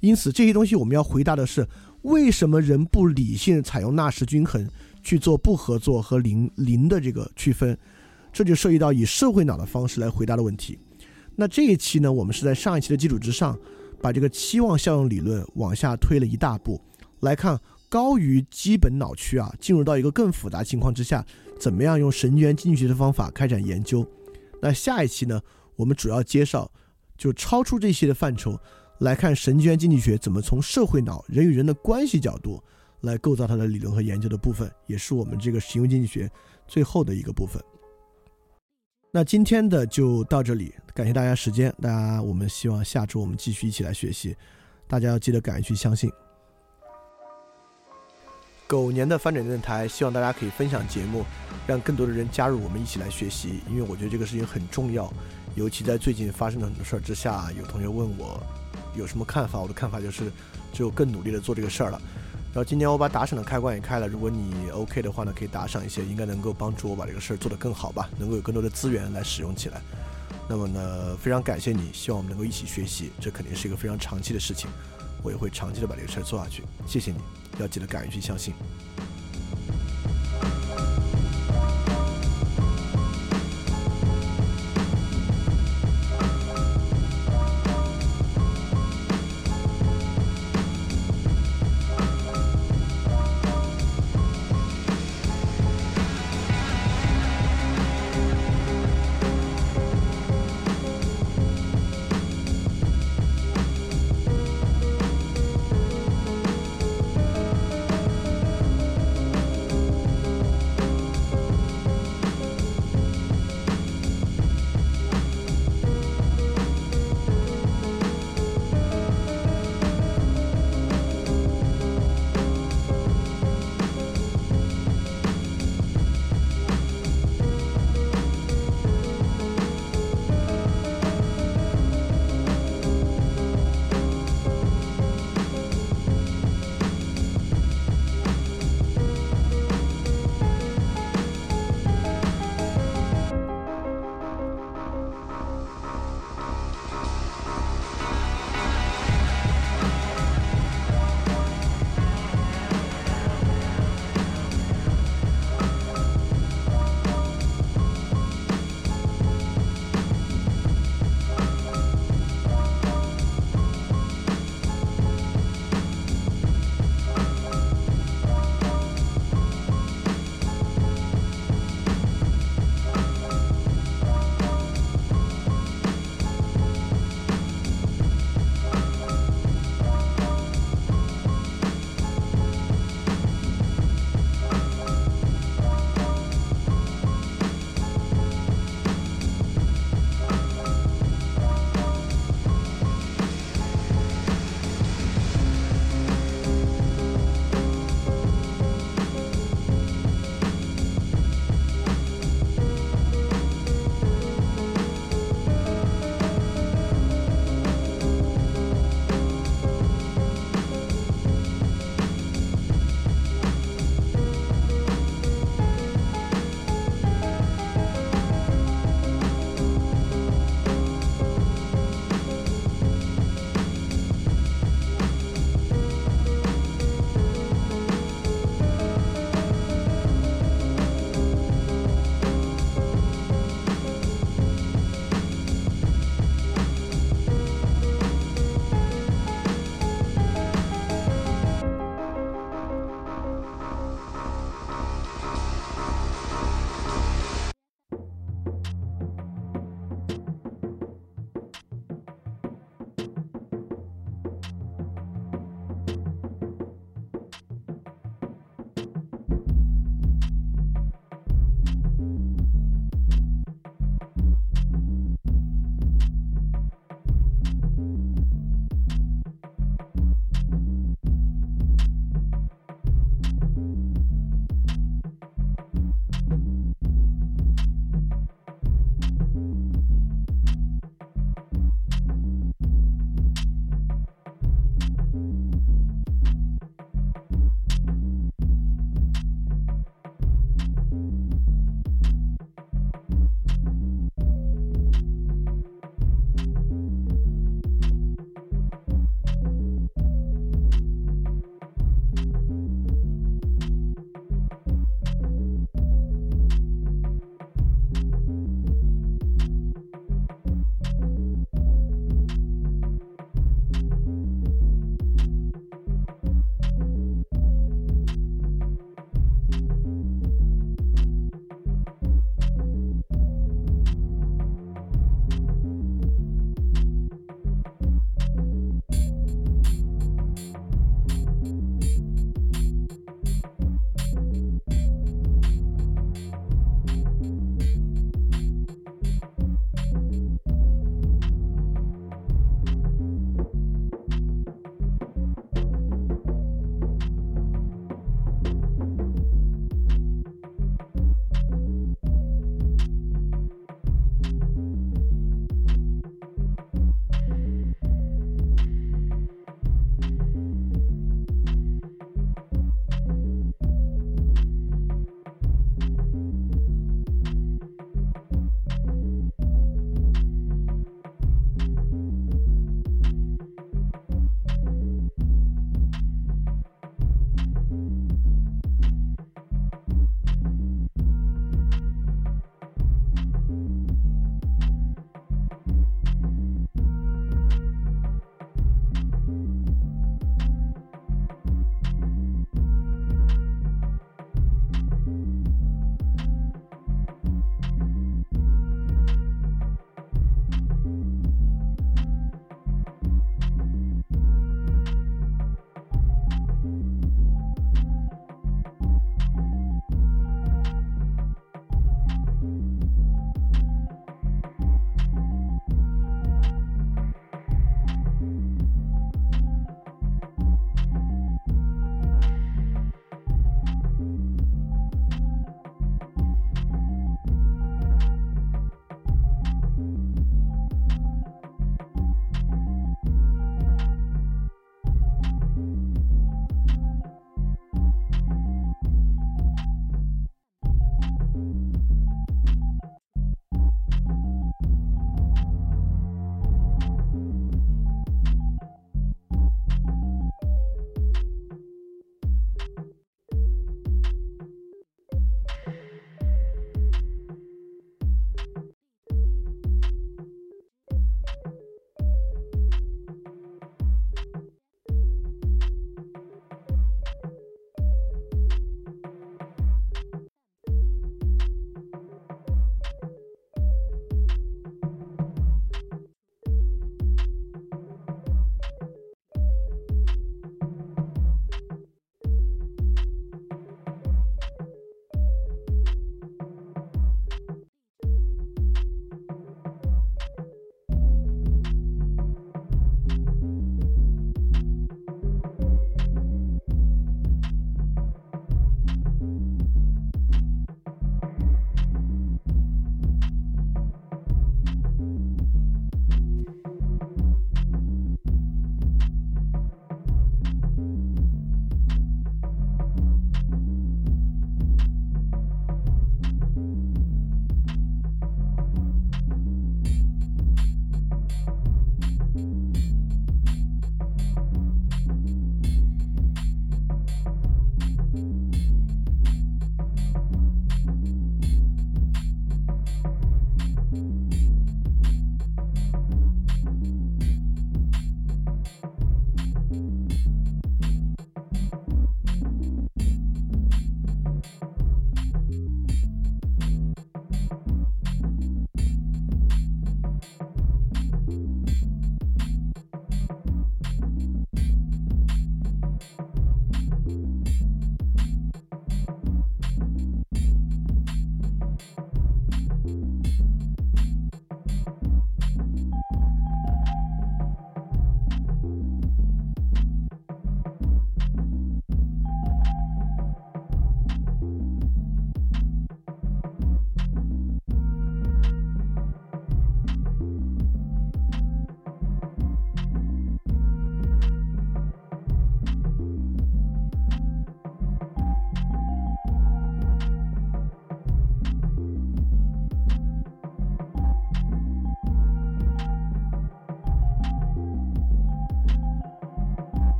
[0.00, 1.64] 因此这些东西我们要回答的是，
[2.02, 4.68] 为什么人不理性采用纳什均衡
[5.02, 7.76] 去做不合作和零零的这个区分？
[8.32, 10.78] 这就涉及到以社会脑的方式来回答的问题。
[11.36, 13.58] 那这一期呢，我们是在上一期的基础之上，
[14.00, 16.80] 把这个期望效用理论往下推了一大步，
[17.20, 17.60] 来看。
[17.88, 21.22] 高于基本脑区啊，进入到一个更复杂情况之下，
[21.60, 24.02] 怎么样用神经元经济学的方法开展研究？
[24.62, 25.38] 那下一期呢，
[25.76, 26.72] 我们主要介绍
[27.18, 28.58] 就超出这些的范畴
[29.02, 32.62] 来看神经元经济学怎么从社会脑人与人的关系角度
[33.00, 36.30] 来构造它的理论和研究的部分，也是我们这个行为经济学
[36.68, 37.60] 最后的一个部分。
[39.12, 44.36] 那今天的就到这里，感谢大家时间，大家我们希望下周我们继续一起来学习，
[44.86, 46.08] 大家要记得敢于去相信。
[48.68, 51.24] 狗年的翻转电台，希望大家可以分享节目，
[51.66, 53.62] 让更多的人加入我们一起来学习。
[53.68, 55.12] 因为我觉得这个事情很重要，
[55.56, 58.40] 尤其在最近发生的很多事儿之下，有同学问我
[58.94, 60.30] 有什么看法，我的看法就是
[60.72, 62.00] 只有更努力的做这个事儿了。
[62.54, 69.80] 然后今天我把打赏的开关也开了，如果你 OK 的话呢，可以打赏一些，应该能够帮助我把这个事儿做得更好吧，能够有更多的资源来使用起来。
[70.48, 74.68] 那么呢，非常感谢你，希望我们能够一起学习，这肯定是一个非常长期的事情。
[75.22, 77.18] 我也会长期的把这个事儿做下去，谢谢你，
[77.58, 78.52] 要记得敢于去相信。